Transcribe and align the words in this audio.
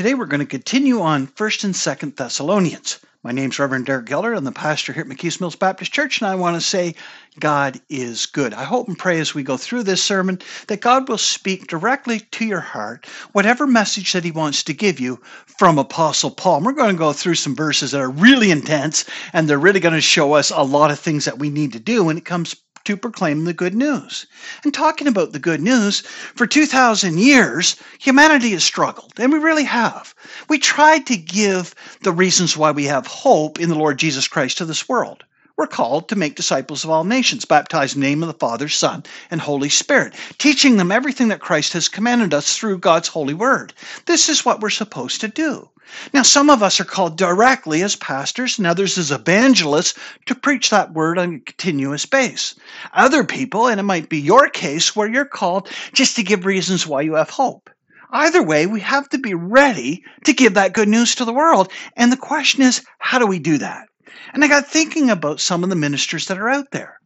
Today 0.00 0.14
we're 0.14 0.24
going 0.24 0.40
to 0.40 0.46
continue 0.46 1.02
on 1.02 1.26
1st 1.26 1.64
and 1.64 1.74
2nd 1.74 2.16
Thessalonians. 2.16 3.00
My 3.22 3.32
name's 3.32 3.58
Reverend 3.58 3.84
Derek 3.84 4.06
Geller. 4.06 4.34
I'm 4.34 4.44
the 4.44 4.50
pastor 4.50 4.94
here 4.94 5.02
at 5.02 5.08
McKees 5.08 5.42
Mills 5.42 5.56
Baptist 5.56 5.92
Church, 5.92 6.22
and 6.22 6.26
I 6.26 6.36
want 6.36 6.56
to 6.56 6.62
say 6.62 6.94
God 7.38 7.80
is 7.88 8.26
good. 8.26 8.52
I 8.52 8.64
hope 8.64 8.88
and 8.88 8.98
pray 8.98 9.20
as 9.20 9.34
we 9.34 9.44
go 9.44 9.56
through 9.56 9.84
this 9.84 10.02
sermon 10.02 10.40
that 10.66 10.80
God 10.80 11.08
will 11.08 11.18
speak 11.18 11.68
directly 11.68 12.20
to 12.20 12.44
your 12.44 12.60
heart, 12.60 13.06
whatever 13.32 13.66
message 13.66 14.12
that 14.12 14.24
He 14.24 14.32
wants 14.32 14.64
to 14.64 14.74
give 14.74 14.98
you 14.98 15.20
from 15.46 15.78
Apostle 15.78 16.32
Paul. 16.32 16.60
We're 16.60 16.72
going 16.72 16.94
to 16.94 16.98
go 16.98 17.12
through 17.12 17.36
some 17.36 17.54
verses 17.54 17.92
that 17.92 18.00
are 18.00 18.10
really 18.10 18.50
intense, 18.50 19.04
and 19.32 19.48
they're 19.48 19.58
really 19.58 19.80
going 19.80 19.94
to 19.94 20.00
show 20.00 20.32
us 20.32 20.50
a 20.50 20.62
lot 20.62 20.90
of 20.90 20.98
things 20.98 21.24
that 21.24 21.38
we 21.38 21.50
need 21.50 21.72
to 21.72 21.80
do 21.80 22.04
when 22.04 22.18
it 22.18 22.24
comes 22.24 22.56
to 22.84 22.96
proclaim 22.96 23.44
the 23.44 23.52
good 23.52 23.74
news. 23.74 24.26
And 24.64 24.74
talking 24.74 25.06
about 25.06 25.32
the 25.32 25.38
good 25.38 25.60
news, 25.60 26.00
for 26.00 26.46
2,000 26.46 27.18
years, 27.18 27.76
humanity 28.00 28.50
has 28.50 28.64
struggled, 28.64 29.12
and 29.18 29.32
we 29.32 29.38
really 29.38 29.64
have. 29.64 30.14
We 30.48 30.58
tried 30.58 31.06
to 31.06 31.16
give 31.16 31.74
the 32.02 32.12
reasons 32.12 32.56
why 32.56 32.72
we 32.72 32.86
have 32.86 33.06
hope 33.06 33.60
in 33.60 33.68
the 33.68 33.78
Lord 33.78 33.98
Jesus 33.98 34.26
Christ 34.26 34.58
to 34.58 34.64
this 34.64 34.88
world. 34.88 35.24
We're 35.60 35.66
called 35.66 36.08
to 36.08 36.16
make 36.16 36.36
disciples 36.36 36.84
of 36.84 36.90
all 36.90 37.04
nations, 37.04 37.44
baptized 37.44 37.94
in 37.94 38.00
the 38.00 38.08
name 38.08 38.22
of 38.22 38.28
the 38.28 38.38
Father, 38.38 38.66
Son, 38.66 39.04
and 39.30 39.42
Holy 39.42 39.68
Spirit, 39.68 40.14
teaching 40.38 40.78
them 40.78 40.90
everything 40.90 41.28
that 41.28 41.42
Christ 41.42 41.74
has 41.74 41.86
commanded 41.86 42.32
us 42.32 42.56
through 42.56 42.78
God's 42.78 43.08
holy 43.08 43.34
word. 43.34 43.74
This 44.06 44.30
is 44.30 44.42
what 44.42 44.60
we're 44.60 44.70
supposed 44.70 45.20
to 45.20 45.28
do. 45.28 45.68
Now, 46.14 46.22
some 46.22 46.48
of 46.48 46.62
us 46.62 46.80
are 46.80 46.84
called 46.84 47.18
directly 47.18 47.82
as 47.82 47.94
pastors, 47.94 48.56
and 48.56 48.66
others 48.66 48.96
as 48.96 49.10
evangelists 49.10 49.98
to 50.24 50.34
preach 50.34 50.70
that 50.70 50.94
word 50.94 51.18
on 51.18 51.34
a 51.34 51.40
continuous 51.40 52.06
basis. 52.06 52.54
Other 52.94 53.22
people, 53.22 53.66
and 53.66 53.78
it 53.78 53.82
might 53.82 54.08
be 54.08 54.18
your 54.18 54.48
case, 54.48 54.96
where 54.96 55.12
you're 55.12 55.26
called 55.26 55.68
just 55.92 56.16
to 56.16 56.22
give 56.22 56.46
reasons 56.46 56.86
why 56.86 57.02
you 57.02 57.16
have 57.16 57.28
hope. 57.28 57.68
Either 58.12 58.42
way, 58.42 58.64
we 58.64 58.80
have 58.80 59.10
to 59.10 59.18
be 59.18 59.34
ready 59.34 60.02
to 60.24 60.32
give 60.32 60.54
that 60.54 60.72
good 60.72 60.88
news 60.88 61.14
to 61.16 61.26
the 61.26 61.34
world. 61.34 61.70
And 61.98 62.10
the 62.10 62.16
question 62.16 62.62
is, 62.62 62.82
how 62.98 63.18
do 63.18 63.26
we 63.26 63.38
do 63.38 63.58
that? 63.58 63.89
And 64.32 64.44
I 64.44 64.48
got 64.48 64.66
thinking 64.66 65.10
about 65.10 65.40
some 65.40 65.62
of 65.62 65.70
the 65.70 65.76
ministers 65.76 66.26
that 66.26 66.38
are 66.38 66.48
out 66.48 66.70
there. 66.70 66.98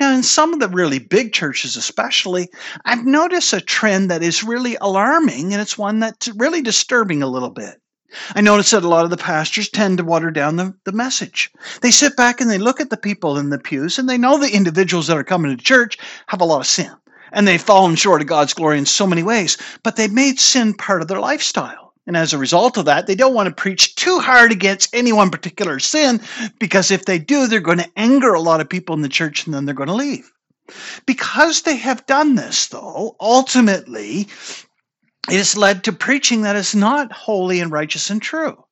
Now, 0.00 0.14
in 0.14 0.22
some 0.22 0.52
of 0.52 0.60
the 0.60 0.68
really 0.68 0.98
big 0.98 1.32
churches, 1.32 1.76
especially, 1.76 2.48
I've 2.84 3.04
noticed 3.04 3.52
a 3.52 3.60
trend 3.60 4.10
that 4.10 4.22
is 4.22 4.42
really 4.42 4.76
alarming, 4.80 5.52
and 5.52 5.60
it's 5.60 5.78
one 5.78 6.00
that's 6.00 6.28
really 6.28 6.62
disturbing 6.62 7.22
a 7.22 7.28
little 7.28 7.50
bit. 7.50 7.80
I 8.34 8.40
notice 8.40 8.70
that 8.70 8.84
a 8.84 8.88
lot 8.88 9.04
of 9.04 9.10
the 9.10 9.16
pastors 9.16 9.68
tend 9.68 9.98
to 9.98 10.04
water 10.04 10.30
down 10.30 10.56
the, 10.56 10.74
the 10.84 10.92
message. 10.92 11.50
They 11.80 11.90
sit 11.90 12.16
back 12.16 12.40
and 12.40 12.50
they 12.50 12.58
look 12.58 12.80
at 12.80 12.90
the 12.90 12.96
people 12.96 13.38
in 13.38 13.50
the 13.50 13.58
pews 13.58 13.98
and 13.98 14.08
they 14.08 14.18
know 14.18 14.38
the 14.38 14.54
individuals 14.54 15.06
that 15.06 15.16
are 15.16 15.24
coming 15.24 15.56
to 15.56 15.62
church 15.62 15.96
have 16.26 16.40
a 16.40 16.44
lot 16.44 16.60
of 16.60 16.66
sin 16.66 16.90
and 17.32 17.48
they've 17.48 17.62
fallen 17.62 17.96
short 17.96 18.20
of 18.20 18.26
God's 18.26 18.54
glory 18.54 18.78
in 18.78 18.86
so 18.86 19.06
many 19.06 19.22
ways, 19.22 19.56
but 19.82 19.96
they've 19.96 20.12
made 20.12 20.38
sin 20.38 20.74
part 20.74 21.02
of 21.02 21.08
their 21.08 21.20
lifestyle. 21.20 21.91
And 22.06 22.16
as 22.16 22.32
a 22.32 22.38
result 22.38 22.76
of 22.76 22.84
that, 22.86 23.06
they 23.06 23.14
don't 23.14 23.34
want 23.34 23.48
to 23.48 23.54
preach 23.54 23.94
too 23.94 24.18
hard 24.18 24.50
against 24.50 24.94
any 24.94 25.12
one 25.12 25.30
particular 25.30 25.78
sin 25.78 26.20
because 26.58 26.90
if 26.90 27.04
they 27.04 27.18
do, 27.18 27.46
they're 27.46 27.60
going 27.60 27.78
to 27.78 27.90
anger 27.96 28.34
a 28.34 28.40
lot 28.40 28.60
of 28.60 28.68
people 28.68 28.94
in 28.94 29.02
the 29.02 29.08
church 29.08 29.46
and 29.46 29.54
then 29.54 29.64
they're 29.64 29.74
going 29.74 29.88
to 29.88 29.94
leave. 29.94 30.30
Because 31.06 31.62
they 31.62 31.76
have 31.76 32.06
done 32.06 32.34
this, 32.34 32.68
though, 32.68 33.16
ultimately, 33.20 34.28
it 35.28 35.36
has 35.36 35.56
led 35.56 35.84
to 35.84 35.92
preaching 35.92 36.42
that 36.42 36.56
is 36.56 36.74
not 36.74 37.12
holy 37.12 37.60
and 37.60 37.70
righteous 37.70 38.10
and 38.10 38.22
true. 38.22 38.64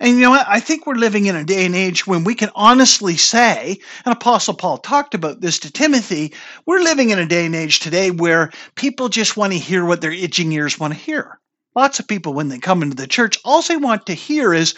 And 0.00 0.10
you 0.10 0.20
know 0.20 0.30
what? 0.30 0.46
I 0.48 0.60
think 0.60 0.86
we're 0.86 0.94
living 0.94 1.26
in 1.26 1.36
a 1.36 1.44
day 1.44 1.66
and 1.66 1.74
age 1.74 2.06
when 2.06 2.24
we 2.24 2.34
can 2.34 2.50
honestly 2.54 3.16
say, 3.16 3.78
and 4.04 4.12
Apostle 4.12 4.54
Paul 4.54 4.78
talked 4.78 5.14
about 5.14 5.40
this 5.40 5.58
to 5.60 5.72
Timothy, 5.72 6.32
we're 6.66 6.80
living 6.80 7.10
in 7.10 7.18
a 7.18 7.26
day 7.26 7.46
and 7.46 7.54
age 7.54 7.80
today 7.80 8.10
where 8.10 8.50
people 8.74 9.08
just 9.08 9.36
want 9.36 9.52
to 9.52 9.58
hear 9.58 9.84
what 9.84 10.00
their 10.00 10.12
itching 10.12 10.52
ears 10.52 10.78
want 10.78 10.94
to 10.94 10.98
hear. 10.98 11.39
Lots 11.76 12.00
of 12.00 12.08
people, 12.08 12.34
when 12.34 12.48
they 12.48 12.58
come 12.58 12.82
into 12.82 12.96
the 12.96 13.06
church, 13.06 13.38
all 13.44 13.62
they 13.62 13.76
want 13.76 14.04
to 14.06 14.14
hear 14.14 14.52
is 14.52 14.74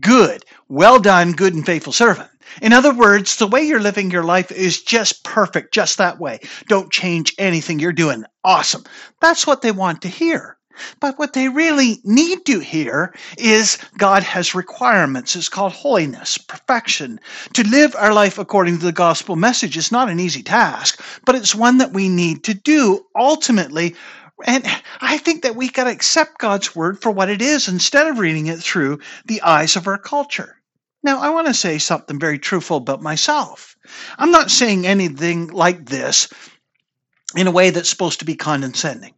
good, 0.00 0.44
well 0.68 1.00
done, 1.00 1.32
good 1.32 1.54
and 1.54 1.66
faithful 1.66 1.92
servant. 1.92 2.30
In 2.62 2.72
other 2.72 2.94
words, 2.94 3.36
the 3.36 3.48
way 3.48 3.62
you're 3.62 3.80
living 3.80 4.10
your 4.10 4.22
life 4.22 4.52
is 4.52 4.80
just 4.80 5.24
perfect, 5.24 5.74
just 5.74 5.98
that 5.98 6.20
way. 6.20 6.38
Don't 6.68 6.92
change 6.92 7.34
anything 7.38 7.80
you're 7.80 7.92
doing. 7.92 8.24
Awesome. 8.44 8.84
That's 9.20 9.46
what 9.46 9.62
they 9.62 9.72
want 9.72 10.02
to 10.02 10.08
hear. 10.08 10.56
But 11.00 11.18
what 11.18 11.32
they 11.32 11.48
really 11.48 12.00
need 12.04 12.44
to 12.46 12.60
hear 12.60 13.14
is 13.38 13.78
God 13.98 14.22
has 14.22 14.54
requirements. 14.54 15.34
It's 15.34 15.48
called 15.48 15.72
holiness, 15.72 16.38
perfection. 16.38 17.18
To 17.54 17.66
live 17.66 17.96
our 17.96 18.12
life 18.12 18.38
according 18.38 18.78
to 18.78 18.84
the 18.84 18.92
gospel 18.92 19.36
message 19.36 19.76
is 19.76 19.90
not 19.90 20.10
an 20.10 20.20
easy 20.20 20.42
task, 20.42 21.02
but 21.24 21.34
it's 21.34 21.54
one 21.54 21.78
that 21.78 21.92
we 21.92 22.08
need 22.08 22.44
to 22.44 22.54
do 22.54 23.04
ultimately. 23.16 23.96
And 24.44 24.64
I 25.00 25.18
think 25.18 25.42
that 25.42 25.56
we 25.56 25.70
got 25.70 25.84
to 25.84 25.90
accept 25.90 26.38
God's 26.38 26.76
word 26.76 27.00
for 27.00 27.10
what 27.10 27.30
it 27.30 27.40
is 27.40 27.68
instead 27.68 28.06
of 28.06 28.18
reading 28.18 28.48
it 28.48 28.58
through 28.58 29.00
the 29.24 29.42
eyes 29.42 29.76
of 29.76 29.86
our 29.86 29.98
culture. 29.98 30.60
Now, 31.02 31.20
I 31.20 31.30
want 31.30 31.46
to 31.46 31.54
say 31.54 31.78
something 31.78 32.18
very 32.18 32.38
truthful 32.38 32.78
about 32.78 33.00
myself. 33.00 33.76
I'm 34.18 34.30
not 34.32 34.50
saying 34.50 34.86
anything 34.86 35.48
like 35.48 35.86
this 35.86 36.28
in 37.34 37.46
a 37.46 37.52
way 37.52 37.70
that's 37.70 37.88
supposed 37.88 38.18
to 38.18 38.24
be 38.24 38.34
condescending. 38.34 39.14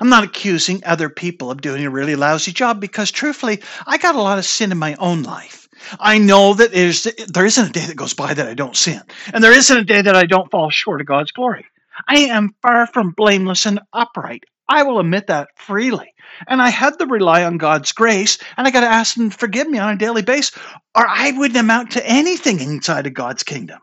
I'm 0.00 0.08
not 0.08 0.24
accusing 0.24 0.82
other 0.84 1.08
people 1.08 1.50
of 1.50 1.60
doing 1.60 1.84
a 1.84 1.90
really 1.90 2.16
lousy 2.16 2.52
job 2.52 2.80
because, 2.80 3.10
truthfully, 3.10 3.62
I 3.86 3.98
got 3.98 4.14
a 4.14 4.22
lot 4.22 4.38
of 4.38 4.44
sin 4.44 4.72
in 4.72 4.78
my 4.78 4.94
own 4.96 5.22
life. 5.22 5.68
I 5.98 6.18
know 6.18 6.54
that 6.54 6.72
there 6.72 7.46
isn't 7.46 7.68
a 7.68 7.72
day 7.72 7.86
that 7.86 7.96
goes 7.96 8.14
by 8.14 8.34
that 8.34 8.46
I 8.46 8.54
don't 8.54 8.76
sin, 8.76 9.02
and 9.32 9.42
there 9.42 9.52
isn't 9.52 9.76
a 9.76 9.84
day 9.84 10.02
that 10.02 10.16
I 10.16 10.26
don't 10.26 10.50
fall 10.50 10.70
short 10.70 11.00
of 11.00 11.06
God's 11.06 11.32
glory. 11.32 11.66
I 12.06 12.18
am 12.20 12.54
far 12.62 12.86
from 12.86 13.10
blameless 13.10 13.66
and 13.66 13.80
upright. 13.92 14.44
I 14.70 14.84
will 14.84 15.00
admit 15.00 15.26
that 15.26 15.48
freely. 15.56 16.14
And 16.46 16.62
I 16.62 16.68
had 16.70 16.96
to 17.00 17.06
rely 17.06 17.44
on 17.44 17.58
God's 17.58 17.90
grace, 17.90 18.38
and 18.56 18.66
I 18.66 18.70
got 18.70 18.80
to 18.80 18.86
ask 18.86 19.16
Him 19.16 19.30
to 19.30 19.36
forgive 19.36 19.68
me 19.68 19.78
on 19.78 19.92
a 19.92 19.98
daily 19.98 20.22
basis, 20.22 20.56
or 20.94 21.06
I 21.06 21.32
wouldn't 21.32 21.58
amount 21.58 21.90
to 21.92 22.06
anything 22.08 22.60
inside 22.60 23.06
of 23.08 23.14
God's 23.14 23.42
kingdom. 23.42 23.80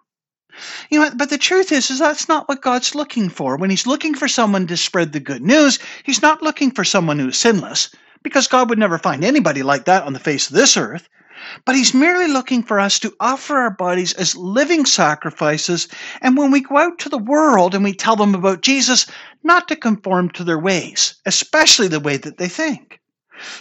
You 0.90 1.02
know, 1.02 1.12
but 1.14 1.30
the 1.30 1.38
truth 1.38 1.74
is, 1.74 1.92
is 1.92 2.00
that's 2.00 2.30
not 2.30 2.48
what 2.48 2.62
God's 2.62 2.96
looking 2.96 3.30
for. 3.30 3.58
When 3.58 3.70
He's 3.70 3.86
looking 3.86 4.16
for 4.16 4.30
someone 4.30 4.66
to 4.68 4.78
spread 4.78 5.12
the 5.12 5.20
good 5.20 5.44
news, 5.44 5.78
He's 6.04 6.22
not 6.22 6.42
looking 6.42 6.72
for 6.72 6.86
someone 6.86 7.20
who's 7.20 7.38
sinless, 7.38 7.94
because 8.24 8.48
God 8.48 8.70
would 8.70 8.80
never 8.80 8.98
find 8.98 9.26
anybody 9.26 9.64
like 9.64 9.86
that 9.86 10.04
on 10.04 10.14
the 10.14 10.20
face 10.20 10.50
of 10.50 10.56
this 10.56 10.78
earth. 10.78 11.10
But 11.66 11.76
He's 11.76 11.94
merely 11.94 12.28
looking 12.28 12.62
for 12.64 12.80
us 12.80 13.00
to 13.00 13.14
offer 13.20 13.58
our 13.58 13.72
bodies 13.72 14.14
as 14.14 14.36
living 14.36 14.86
sacrifices, 14.86 15.88
and 16.22 16.36
when 16.36 16.52
we 16.52 16.62
go 16.62 16.78
out 16.78 17.00
to 17.00 17.10
the 17.10 17.18
world 17.18 17.74
and 17.74 17.84
we 17.84 17.94
tell 17.94 18.16
them 18.16 18.36
about 18.36 18.62
Jesus, 18.62 19.06
not 19.44 19.68
to 19.70 19.76
conform 19.76 20.30
to 20.32 20.44
their 20.44 20.60
ways, 20.60 21.16
especially 21.26 21.88
the 21.88 22.00
way 22.00 22.18
that 22.18 22.38
they 22.38 22.50
think. 22.50 23.00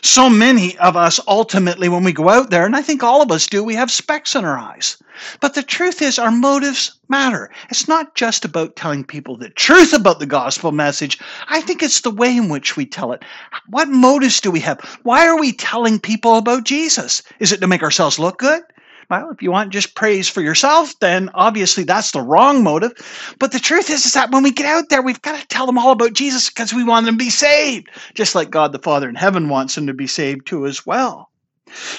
So 0.03 0.31
many 0.31 0.77
of 0.79 0.97
us 0.97 1.21
ultimately, 1.27 1.89
when 1.89 2.05
we 2.05 2.13
go 2.13 2.29
out 2.29 2.51
there, 2.51 2.65
and 2.65 2.77
I 2.77 2.83
think 2.83 3.03
all 3.03 3.23
of 3.23 3.31
us 3.31 3.47
do, 3.47 3.63
we 3.63 3.75
have 3.75 3.91
specks 3.91 4.35
in 4.35 4.45
our 4.45 4.59
eyes. 4.59 4.97
But 5.41 5.55
the 5.55 5.63
truth 5.63 6.03
is, 6.03 6.19
our 6.19 6.31
motives 6.31 6.99
matter. 7.09 7.51
It's 7.71 7.89
not 7.89 8.15
just 8.15 8.45
about 8.45 8.77
telling 8.77 9.05
people 9.05 9.37
the 9.37 9.51
truth 9.51 9.93
about 9.93 10.19
the 10.19 10.27
gospel 10.27 10.73
message. 10.73 11.19
I 11.49 11.61
think 11.61 11.83
it's 11.83 12.01
the 12.01 12.11
way 12.11 12.37
in 12.37 12.49
which 12.49 12.77
we 12.77 12.87
tell 12.87 13.13
it. 13.13 13.25
What 13.69 13.89
motives 13.89 14.41
do 14.41 14.51
we 14.51 14.61
have? 14.61 14.81
Why 15.03 15.27
are 15.27 15.39
we 15.39 15.53
telling 15.53 15.99
people 15.99 16.37
about 16.37 16.65
Jesus? 16.65 17.23
Is 17.39 17.53
it 17.53 17.61
to 17.61 17.67
make 17.67 17.83
ourselves 17.83 18.19
look 18.19 18.39
good? 18.39 18.63
Well, 19.09 19.31
if 19.31 19.41
you 19.41 19.53
want 19.53 19.73
just 19.73 19.95
praise 19.95 20.29
for 20.29 20.41
yourself, 20.41 20.99
then 21.01 21.31
obviously 21.35 21.85
that's 21.85 22.11
the 22.11 22.21
wrong 22.21 22.65
motive. 22.65 22.93
But 23.39 23.53
the 23.53 23.61
truth 23.61 23.89
is, 23.89 24.05
is 24.05 24.15
that 24.15 24.33
when 24.33 24.43
we 24.43 24.51
get 24.51 24.67
out 24.67 24.89
there, 24.89 25.03
we've 25.03 25.23
got 25.23 25.41
to 25.41 25.47
tell 25.47 25.67
them 25.67 25.79
all 25.79 25.93
about 25.93 26.13
Jesus 26.13 26.51
because 26.51 26.75
we 26.75 26.83
want 26.83 27.07
them 27.07 27.15
to 27.15 27.25
be 27.25 27.31
saved, 27.31 27.89
just 28.15 28.35
like 28.35 28.51
God 28.51 28.73
the 28.73 28.81
Father 28.81 29.09
in 29.09 29.15
heaven 29.15 29.49
wants 29.49 29.77
them 29.77 29.87
to 29.87 29.95
be 29.95 30.09
saved 30.09 30.47
too 30.47 30.67
as 30.67 30.85
well. 30.85 31.31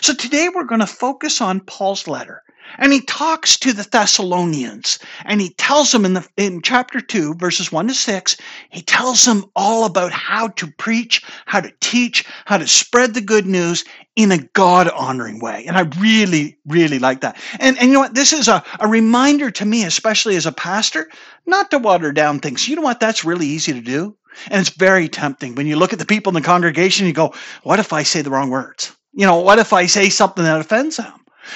So 0.02 0.14
today 0.14 0.50
we're 0.50 0.66
going 0.66 0.82
to 0.82 0.88
focus 0.88 1.40
on 1.42 1.62
Paul's 1.62 2.08
letter. 2.08 2.44
And 2.78 2.94
he 2.94 3.02
talks 3.02 3.58
to 3.60 3.74
the 3.74 3.88
Thessalonians 3.90 5.00
and 5.26 5.42
he 5.42 5.50
tells 5.52 5.92
them 5.92 6.06
in 6.06 6.14
the 6.14 6.28
in 6.38 6.62
chapter 6.62 7.02
2 7.02 7.36
verses 7.36 7.72
1 7.72 7.88
to 7.88 7.94
6, 7.94 8.38
he 8.70 8.82
tells 8.82 9.26
them 9.26 9.46
all 9.56 9.86
about 9.86 10.12
how 10.12 10.50
to 10.50 10.68
preach, 10.68 11.24
how 11.46 11.62
to 11.62 11.72
teach, 11.80 12.26
how 12.46 12.58
to 12.58 12.68
spread 12.68 13.14
the 13.14 13.22
good 13.22 13.46
news 13.46 13.84
in 14.16 14.32
a 14.32 14.40
God 14.54 14.90
honoring 14.90 15.40
way. 15.40 15.64
And 15.68 15.78
I 15.78 15.82
really, 16.00 16.58
really 16.66 17.00
like 17.00 17.22
that. 17.22 17.38
And, 17.60 17.78
and 17.78 17.88
you 17.88 17.94
know 17.94 18.00
what? 18.00 18.16
This 18.16 18.34
is 18.34 18.48
a, 18.48 18.64
a 18.80 18.88
reminder 18.88 19.52
to 19.52 19.66
me, 19.66 19.84
especially 19.84 20.36
as 20.36 20.46
a 20.46 20.52
pastor, 20.52 21.10
not 21.46 21.72
to 21.72 21.78
water 21.78 22.12
down 22.12 22.40
things. 22.40 22.68
You 22.68 22.76
know 22.76 22.82
what? 22.82 23.00
That's 23.00 23.24
really 23.24 23.46
easy 23.46 23.74
to 23.74 23.82
do. 23.82 24.16
And 24.50 24.62
it's 24.62 24.70
very 24.70 25.08
tempting 25.08 25.56
when 25.56 25.68
you 25.68 25.76
look 25.76 25.94
at 25.94 26.00
the 26.00 26.06
people 26.06 26.32
in 26.32 26.36
the 26.36 26.46
congregation, 26.46 27.08
you 27.08 27.14
go, 27.14 27.34
what 27.64 27.80
if 27.80 27.94
I 27.94 28.04
say 28.04 28.22
the 28.22 28.30
wrong 28.30 28.50
words? 28.50 28.96
You 29.14 29.26
know, 29.26 29.40
what 29.40 29.60
if 29.60 29.74
I 29.74 29.86
say 29.86 30.10
something 30.10 30.44
that 30.44 30.60
offends 30.60 30.98
them? 30.98 31.14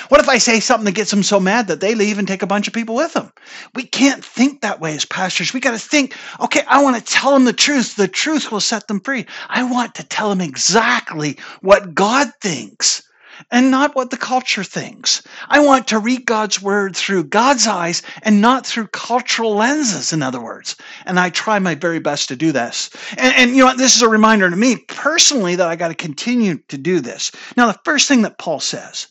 What 0.10 0.22
if 0.22 0.30
I 0.30 0.38
say 0.40 0.60
something 0.60 0.86
that 0.86 0.96
gets 0.96 1.12
them 1.12 1.24
so 1.24 1.40
mad 1.40 1.68
that 1.68 1.82
they 1.82 1.96
leave 1.96 2.20
and 2.20 2.28
take 2.28 2.44
a 2.44 2.48
bunch 2.48 2.68
of 2.68 2.74
people 2.74 2.96
with 2.96 3.14
them? 3.14 3.32
We 3.76 3.84
can't 3.84 4.24
think 4.26 4.62
that 4.62 4.80
way 4.82 4.96
as 4.96 5.06
pastors. 5.06 5.54
We 5.54 5.60
got 5.60 5.72
to 5.72 5.80
think, 5.80 6.16
okay, 6.40 6.64
I 6.68 6.84
want 6.84 6.98
to 6.98 7.14
tell 7.14 7.34
them 7.34 7.46
the 7.46 7.54
truth. 7.54 7.96
The 7.96 8.08
truth 8.08 8.52
will 8.52 8.62
set 8.62 8.88
them 8.88 9.00
free. 9.02 9.26
I 9.50 9.64
want 9.64 9.96
to 9.96 10.04
tell 10.04 10.30
them 10.30 10.42
exactly 10.42 11.38
what 11.62 11.96
God 11.96 12.32
thinks. 12.42 13.04
and 13.52 13.72
not 13.72 13.96
what 13.96 14.10
the 14.10 14.18
culture 14.18 14.64
thinks. 14.64 15.24
I 15.50 15.60
want 15.60 15.88
to 15.88 16.00
read 16.00 16.26
God's 16.26 16.62
word 16.62 16.96
through 16.96 17.26
God's 17.26 17.68
eyes 17.68 18.02
and 18.24 18.42
not 18.42 18.66
through 18.66 18.88
cultural 18.88 19.56
lenses, 19.56 20.14
in 20.14 20.22
other 20.22 20.42
words. 20.42 20.76
And 21.06 21.20
I 21.20 21.30
try 21.30 21.60
my 21.60 21.76
very 21.76 22.00
best 22.00 22.28
to 22.30 22.36
do 22.36 22.52
this. 22.52 22.90
And, 23.18 23.34
and 23.36 23.56
you 23.56 23.66
know? 23.66 23.76
This 23.76 23.96
is 23.96 24.02
a 24.02 24.10
reminder 24.10 24.50
to 24.50 24.56
me 24.56 24.78
personally 24.88 25.56
that 25.56 25.68
I 25.68 25.76
got 25.76 25.90
to 25.90 25.96
continue 25.96 26.58
to 26.68 26.78
do 26.78 27.00
this. 27.00 27.32
Now, 27.58 27.68
the 27.72 27.80
first 27.86 28.08
thing 28.08 28.22
that 28.24 28.38
Paul 28.38 28.60
says 28.60 29.08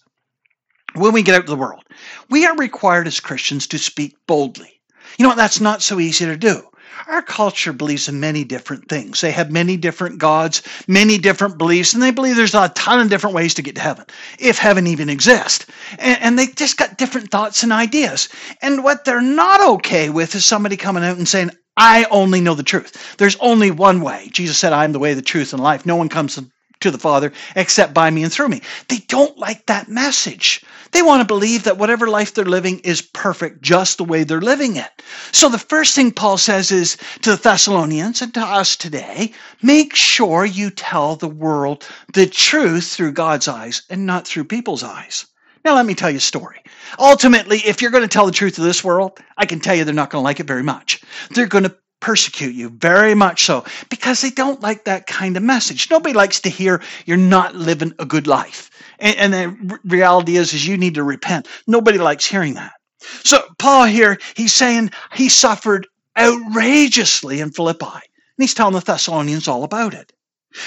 when 0.94 1.12
we 1.12 1.22
get 1.22 1.34
out 1.34 1.46
to 1.46 1.50
the 1.50 1.56
world, 1.56 1.84
we 2.28 2.46
are 2.46 2.56
required 2.56 3.06
as 3.06 3.20
Christians 3.20 3.66
to 3.68 3.78
speak 3.78 4.16
boldly. 4.26 4.80
You 5.18 5.24
know 5.24 5.30
what? 5.30 5.36
That's 5.36 5.60
not 5.60 5.82
so 5.82 6.00
easy 6.00 6.24
to 6.26 6.36
do. 6.36 6.62
Our 7.08 7.22
culture 7.22 7.72
believes 7.72 8.08
in 8.08 8.20
many 8.20 8.44
different 8.44 8.88
things. 8.88 9.20
They 9.20 9.30
have 9.30 9.50
many 9.50 9.76
different 9.76 10.18
gods, 10.18 10.62
many 10.86 11.18
different 11.18 11.56
beliefs, 11.58 11.94
and 11.94 12.02
they 12.02 12.10
believe 12.10 12.36
there's 12.36 12.54
a 12.54 12.68
ton 12.70 13.00
of 13.00 13.08
different 13.08 13.34
ways 13.34 13.54
to 13.54 13.62
get 13.62 13.74
to 13.76 13.80
heaven, 13.80 14.04
if 14.38 14.58
heaven 14.58 14.86
even 14.86 15.08
exists. 15.08 15.66
And, 15.98 16.18
and 16.20 16.38
they 16.38 16.46
just 16.46 16.76
got 16.76 16.98
different 16.98 17.30
thoughts 17.30 17.62
and 17.62 17.72
ideas. 17.72 18.28
And 18.62 18.84
what 18.84 19.04
they're 19.04 19.20
not 19.20 19.60
okay 19.76 20.10
with 20.10 20.34
is 20.34 20.44
somebody 20.44 20.76
coming 20.76 21.04
out 21.04 21.16
and 21.16 21.28
saying, 21.28 21.50
I 21.76 22.06
only 22.10 22.40
know 22.40 22.54
the 22.54 22.62
truth. 22.62 23.16
There's 23.16 23.36
only 23.36 23.70
one 23.70 24.02
way. 24.02 24.28
Jesus 24.32 24.58
said, 24.58 24.72
I 24.72 24.84
am 24.84 24.92
the 24.92 24.98
way, 24.98 25.14
the 25.14 25.22
truth, 25.22 25.52
and 25.52 25.62
life. 25.62 25.86
No 25.86 25.96
one 25.96 26.08
comes 26.08 26.38
to 26.80 26.90
the 26.90 26.98
Father 26.98 27.32
except 27.56 27.94
by 27.94 28.10
me 28.10 28.22
and 28.22 28.32
through 28.32 28.48
me. 28.48 28.62
They 28.88 28.98
don't 29.08 29.38
like 29.38 29.66
that 29.66 29.88
message. 29.88 30.62
They 30.92 31.02
want 31.02 31.20
to 31.20 31.26
believe 31.26 31.64
that 31.64 31.78
whatever 31.78 32.08
life 32.08 32.34
they're 32.34 32.44
living 32.44 32.80
is 32.80 33.02
perfect 33.02 33.62
just 33.62 33.98
the 33.98 34.04
way 34.04 34.24
they're 34.24 34.40
living 34.40 34.76
it. 34.76 35.02
So 35.32 35.48
the 35.48 35.58
first 35.58 35.94
thing 35.94 36.10
Paul 36.10 36.38
says 36.38 36.72
is 36.72 36.96
to 37.22 37.30
the 37.30 37.36
Thessalonians 37.36 38.22
and 38.22 38.34
to 38.34 38.40
us 38.40 38.76
today 38.76 39.32
make 39.62 39.94
sure 39.94 40.44
you 40.44 40.70
tell 40.70 41.16
the 41.16 41.28
world 41.28 41.86
the 42.12 42.26
truth 42.26 42.88
through 42.88 43.12
God's 43.12 43.48
eyes 43.48 43.82
and 43.88 44.06
not 44.06 44.26
through 44.26 44.44
people's 44.44 44.82
eyes. 44.82 45.26
Now, 45.64 45.74
let 45.74 45.84
me 45.84 45.94
tell 45.94 46.10
you 46.10 46.16
a 46.16 46.20
story. 46.20 46.62
Ultimately, 46.98 47.58
if 47.58 47.82
you're 47.82 47.90
going 47.90 48.02
to 48.02 48.08
tell 48.08 48.24
the 48.24 48.32
truth 48.32 48.54
to 48.54 48.62
this 48.62 48.82
world, 48.82 49.18
I 49.36 49.44
can 49.44 49.60
tell 49.60 49.74
you 49.74 49.84
they're 49.84 49.94
not 49.94 50.10
going 50.10 50.22
to 50.22 50.24
like 50.24 50.40
it 50.40 50.46
very 50.46 50.62
much. 50.62 51.02
They're 51.30 51.46
going 51.46 51.64
to 51.64 51.76
persecute 52.00 52.54
you 52.54 52.70
very 52.70 53.14
much 53.14 53.44
so 53.44 53.64
because 53.88 54.20
they 54.20 54.30
don't 54.30 54.60
like 54.62 54.84
that 54.84 55.06
kind 55.06 55.36
of 55.36 55.42
message. 55.42 55.90
Nobody 55.90 56.14
likes 56.14 56.40
to 56.40 56.48
hear 56.48 56.82
you're 57.06 57.16
not 57.16 57.54
living 57.54 57.92
a 57.98 58.06
good 58.06 58.26
life. 58.26 58.70
And, 58.98 59.34
and 59.34 59.70
the 59.70 59.78
reality 59.84 60.36
is, 60.36 60.52
is 60.52 60.66
you 60.66 60.76
need 60.76 60.94
to 60.94 61.04
repent. 61.04 61.46
Nobody 61.66 61.98
likes 61.98 62.26
hearing 62.26 62.54
that. 62.54 62.72
So 63.00 63.42
Paul 63.58 63.84
here, 63.84 64.18
he's 64.36 64.52
saying 64.52 64.90
he 65.14 65.28
suffered 65.28 65.86
outrageously 66.18 67.40
in 67.40 67.50
Philippi. 67.50 67.86
And 67.86 68.02
he's 68.38 68.54
telling 68.54 68.74
the 68.74 68.80
Thessalonians 68.80 69.48
all 69.48 69.64
about 69.64 69.94
it. 69.94 70.12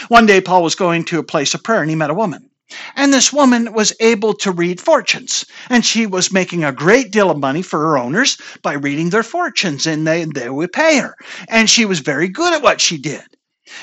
One 0.08 0.26
day 0.26 0.42
Paul 0.42 0.64
was 0.64 0.76
going 0.76 1.04
to 1.06 1.20
a 1.20 1.24
place 1.24 1.54
of 1.54 1.64
prayer 1.64 1.82
and 1.82 1.90
he 1.90 1.96
met 1.96 2.10
a 2.10 2.16
woman. 2.16 2.50
And 2.96 3.14
this 3.14 3.34
woman 3.34 3.74
was 3.74 3.94
able 4.00 4.34
to 4.36 4.52
read 4.52 4.80
fortunes, 4.80 5.46
and 5.70 5.86
she 5.86 6.06
was 6.06 6.32
making 6.32 6.64
a 6.64 6.72
great 6.72 7.12
deal 7.12 7.30
of 7.30 7.40
money 7.40 7.62
for 7.62 7.80
her 7.80 7.98
owners 7.98 8.38
by 8.62 8.74
reading 8.74 9.10
their 9.10 9.24
fortunes, 9.24 9.86
and 9.88 10.08
they, 10.08 10.26
they 10.26 10.50
would 10.50 10.72
pay 10.72 10.98
her. 10.98 11.16
And 11.50 11.70
she 11.70 11.86
was 11.86 12.00
very 12.00 12.28
good 12.28 12.54
at 12.54 12.62
what 12.62 12.82
she 12.82 12.98
did. 12.98 13.24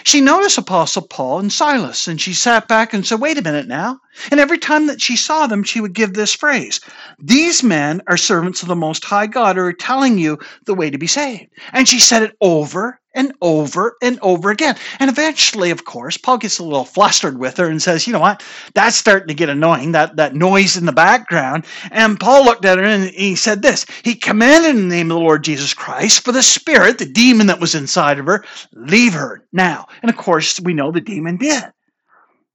She 0.05 0.21
noticed 0.21 0.59
Apostle 0.59 1.03
Paul 1.03 1.41
and 1.41 1.53
Silas, 1.53 2.07
and 2.07 2.21
she 2.21 2.33
sat 2.33 2.69
back 2.69 2.93
and 2.93 3.07
said, 3.07 3.21
Wait 3.21 3.39
a 3.39 3.43
minute 3.43 3.67
now. 3.67 3.99
And 4.31 4.39
every 4.39 4.59
time 4.59 4.87
that 4.87 5.01
she 5.01 5.17
saw 5.17 5.47
them, 5.47 5.65
she 5.65 5.81
would 5.81 5.95
give 5.95 6.13
this 6.13 6.35
phrase 6.35 6.81
These 7.19 7.63
men 7.63 8.03
are 8.07 8.17
servants 8.17 8.63
of 8.63 8.69
the 8.69 8.77
Most 8.77 9.05
High 9.05 9.27
God 9.27 9.57
who 9.57 9.63
are 9.63 9.73
telling 9.73 10.19
you 10.19 10.39
the 10.67 10.75
way 10.75 10.91
to 10.91 10.99
be 10.99 11.07
saved. 11.07 11.47
And 11.73 11.89
she 11.89 11.99
said 11.99 12.23
it 12.23 12.37
over 12.41 13.00
and 13.15 13.33
over 13.41 13.97
and 14.03 14.19
over 14.23 14.51
again. 14.51 14.77
And 14.99 15.11
eventually, 15.11 15.71
of 15.71 15.85
course, 15.85 16.17
Paul 16.17 16.39
gets 16.39 16.59
a 16.59 16.65
little 16.65 16.85
flustered 16.85 17.39
with 17.39 17.57
her 17.57 17.69
and 17.69 17.81
says, 17.81 18.07
You 18.07 18.13
know 18.13 18.21
what? 18.21 18.43
That's 18.75 18.97
starting 18.97 19.29
to 19.29 19.35
get 19.35 19.49
annoying, 19.49 19.93
that, 19.93 20.17
that 20.17 20.35
noise 20.35 20.77
in 20.77 20.87
the 20.87 20.93
background. 20.93 21.65
And 21.91 22.19
Paul 22.19 22.45
looked 22.45 22.65
at 22.65 22.79
her 22.79 22.85
and 22.85 23.11
he 23.11 23.35
said 23.35 23.63
this 23.63 23.87
He 24.03 24.15
commanded 24.15 24.77
in 24.77 24.89
the 24.89 24.97
name 24.97 25.11
of 25.11 25.17
the 25.17 25.21
Lord 25.21 25.45
Jesus 25.45 25.75
Christ 25.75 26.25
for 26.25 26.33
the 26.33 26.43
spirit, 26.43 26.99
the 26.99 27.07
demon 27.07 27.49
that 27.49 27.61
was 27.61 27.75
inside 27.75 28.19
of 28.19 28.27
her, 28.27 28.45
leave 28.73 29.15
her 29.15 29.45
now. 29.53 29.87
And 30.03 30.11
of 30.11 30.17
course, 30.17 30.61
we 30.61 30.75
know 30.75 30.91
the 30.91 31.01
demon 31.01 31.37
did. 31.37 31.65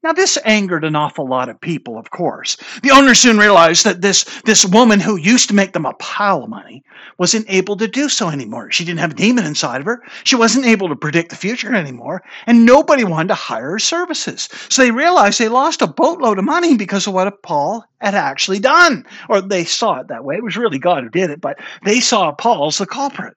Now, 0.06 0.14
this 0.14 0.38
angered 0.46 0.84
an 0.84 0.96
awful 0.96 1.28
lot 1.28 1.50
of 1.50 1.60
people, 1.60 1.98
of 1.98 2.12
course. 2.12 2.58
The 2.84 2.92
owner 2.92 3.16
soon 3.16 3.40
realized 3.40 3.84
that 3.86 4.02
this, 4.02 4.24
this 4.46 4.64
woman 4.64 5.00
who 5.00 5.16
used 5.16 5.50
to 5.50 5.56
make 5.56 5.74
them 5.74 5.88
a 5.88 5.96
pile 5.96 6.44
of 6.44 6.50
money 6.52 6.84
wasn't 7.18 7.48
able 7.50 7.76
to 7.78 7.88
do 7.88 8.08
so 8.08 8.30
anymore. 8.30 8.70
She 8.70 8.86
didn't 8.86 9.00
have 9.00 9.14
a 9.14 9.16
demon 9.16 9.48
inside 9.48 9.80
of 9.80 9.88
her. 9.88 10.04
She 10.24 10.36
wasn't 10.36 10.68
able 10.68 10.90
to 10.90 10.96
predict 10.96 11.32
the 11.32 11.36
future 11.36 11.74
anymore, 11.74 12.22
and 12.46 12.68
nobody 12.68 13.04
wanted 13.04 13.30
to 13.30 13.34
hire 13.34 13.72
her 13.72 13.80
services. 13.80 14.48
So 14.70 14.84
they 14.84 14.92
realized 14.92 15.40
they 15.40 15.50
lost 15.50 15.82
a 15.82 15.88
boatload 15.88 16.38
of 16.38 16.46
money 16.46 16.78
because 16.78 17.08
of 17.08 17.16
what 17.16 17.42
Paul 17.42 17.84
had 18.00 18.14
actually 18.14 18.60
done. 18.60 19.08
Or 19.28 19.42
they 19.42 19.64
saw 19.66 20.02
it 20.02 20.10
that 20.10 20.24
way. 20.24 20.36
It 20.36 20.44
was 20.44 20.56
really 20.56 20.78
God 20.78 21.02
who 21.02 21.10
did 21.10 21.32
it, 21.32 21.42
but 21.42 21.58
they 21.84 22.00
saw 22.00 22.32
Paul 22.32 22.68
as 22.68 22.78
the 22.78 22.86
culprit. 22.86 23.34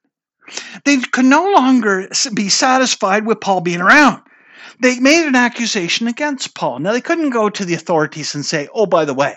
They 0.84 0.98
could 0.98 1.24
no 1.24 1.50
longer 1.50 2.10
be 2.34 2.50
satisfied 2.50 3.24
with 3.24 3.40
Paul 3.40 3.62
being 3.62 3.80
around 3.80 4.20
they 4.80 4.98
made 5.00 5.26
an 5.26 5.34
accusation 5.34 6.06
against 6.06 6.54
Paul. 6.54 6.78
Now, 6.78 6.92
they 6.92 7.00
couldn't 7.00 7.30
go 7.30 7.50
to 7.50 7.64
the 7.64 7.74
authorities 7.74 8.34
and 8.34 8.44
say, 8.44 8.68
oh, 8.74 8.86
by 8.86 9.04
the 9.04 9.14
way, 9.14 9.36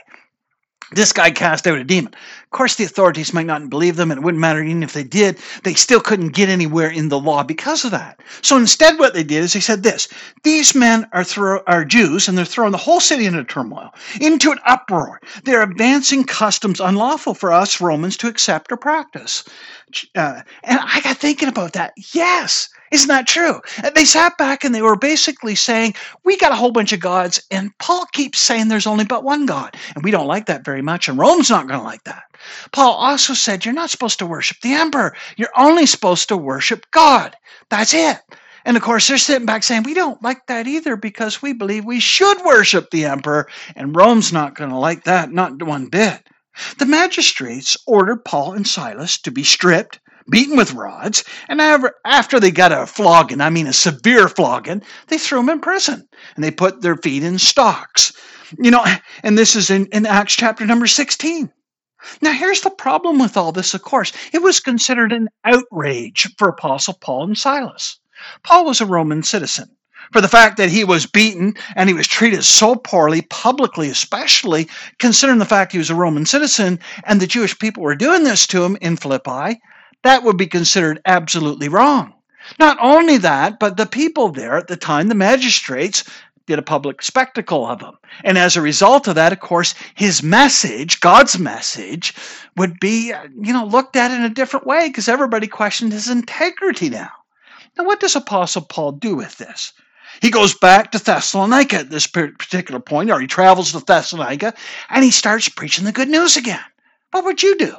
this 0.91 1.13
guy 1.13 1.31
cast 1.31 1.67
out 1.67 1.77
a 1.77 1.83
demon. 1.83 2.13
Of 2.51 2.57
course, 2.57 2.75
the 2.75 2.83
authorities 2.83 3.33
might 3.33 3.45
not 3.45 3.69
believe 3.69 3.95
them, 3.95 4.11
and 4.11 4.19
it 4.19 4.25
wouldn't 4.25 4.41
matter 4.41 4.61
even 4.61 4.83
if 4.83 4.91
they 4.91 5.05
did. 5.05 5.37
They 5.63 5.73
still 5.73 6.01
couldn't 6.01 6.33
get 6.33 6.49
anywhere 6.49 6.89
in 6.89 7.07
the 7.07 7.17
law 7.19 7.43
because 7.43 7.85
of 7.85 7.91
that. 7.91 8.19
So 8.41 8.57
instead, 8.57 8.99
what 8.99 9.13
they 9.13 9.23
did 9.23 9.43
is 9.43 9.53
they 9.53 9.61
said 9.61 9.83
this 9.83 10.09
These 10.43 10.75
men 10.75 11.07
are, 11.13 11.23
throw, 11.23 11.61
are 11.67 11.85
Jews, 11.85 12.27
and 12.27 12.37
they're 12.37 12.43
throwing 12.43 12.73
the 12.73 12.77
whole 12.77 12.99
city 12.99 13.25
into 13.25 13.45
turmoil, 13.45 13.91
into 14.19 14.51
an 14.51 14.59
uproar. 14.65 15.21
They're 15.45 15.61
advancing 15.63 16.25
customs 16.25 16.81
unlawful 16.81 17.35
for 17.35 17.53
us 17.53 17.79
Romans 17.79 18.17
to 18.17 18.27
accept 18.27 18.69
or 18.73 18.77
practice. 18.77 19.45
Uh, 20.15 20.41
and 20.65 20.79
I 20.83 20.99
got 21.01 21.17
thinking 21.17 21.47
about 21.49 21.73
that. 21.73 21.93
Yes, 22.13 22.67
isn't 22.91 23.07
that 23.07 23.27
true? 23.27 23.61
They 23.95 24.05
sat 24.05 24.37
back 24.37 24.65
and 24.65 24.75
they 24.75 24.81
were 24.81 24.97
basically 24.97 25.55
saying, 25.55 25.95
We 26.25 26.37
got 26.37 26.51
a 26.51 26.55
whole 26.55 26.71
bunch 26.71 26.91
of 26.91 26.99
gods, 26.99 27.41
and 27.49 27.77
Paul 27.79 28.05
keeps 28.11 28.39
saying 28.39 28.67
there's 28.67 28.87
only 28.87 29.05
but 29.05 29.23
one 29.23 29.45
God. 29.45 29.77
And 29.95 30.03
we 30.03 30.11
don't 30.11 30.27
like 30.27 30.47
that 30.47 30.65
very 30.65 30.81
much, 30.81 31.07
and 31.07 31.17
Rome's 31.17 31.49
not 31.49 31.67
going 31.67 31.79
to 31.79 31.85
like 31.85 32.03
that. 32.03 32.23
Paul 32.71 32.93
also 32.93 33.33
said, 33.33 33.65
You're 33.65 33.73
not 33.73 33.89
supposed 33.89 34.19
to 34.19 34.25
worship 34.25 34.57
the 34.61 34.73
emperor. 34.73 35.15
You're 35.37 35.57
only 35.57 35.85
supposed 35.85 36.29
to 36.29 36.37
worship 36.37 36.85
God. 36.91 37.35
That's 37.69 37.93
it. 37.93 38.17
And 38.65 38.77
of 38.77 38.83
course, 38.83 39.07
they're 39.07 39.17
sitting 39.17 39.45
back 39.45 39.63
saying, 39.63 39.83
We 39.83 39.93
don't 39.93 40.21
like 40.21 40.45
that 40.47 40.67
either 40.67 40.95
because 40.95 41.41
we 41.41 41.53
believe 41.53 41.85
we 41.85 41.99
should 41.99 42.43
worship 42.45 42.89
the 42.91 43.05
emperor, 43.05 43.47
and 43.75 43.95
Rome's 43.95 44.31
not 44.31 44.55
going 44.55 44.69
to 44.69 44.77
like 44.77 45.03
that, 45.05 45.31
not 45.31 45.61
one 45.63 45.87
bit. 45.87 46.27
The 46.77 46.85
magistrates 46.85 47.77
ordered 47.87 48.25
Paul 48.25 48.53
and 48.53 48.67
Silas 48.67 49.17
to 49.19 49.31
be 49.31 49.43
stripped, 49.43 49.99
beaten 50.29 50.57
with 50.57 50.73
rods, 50.73 51.23
and 51.47 51.61
after 52.05 52.39
they 52.39 52.51
got 52.51 52.71
a 52.71 52.85
flogging, 52.85 53.41
I 53.41 53.49
mean 53.49 53.67
a 53.67 53.73
severe 53.73 54.27
flogging, 54.27 54.83
they 55.07 55.17
threw 55.17 55.39
them 55.39 55.49
in 55.49 55.59
prison 55.61 56.07
and 56.35 56.43
they 56.43 56.51
put 56.51 56.81
their 56.81 56.97
feet 56.97 57.23
in 57.23 57.39
stocks. 57.39 58.13
You 58.59 58.69
know, 58.69 58.85
and 59.23 59.37
this 59.37 59.55
is 59.55 59.69
in, 59.69 59.85
in 59.87 60.05
Acts 60.05 60.35
chapter 60.35 60.65
number 60.65 60.87
16. 60.87 61.49
Now, 62.21 62.33
here's 62.33 62.61
the 62.61 62.69
problem 62.69 63.19
with 63.19 63.37
all 63.37 63.51
this, 63.51 63.73
of 63.73 63.81
course. 63.83 64.11
It 64.33 64.41
was 64.41 64.59
considered 64.59 65.11
an 65.11 65.29
outrage 65.45 66.27
for 66.37 66.47
Apostle 66.47 66.95
Paul 66.95 67.25
and 67.25 67.37
Silas. 67.37 67.99
Paul 68.43 68.65
was 68.65 68.81
a 68.81 68.85
Roman 68.85 69.23
citizen. 69.23 69.69
For 70.11 70.19
the 70.19 70.27
fact 70.27 70.57
that 70.57 70.69
he 70.69 70.83
was 70.83 71.05
beaten 71.05 71.53
and 71.75 71.87
he 71.87 71.93
was 71.93 72.07
treated 72.07 72.43
so 72.43 72.75
poorly, 72.75 73.21
publicly 73.21 73.89
especially, 73.89 74.67
considering 74.99 75.39
the 75.39 75.45
fact 75.45 75.71
he 75.71 75.77
was 75.77 75.89
a 75.89 75.95
Roman 75.95 76.25
citizen 76.25 76.79
and 77.05 77.21
the 77.21 77.27
Jewish 77.27 77.57
people 77.57 77.83
were 77.83 77.95
doing 77.95 78.23
this 78.23 78.45
to 78.47 78.63
him 78.63 78.77
in 78.81 78.97
Philippi, 78.97 79.59
that 80.03 80.23
would 80.23 80.37
be 80.37 80.47
considered 80.47 80.99
absolutely 81.05 81.69
wrong. 81.69 82.13
Not 82.59 82.77
only 82.81 83.17
that, 83.17 83.59
but 83.59 83.77
the 83.77 83.85
people 83.85 84.29
there 84.29 84.57
at 84.57 84.67
the 84.67 84.75
time, 84.75 85.07
the 85.07 85.15
magistrates, 85.15 86.03
did 86.47 86.59
a 86.59 86.63
public 86.63 87.01
spectacle 87.01 87.65
of 87.65 87.81
him. 87.81 87.97
And 88.23 88.37
as 88.37 88.55
a 88.55 88.61
result 88.61 89.07
of 89.07 89.15
that, 89.15 89.33
of 89.33 89.39
course, 89.39 89.73
his 89.95 90.23
message, 90.23 90.99
God's 90.99 91.37
message, 91.37 92.13
would 92.57 92.79
be, 92.79 93.13
uh, 93.13 93.27
you 93.39 93.53
know, 93.53 93.65
looked 93.65 93.95
at 93.95 94.11
in 94.11 94.23
a 94.23 94.29
different 94.29 94.65
way 94.65 94.89
because 94.89 95.07
everybody 95.07 95.47
questioned 95.47 95.93
his 95.93 96.09
integrity 96.09 96.89
now. 96.89 97.11
Now, 97.77 97.85
what 97.85 97.99
does 97.99 98.15
Apostle 98.15 98.63
Paul 98.63 98.93
do 98.93 99.15
with 99.15 99.37
this? 99.37 99.73
He 100.21 100.29
goes 100.29 100.53
back 100.53 100.91
to 100.91 100.99
Thessalonica 100.99 101.77
at 101.77 101.89
this 101.89 102.05
particular 102.05 102.79
point, 102.79 103.09
or 103.09 103.19
he 103.19 103.27
travels 103.27 103.71
to 103.71 103.79
Thessalonica, 103.79 104.53
and 104.89 105.03
he 105.03 105.11
starts 105.11 105.47
preaching 105.47 105.85
the 105.85 105.91
good 105.91 106.09
news 106.09 106.35
again. 106.35 106.59
What 107.11 107.23
would 107.25 107.41
you 107.41 107.57
do? 107.57 107.75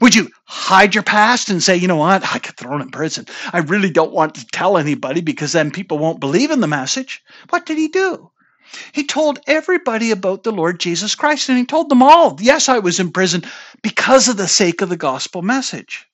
Would 0.00 0.14
you 0.14 0.28
hide 0.44 0.94
your 0.94 1.04
past 1.04 1.48
and 1.48 1.62
say, 1.62 1.76
you 1.76 1.88
know 1.88 1.96
what, 1.96 2.24
I 2.24 2.38
get 2.38 2.56
thrown 2.56 2.80
in 2.80 2.90
prison. 2.90 3.26
I 3.52 3.58
really 3.58 3.90
don't 3.90 4.12
want 4.12 4.34
to 4.36 4.46
tell 4.46 4.78
anybody 4.78 5.20
because 5.20 5.52
then 5.52 5.70
people 5.70 5.98
won't 5.98 6.20
believe 6.20 6.50
in 6.50 6.60
the 6.60 6.66
message? 6.66 7.22
What 7.50 7.66
did 7.66 7.78
he 7.78 7.88
do? 7.88 8.30
He 8.92 9.04
told 9.04 9.40
everybody 9.46 10.10
about 10.10 10.44
the 10.44 10.52
Lord 10.52 10.80
Jesus 10.80 11.14
Christ, 11.14 11.48
and 11.48 11.58
he 11.58 11.66
told 11.66 11.90
them 11.90 12.02
all, 12.02 12.38
yes, 12.40 12.68
I 12.68 12.78
was 12.78 13.00
in 13.00 13.12
prison 13.12 13.44
because 13.82 14.28
of 14.28 14.38
the 14.38 14.48
sake 14.48 14.80
of 14.80 14.88
the 14.88 14.96
gospel 14.96 15.42
message. 15.42 16.06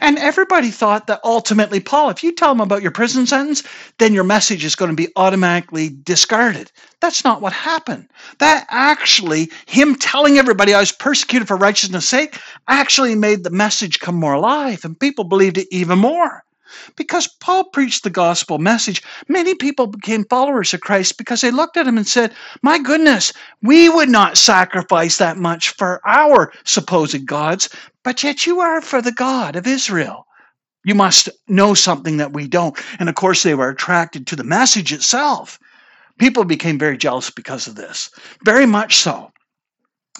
And 0.00 0.18
everybody 0.18 0.70
thought 0.70 1.06
that 1.08 1.20
ultimately, 1.24 1.80
Paul, 1.80 2.10
if 2.10 2.22
you 2.22 2.32
tell 2.32 2.50
them 2.50 2.60
about 2.60 2.82
your 2.82 2.92
prison 2.92 3.26
sentence, 3.26 3.62
then 3.98 4.14
your 4.14 4.24
message 4.24 4.64
is 4.64 4.76
going 4.76 4.90
to 4.90 4.96
be 4.96 5.12
automatically 5.16 5.90
discarded. 6.02 6.70
That's 7.00 7.24
not 7.24 7.42
what 7.42 7.52
happened. 7.52 8.08
That 8.38 8.66
actually, 8.70 9.50
him 9.66 9.96
telling 9.96 10.38
everybody 10.38 10.74
I 10.74 10.80
was 10.80 10.92
persecuted 10.92 11.48
for 11.48 11.56
righteousness' 11.56 12.08
sake, 12.08 12.38
actually 12.68 13.14
made 13.14 13.44
the 13.44 13.50
message 13.50 14.00
come 14.00 14.14
more 14.14 14.34
alive, 14.34 14.84
and 14.84 14.98
people 14.98 15.24
believed 15.24 15.58
it 15.58 15.68
even 15.70 15.98
more. 15.98 16.42
Because 16.96 17.28
Paul 17.28 17.64
preached 17.64 18.02
the 18.04 18.10
gospel 18.10 18.58
message, 18.58 19.02
many 19.28 19.54
people 19.54 19.86
became 19.86 20.24
followers 20.24 20.74
of 20.74 20.80
Christ 20.80 21.18
because 21.18 21.40
they 21.40 21.50
looked 21.50 21.76
at 21.76 21.86
him 21.86 21.96
and 21.96 22.06
said, 22.06 22.32
My 22.62 22.78
goodness, 22.78 23.32
we 23.62 23.88
would 23.88 24.08
not 24.08 24.38
sacrifice 24.38 25.18
that 25.18 25.36
much 25.36 25.70
for 25.70 26.00
our 26.06 26.52
supposed 26.64 27.26
gods, 27.26 27.68
but 28.02 28.22
yet 28.22 28.46
you 28.46 28.60
are 28.60 28.80
for 28.80 29.02
the 29.02 29.12
God 29.12 29.56
of 29.56 29.66
Israel. 29.66 30.26
You 30.84 30.94
must 30.94 31.28
know 31.48 31.74
something 31.74 32.18
that 32.18 32.32
we 32.32 32.46
don't. 32.46 32.78
And 33.00 33.08
of 33.08 33.16
course, 33.16 33.42
they 33.42 33.54
were 33.54 33.70
attracted 33.70 34.26
to 34.28 34.36
the 34.36 34.44
message 34.44 34.92
itself. 34.92 35.58
People 36.18 36.44
became 36.44 36.78
very 36.78 36.96
jealous 36.96 37.30
because 37.30 37.66
of 37.66 37.74
this, 37.74 38.10
very 38.44 38.66
much 38.66 38.96
so. 38.98 39.32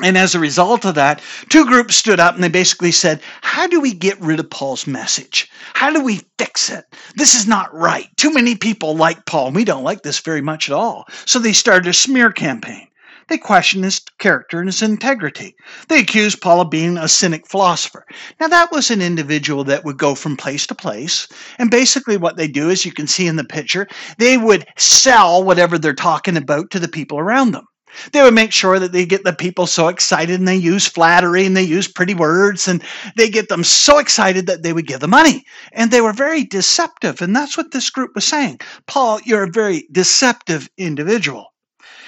And 0.03 0.19
as 0.19 0.35
a 0.35 0.41
result 0.41 0.85
of 0.85 0.95
that, 0.97 1.23
two 1.49 1.65
groups 1.65 1.97
stood 1.97 2.21
up 2.21 2.35
and 2.35 2.45
they 2.45 2.51
basically 2.51 2.93
said, 2.93 3.23
How 3.41 3.67
do 3.67 3.81
we 3.81 3.95
get 3.95 4.21
rid 4.21 4.39
of 4.39 4.51
Paul's 4.51 4.87
message? 4.87 5.51
How 5.73 5.91
do 5.91 6.03
we 6.03 6.21
fix 6.39 6.69
it? 6.69 6.85
This 7.15 7.35
is 7.35 7.47
not 7.47 7.75
right. 7.75 8.09
Too 8.19 8.33
many 8.33 8.57
people 8.57 8.95
like 8.95 9.25
Paul. 9.25 9.53
We 9.53 9.65
don't 9.65 9.85
like 9.85 10.03
this 10.03 10.21
very 10.21 10.43
much 10.43 10.69
at 10.69 10.75
all. 10.75 11.07
So 11.25 11.39
they 11.39 11.55
started 11.55 11.89
a 11.89 11.95
smear 11.95 12.31
campaign. 12.31 12.89
They 13.29 13.39
questioned 13.39 13.85
his 13.85 14.01
character 14.19 14.61
and 14.61 14.69
his 14.69 14.83
integrity. 14.83 15.57
They 15.89 16.01
accused 16.01 16.41
Paul 16.41 16.61
of 16.61 16.71
being 16.71 16.97
a 16.97 17.09
cynic 17.09 17.49
philosopher. 17.49 18.05
Now, 18.39 18.47
that 18.49 18.71
was 18.71 18.91
an 18.91 19.03
individual 19.03 19.65
that 19.65 19.85
would 19.85 19.99
go 19.99 20.15
from 20.15 20.37
place 20.37 20.67
to 20.69 20.75
place. 20.77 21.27
And 21.59 21.71
basically, 21.71 22.19
what 22.19 22.37
they 22.37 22.47
do, 22.47 22.71
as 22.71 22.85
you 22.85 22.93
can 22.93 23.09
see 23.09 23.27
in 23.27 23.37
the 23.37 23.45
picture, 23.45 23.89
they 24.19 24.37
would 24.37 24.67
sell 24.77 25.43
whatever 25.43 25.77
they're 25.77 25.95
talking 25.95 26.37
about 26.37 26.71
to 26.71 26.79
the 26.79 26.87
people 26.87 27.19
around 27.19 27.51
them. 27.51 27.67
They 28.13 28.23
would 28.23 28.35
make 28.35 28.53
sure 28.53 28.79
that 28.79 28.93
they 28.93 29.07
get 29.07 29.25
the 29.25 29.33
people 29.33 29.67
so 29.67 29.89
excited 29.89 30.39
and 30.39 30.49
they 30.49 30.57
use 30.57 30.87
flattery 30.87 31.47
and 31.47 31.57
they 31.57 31.63
use 31.63 31.89
pretty 31.89 32.15
words 32.15 32.69
and 32.69 32.83
they 33.17 33.29
get 33.29 33.49
them 33.49 33.65
so 33.65 33.99
excited 33.99 34.47
that 34.47 34.63
they 34.63 34.73
would 34.73 34.87
give 34.87 35.01
the 35.01 35.09
money. 35.09 35.45
And 35.73 35.91
they 35.91 36.01
were 36.01 36.13
very 36.13 36.45
deceptive. 36.45 37.23
And 37.23 37.35
that's 37.35 37.57
what 37.57 37.73
this 37.73 37.91
group 37.91 38.15
was 38.15 38.25
saying. 38.25 38.61
Paul, 38.87 39.21
you're 39.25 39.45
a 39.45 39.51
very 39.51 39.89
deceptive 39.93 40.69
individual. 40.77 41.53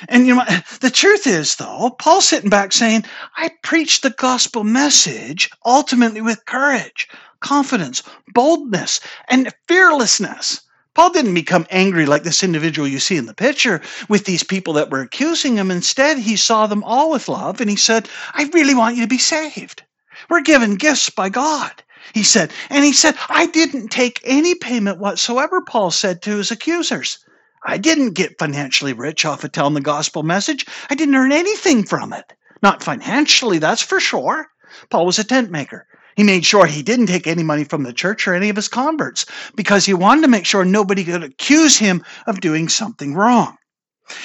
And 0.09 0.27
you 0.27 0.37
know 0.37 0.45
the 0.81 0.91
truth 0.91 1.27
is 1.27 1.57
though, 1.57 1.91
Paul's 1.99 2.29
sitting 2.29 2.51
back 2.51 2.73
saying, 2.73 3.05
I 3.37 3.51
preach 3.65 4.01
the 4.01 4.11
gospel 4.11 4.63
message 4.63 5.51
ultimately 5.67 6.21
with 6.21 6.45
courage, 6.47 7.09
confidence, 7.41 8.03
boldness, 8.33 9.01
and 9.29 9.53
fearlessness. 9.67 10.61
Paul 10.99 11.11
didn't 11.11 11.35
become 11.35 11.65
angry 11.71 12.07
like 12.07 12.25
this 12.25 12.43
individual 12.43 12.89
you 12.89 12.99
see 12.99 13.17
in 13.17 13.27
the 13.27 13.33
picture 13.33 13.81
with 14.09 14.25
these 14.25 14.43
people 14.43 14.73
that 14.73 14.91
were 14.91 15.03
accusing 15.03 15.55
him. 15.55 15.71
Instead, 15.71 16.19
he 16.19 16.35
saw 16.35 16.67
them 16.67 16.83
all 16.83 17.13
with 17.13 17.29
love 17.29 17.61
and 17.61 17.71
he 17.71 17.77
said, 17.77 18.09
I 18.35 18.51
really 18.53 18.75
want 18.75 18.97
you 18.97 19.03
to 19.03 19.09
be 19.09 19.17
saved. 19.17 19.85
We're 20.29 20.41
given 20.41 20.75
gifts 20.75 21.09
by 21.09 21.29
God. 21.29 21.71
He 22.15 22.25
said, 22.25 22.51
and 22.69 22.85
he 22.85 22.93
said, 22.93 23.15
I 23.29 23.47
didn't 23.47 23.91
take 23.91 24.21
any 24.25 24.57
payment 24.57 24.99
whatsoever, 24.99 25.61
Paul 25.61 25.93
said 25.93 26.21
to 26.23 26.37
his 26.39 26.51
accusers. 26.51 27.25
I 27.65 27.79
didn't 27.79 28.15
get 28.15 28.37
financially 28.41 28.93
rich 28.93 29.25
off 29.25 29.45
of 29.45 29.53
telling 29.53 29.75
the 29.75 29.81
gospel 29.81 30.25
message. 30.25 30.67
I 30.91 30.97
didn't 30.97 31.15
earn 31.15 31.31
anything 31.31 31.85
from 31.85 32.13
it. 32.13 32.33
Not 32.61 32.83
financially, 32.83 33.59
that's 33.59 33.83
for 33.83 34.01
sure. 34.01 34.49
Paul 34.91 35.07
was 35.07 35.21
a 35.21 35.25
tent 35.25 35.53
maker. 35.53 35.87
He 36.19 36.25
made 36.25 36.45
sure 36.45 36.67
he 36.67 36.83
didn't 36.83 37.07
take 37.07 37.29
any 37.29 37.45
money 37.45 37.63
from 37.63 37.85
the 37.85 37.93
church 37.93 38.27
or 38.27 38.35
any 38.35 38.49
of 38.49 38.57
his 38.57 38.67
converts 38.67 39.25
because 39.55 39.87
he 39.87 39.95
wanted 39.95 40.23
to 40.23 40.29
make 40.29 40.47
sure 40.47 40.65
nobody 40.65 41.05
could 41.05 41.23
accuse 41.23 41.79
him 41.79 42.05
of 42.27 42.41
doing 42.41 42.69
something 42.69 43.15
wrong. 43.15 43.57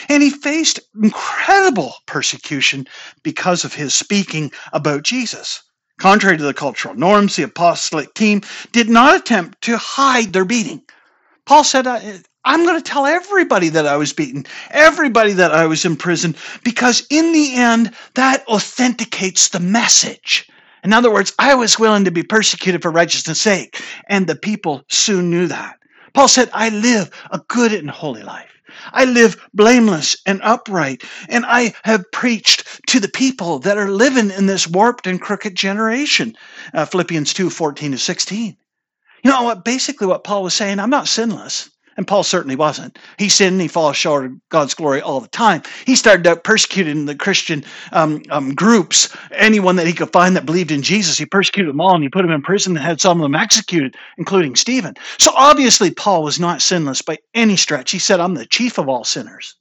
And 0.10 0.24
he 0.24 0.32
faced 0.32 0.80
incredible 1.04 1.94
persecution 2.08 2.88
because 3.22 3.64
of 3.64 3.76
his 3.76 3.94
speaking 3.94 4.52
about 4.72 5.04
Jesus. 5.04 5.62
Contrary 6.00 6.36
to 6.36 6.44
the 6.44 6.52
cultural 6.56 6.96
norms, 6.96 7.36
the 7.36 7.44
apostolic 7.44 8.12
team 8.16 8.42
did 8.72 8.90
not 8.90 9.16
attempt 9.16 9.62
to 9.62 9.78
hide 9.78 10.34
their 10.34 10.46
beating. 10.46 10.82
Paul 11.46 11.64
said, 11.64 11.86
I'm 11.86 12.66
going 12.66 12.82
to 12.82 12.92
tell 12.92 13.06
everybody 13.06 13.70
that 13.70 13.86
I 13.86 13.98
was 13.98 14.14
beaten, 14.14 14.48
everybody 14.72 15.34
that 15.34 15.52
I 15.52 15.68
was 15.68 15.86
in 15.86 15.96
prison, 15.96 16.36
because 16.64 17.06
in 17.12 17.34
the 17.34 17.54
end, 17.54 17.94
that 18.16 18.48
authenticates 18.48 19.50
the 19.50 19.60
message. 19.60 20.50
In 20.84 20.92
other 20.92 21.12
words, 21.12 21.34
I 21.40 21.56
was 21.56 21.80
willing 21.80 22.04
to 22.06 22.12
be 22.12 22.24
persecuted 22.24 22.82
for 22.82 22.92
righteousness' 22.92 23.42
sake, 23.42 23.82
and 24.08 24.28
the 24.28 24.36
people 24.36 24.84
soon 24.90 25.30
knew 25.30 25.48
that. 25.48 25.80
Paul 26.14 26.28
said, 26.28 26.50
I 26.54 26.70
live 26.70 27.10
a 27.32 27.40
good 27.48 27.74
and 27.74 27.90
holy 27.90 28.22
life. 28.22 28.50
I 28.92 29.06
live 29.06 29.38
blameless 29.54 30.18
and 30.26 30.42
upright, 30.44 31.04
and 31.30 31.46
I 31.48 31.74
have 31.84 32.12
preached 32.12 32.64
to 32.88 33.00
the 33.00 33.08
people 33.08 33.60
that 33.60 33.78
are 33.78 33.90
living 33.90 34.32
in 34.32 34.46
this 34.46 34.68
warped 34.68 35.08
and 35.08 35.22
crooked 35.22 35.56
generation. 35.56 36.36
Uh, 36.74 36.86
Philippians 36.86 37.34
2 37.34 37.50
14 37.50 37.92
to 37.92 37.98
16. 37.98 38.58
You 39.24 39.32
know 39.32 39.44
what? 39.44 39.64
Basically, 39.64 40.08
what 40.08 40.24
Paul 40.24 40.44
was 40.44 40.54
saying, 40.54 40.80
I'm 40.80 40.90
not 40.90 41.08
sinless. 41.08 41.70
And 41.98 42.08
Paul 42.08 42.24
certainly 42.24 42.56
wasn't. 42.56 42.98
He 43.18 43.30
sinned 43.30 43.62
he 43.62 43.68
falls 43.68 43.98
short 43.98 44.26
of 44.26 44.50
God's 44.50 44.74
glory 44.74 45.02
all 45.02 45.20
the 45.20 45.28
time. 45.28 45.62
He 45.86 45.96
started 45.96 46.26
out 46.28 46.44
persecuting 46.44 47.06
the 47.06 47.16
Christian 47.16 47.64
um, 47.92 48.24
um, 48.30 48.56
groups, 48.56 49.16
anyone 49.32 49.76
that 49.76 49.88
he 49.88 49.94
could 49.94 50.12
find 50.12 50.36
that 50.36 50.46
believed 50.46 50.72
in 50.72 50.82
Jesus. 50.82 51.18
He 51.18 51.26
persecuted 51.26 51.70
them 51.70 51.82
all 51.82 51.96
and 51.96 52.04
he 52.04 52.10
put 52.10 52.24
them 52.24 52.32
in 52.32 52.42
prison 52.42 52.76
and 52.76 52.86
had 52.86 53.02
some 53.02 53.20
of 53.20 53.24
them 53.24 53.36
executed, 53.36 53.96
including 54.18 54.56
Stephen. 54.56 54.96
So 55.20 55.32
obviously, 55.36 55.92
Paul 55.92 56.24
was 56.24 56.40
not 56.40 56.62
sinless 56.62 57.02
by 57.02 57.18
any 57.34 57.56
stretch. 57.56 57.92
He 57.92 58.00
said, 58.00 58.20
I'm 58.20 58.36
the 58.36 58.46
chief 58.46 58.78
of 58.78 58.90
all 58.90 59.04
sinners. 59.04 59.56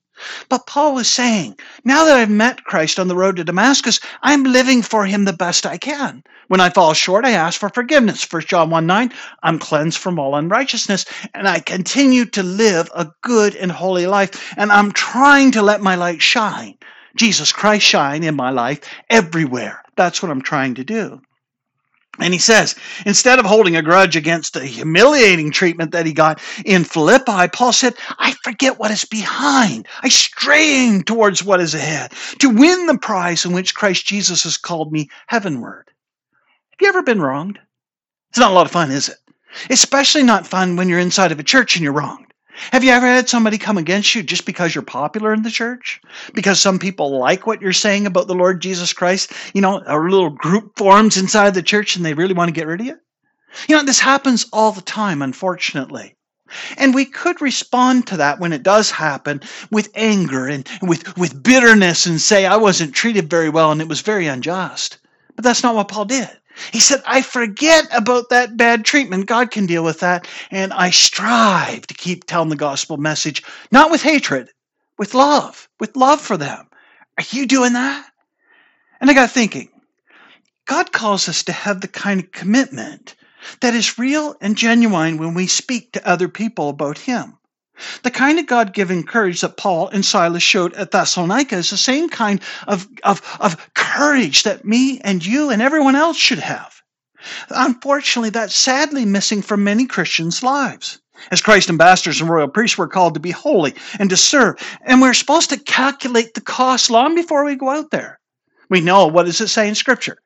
But 0.48 0.66
Paul 0.66 0.94
was 0.94 1.08
saying, 1.08 1.56
now 1.84 2.04
that 2.04 2.16
I've 2.16 2.30
met 2.30 2.64
Christ 2.64 2.98
on 2.98 3.08
the 3.08 3.16
road 3.16 3.36
to 3.36 3.44
Damascus, 3.44 4.00
I'm 4.22 4.44
living 4.44 4.82
for 4.82 5.06
him 5.06 5.24
the 5.24 5.32
best 5.32 5.66
I 5.66 5.78
can. 5.78 6.22
When 6.48 6.60
I 6.60 6.70
fall 6.70 6.92
short, 6.92 7.24
I 7.24 7.30
ask 7.30 7.58
for 7.58 7.68
forgiveness. 7.68 8.30
1 8.30 8.42
John 8.42 8.70
1 8.70 8.86
9, 8.86 9.12
I'm 9.42 9.58
cleansed 9.58 9.98
from 9.98 10.18
all 10.18 10.34
unrighteousness, 10.34 11.06
and 11.34 11.48
I 11.48 11.60
continue 11.60 12.24
to 12.26 12.42
live 12.42 12.90
a 12.94 13.10
good 13.22 13.56
and 13.56 13.72
holy 13.72 14.06
life, 14.06 14.54
and 14.56 14.70
I'm 14.70 14.92
trying 14.92 15.52
to 15.52 15.62
let 15.62 15.80
my 15.80 15.94
light 15.94 16.20
shine. 16.20 16.76
Jesus 17.16 17.52
Christ 17.52 17.86
shine 17.86 18.24
in 18.24 18.36
my 18.36 18.50
life 18.50 18.80
everywhere. 19.10 19.82
That's 19.96 20.22
what 20.22 20.30
I'm 20.30 20.42
trying 20.42 20.74
to 20.74 20.84
do. 20.84 21.22
And 22.18 22.34
he 22.34 22.38
says, 22.38 22.74
instead 23.06 23.38
of 23.38 23.46
holding 23.46 23.74
a 23.74 23.82
grudge 23.82 24.16
against 24.16 24.52
the 24.52 24.66
humiliating 24.66 25.50
treatment 25.50 25.92
that 25.92 26.04
he 26.04 26.12
got 26.12 26.42
in 26.66 26.84
Philippi, 26.84 27.48
Paul 27.52 27.72
said, 27.72 27.94
I 28.18 28.32
forget 28.44 28.78
what 28.78 28.90
is 28.90 29.06
behind. 29.06 29.88
I 30.02 30.10
strain 30.10 31.02
towards 31.04 31.42
what 31.42 31.60
is 31.60 31.74
ahead 31.74 32.12
to 32.40 32.50
win 32.50 32.86
the 32.86 32.98
prize 32.98 33.46
in 33.46 33.52
which 33.52 33.74
Christ 33.74 34.04
Jesus 34.04 34.42
has 34.42 34.58
called 34.58 34.92
me 34.92 35.08
heavenward. 35.26 35.90
Have 36.70 36.80
you 36.80 36.88
ever 36.88 37.02
been 37.02 37.22
wronged? 37.22 37.58
It's 38.28 38.38
not 38.38 38.50
a 38.50 38.54
lot 38.54 38.66
of 38.66 38.72
fun, 38.72 38.90
is 38.90 39.08
it? 39.08 39.16
Especially 39.70 40.22
not 40.22 40.46
fun 40.46 40.76
when 40.76 40.88
you're 40.88 40.98
inside 40.98 41.32
of 41.32 41.40
a 41.40 41.44
church 41.44 41.76
and 41.76 41.82
you're 41.82 41.92
wronged. 41.92 42.31
Have 42.54 42.84
you 42.84 42.90
ever 42.90 43.06
had 43.06 43.28
somebody 43.28 43.56
come 43.56 43.78
against 43.78 44.14
you 44.14 44.22
just 44.22 44.44
because 44.44 44.74
you're 44.74 44.82
popular 44.82 45.32
in 45.32 45.42
the 45.42 45.50
church? 45.50 46.00
Because 46.34 46.60
some 46.60 46.78
people 46.78 47.18
like 47.18 47.46
what 47.46 47.62
you're 47.62 47.72
saying 47.72 48.06
about 48.06 48.26
the 48.26 48.34
Lord 48.34 48.60
Jesus 48.60 48.92
Christ? 48.92 49.32
You 49.54 49.62
know, 49.62 49.82
a 49.86 49.98
little 49.98 50.30
group 50.30 50.76
forms 50.76 51.16
inside 51.16 51.54
the 51.54 51.62
church 51.62 51.96
and 51.96 52.04
they 52.04 52.14
really 52.14 52.34
want 52.34 52.48
to 52.48 52.52
get 52.52 52.66
rid 52.66 52.80
of 52.80 52.86
you? 52.86 52.98
You 53.68 53.76
know, 53.76 53.84
this 53.84 54.00
happens 54.00 54.46
all 54.52 54.72
the 54.72 54.82
time, 54.82 55.22
unfortunately. 55.22 56.14
And 56.76 56.94
we 56.94 57.06
could 57.06 57.40
respond 57.40 58.06
to 58.08 58.18
that 58.18 58.38
when 58.38 58.52
it 58.52 58.62
does 58.62 58.90
happen 58.90 59.40
with 59.70 59.90
anger 59.94 60.46
and 60.46 60.68
with, 60.82 61.16
with 61.16 61.42
bitterness 61.42 62.04
and 62.04 62.20
say, 62.20 62.44
I 62.44 62.56
wasn't 62.56 62.94
treated 62.94 63.30
very 63.30 63.48
well 63.48 63.72
and 63.72 63.80
it 63.80 63.88
was 63.88 64.02
very 64.02 64.26
unjust. 64.26 64.98
But 65.34 65.44
that's 65.44 65.62
not 65.62 65.74
what 65.74 65.88
Paul 65.88 66.04
did. 66.04 66.28
He 66.72 66.80
said, 66.80 67.02
I 67.06 67.22
forget 67.22 67.86
about 67.92 68.30
that 68.30 68.56
bad 68.56 68.84
treatment. 68.84 69.26
God 69.26 69.50
can 69.50 69.66
deal 69.66 69.84
with 69.84 70.00
that. 70.00 70.28
And 70.50 70.72
I 70.72 70.90
strive 70.90 71.86
to 71.86 71.94
keep 71.94 72.24
telling 72.24 72.50
the 72.50 72.56
gospel 72.56 72.96
message, 72.96 73.42
not 73.70 73.90
with 73.90 74.02
hatred, 74.02 74.50
with 74.98 75.14
love, 75.14 75.68
with 75.80 75.96
love 75.96 76.20
for 76.20 76.36
them. 76.36 76.68
Are 77.18 77.24
you 77.30 77.46
doing 77.46 77.72
that? 77.74 78.06
And 79.00 79.10
I 79.10 79.14
got 79.14 79.30
thinking, 79.30 79.68
God 80.66 80.92
calls 80.92 81.28
us 81.28 81.42
to 81.44 81.52
have 81.52 81.80
the 81.80 81.88
kind 81.88 82.20
of 82.20 82.32
commitment 82.32 83.14
that 83.60 83.74
is 83.74 83.98
real 83.98 84.36
and 84.40 84.56
genuine 84.56 85.18
when 85.18 85.34
we 85.34 85.46
speak 85.46 85.92
to 85.92 86.08
other 86.08 86.28
people 86.28 86.68
about 86.68 86.98
Him. 86.98 87.38
The 88.02 88.10
kind 88.10 88.38
of 88.38 88.46
God 88.46 88.72
given 88.72 89.02
courage 89.02 89.40
that 89.40 89.56
Paul 89.56 89.88
and 89.88 90.04
Silas 90.04 90.42
showed 90.42 90.74
at 90.74 90.90
Thessalonica 90.90 91.56
is 91.56 91.70
the 91.70 91.76
same 91.76 92.08
kind 92.08 92.40
of, 92.66 92.86
of, 93.02 93.20
of 93.40 93.56
courage 93.74 94.42
that 94.44 94.64
me 94.64 95.00
and 95.00 95.24
you 95.24 95.50
and 95.50 95.62
everyone 95.62 95.96
else 95.96 96.16
should 96.16 96.38
have. 96.38 96.82
Unfortunately, 97.50 98.30
that's 98.30 98.54
sadly 98.54 99.04
missing 99.04 99.42
from 99.42 99.64
many 99.64 99.86
Christians' 99.86 100.42
lives. 100.42 100.98
As 101.30 101.40
Christ 101.40 101.68
ambassadors 101.68 102.20
and 102.20 102.28
royal 102.28 102.48
priests, 102.48 102.76
we're 102.76 102.88
called 102.88 103.14
to 103.14 103.20
be 103.20 103.30
holy 103.30 103.74
and 103.98 104.10
to 104.10 104.16
serve, 104.16 104.56
and 104.82 105.00
we're 105.00 105.14
supposed 105.14 105.50
to 105.50 105.56
calculate 105.56 106.34
the 106.34 106.40
cost 106.40 106.90
long 106.90 107.14
before 107.14 107.44
we 107.44 107.54
go 107.54 107.68
out 107.68 107.90
there. 107.90 108.18
We 108.68 108.80
know 108.80 109.06
what 109.06 109.26
does 109.26 109.40
it 109.40 109.48
say 109.48 109.68
in 109.68 109.74
Scripture? 109.74 110.18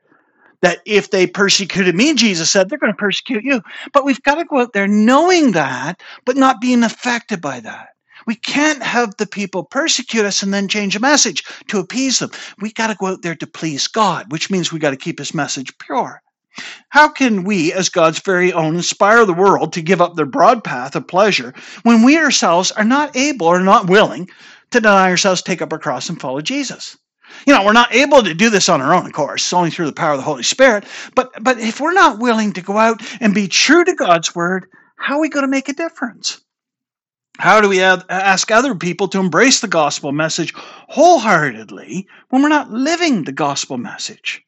That 0.67 0.83
if 0.85 1.13
they 1.13 1.29
persecuted 1.29 1.95
me, 1.95 2.13
Jesus 2.13 2.51
said, 2.51 2.69
they're 2.69 2.77
going 2.77 2.93
to 2.93 2.97
persecute 2.97 3.45
you. 3.45 3.63
But 3.93 4.05
we've 4.05 4.23
got 4.25 4.35
to 4.35 4.45
go 4.45 4.59
out 4.59 4.73
there 4.73 4.89
knowing 4.89 5.53
that, 5.53 6.03
but 6.25 6.37
not 6.37 6.61
being 6.61 6.83
affected 6.83 7.41
by 7.41 7.61
that. 7.61 7.91
We 8.27 8.35
can't 8.35 8.83
have 8.83 9.17
the 9.17 9.29
people 9.29 9.63
persecute 9.63 10.25
us 10.25 10.43
and 10.43 10.53
then 10.53 10.67
change 10.67 10.97
a 10.97 11.01
message 11.01 11.45
to 11.69 11.79
appease 11.79 12.19
them. 12.19 12.33
We 12.61 12.73
got 12.73 12.89
to 12.89 12.97
go 12.97 13.07
out 13.07 13.23
there 13.23 13.37
to 13.37 13.47
please 13.47 13.87
God, 13.87 14.33
which 14.33 14.51
means 14.51 14.73
we 14.73 14.81
got 14.81 14.91
to 14.91 14.97
keep 14.97 15.21
his 15.21 15.33
message 15.33 15.73
pure. 15.79 16.21
How 16.89 17.09
can 17.09 17.45
we, 17.45 17.73
as 17.73 17.89
God's 17.89 18.19
very 18.19 18.53
own, 18.53 18.75
inspire 18.75 19.25
the 19.25 19.33
world 19.33 19.73
to 19.75 19.83
give 19.83 20.01
up 20.01 20.17
their 20.17 20.27
broad 20.27 20.65
path 20.65 20.97
of 20.97 21.07
pleasure 21.07 21.55
when 21.85 22.03
we 22.03 22.19
ourselves 22.19 22.73
are 22.73 22.83
not 22.83 23.17
able 23.17 23.47
or 23.47 23.61
not 23.61 23.89
willing 23.89 24.27
to 24.73 24.81
deny 24.81 25.11
ourselves, 25.11 25.43
take 25.43 25.63
up 25.63 25.73
our 25.73 25.79
cross, 25.79 26.09
and 26.09 26.21
follow 26.21 26.41
Jesus? 26.41 26.97
You 27.47 27.55
know, 27.55 27.65
we're 27.65 27.73
not 27.73 27.95
able 27.95 28.23
to 28.23 28.35
do 28.35 28.51
this 28.51 28.69
on 28.69 28.81
our 28.81 28.95
own, 28.95 29.07
of 29.07 29.13
course, 29.13 29.53
only 29.53 29.71
through 29.71 29.87
the 29.87 29.93
power 29.93 30.13
of 30.13 30.19
the 30.19 30.25
Holy 30.25 30.43
Spirit. 30.43 30.85
But 31.15 31.33
but 31.43 31.59
if 31.59 31.81
we're 31.81 31.93
not 31.93 32.19
willing 32.19 32.53
to 32.55 32.61
go 32.61 32.77
out 32.77 33.01
and 33.21 33.35
be 33.35 33.49
true 33.49 33.85
to 33.85 33.95
God's 33.95 34.35
word, 34.35 34.67
how 34.97 35.17
are 35.17 35.21
we 35.21 35.29
going 35.29 35.45
to 35.45 35.49
make 35.49 35.69
a 35.69 35.73
difference? 35.73 36.41
How 37.39 37.61
do 37.61 37.69
we 37.69 37.83
ask 37.83 38.51
other 38.51 38.75
people 38.75 39.09
to 39.09 39.21
embrace 39.21 39.61
the 39.61 39.69
gospel 39.69 40.11
message 40.11 40.55
wholeheartedly 40.57 42.09
when 42.31 42.43
we're 42.43 42.49
not 42.49 42.71
living 42.71 43.25
the 43.25 43.33
gospel 43.33 43.77
message? 43.77 44.43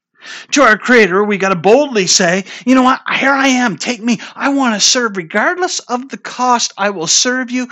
To 0.53 0.63
our 0.63 0.77
Creator, 0.77 1.23
we 1.23 1.39
got 1.39 1.51
to 1.51 1.57
boldly 1.57 2.07
say, 2.07 2.45
you 2.67 2.75
know 2.75 2.83
what, 2.83 3.01
here 3.15 3.31
I 3.31 3.49
am, 3.49 3.77
take 3.77 4.03
me. 4.03 4.19
I 4.35 4.49
want 4.49 4.75
to 4.75 4.81
serve 4.81 5.17
regardless 5.17 5.79
of 5.81 6.09
the 6.09 6.17
cost. 6.17 6.73
I 6.77 6.91
will 6.91 7.07
serve 7.07 7.51
you 7.51 7.67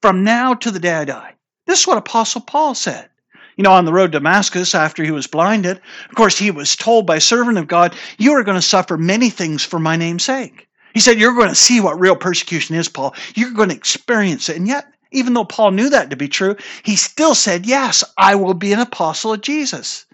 from 0.00 0.24
now 0.24 0.54
to 0.54 0.70
the 0.70 0.80
day 0.80 0.94
I 0.94 1.04
die. 1.04 1.34
This 1.66 1.80
is 1.80 1.86
what 1.86 1.98
Apostle 1.98 2.40
Paul 2.40 2.74
said. 2.74 3.08
You 3.56 3.64
know, 3.64 3.72
on 3.72 3.84
the 3.84 3.92
road 3.92 4.12
to 4.12 4.18
Damascus, 4.18 4.74
after 4.74 5.02
he 5.04 5.10
was 5.10 5.26
blinded, 5.26 5.80
of 6.08 6.14
course, 6.14 6.38
he 6.38 6.50
was 6.50 6.74
told 6.76 7.06
by 7.06 7.18
servant 7.18 7.58
of 7.58 7.68
God, 7.68 7.94
You 8.18 8.32
are 8.32 8.44
going 8.44 8.58
to 8.58 8.62
suffer 8.62 8.96
many 8.96 9.30
things 9.30 9.62
for 9.62 9.78
my 9.78 9.96
name's 9.96 10.24
sake. 10.24 10.68
He 10.94 11.00
said, 11.00 11.18
You're 11.18 11.34
going 11.34 11.48
to 11.48 11.54
see 11.54 11.80
what 11.80 12.00
real 12.00 12.16
persecution 12.16 12.76
is, 12.76 12.88
Paul. 12.88 13.14
You're 13.34 13.52
going 13.52 13.68
to 13.68 13.76
experience 13.76 14.48
it. 14.48 14.56
And 14.56 14.66
yet, 14.66 14.86
even 15.10 15.34
though 15.34 15.44
Paul 15.44 15.72
knew 15.72 15.90
that 15.90 16.10
to 16.10 16.16
be 16.16 16.28
true, 16.28 16.56
he 16.82 16.96
still 16.96 17.34
said, 17.34 17.66
Yes, 17.66 18.02
I 18.16 18.34
will 18.34 18.54
be 18.54 18.72
an 18.72 18.80
apostle 18.80 19.34
of 19.34 19.42
Jesus. 19.42 20.06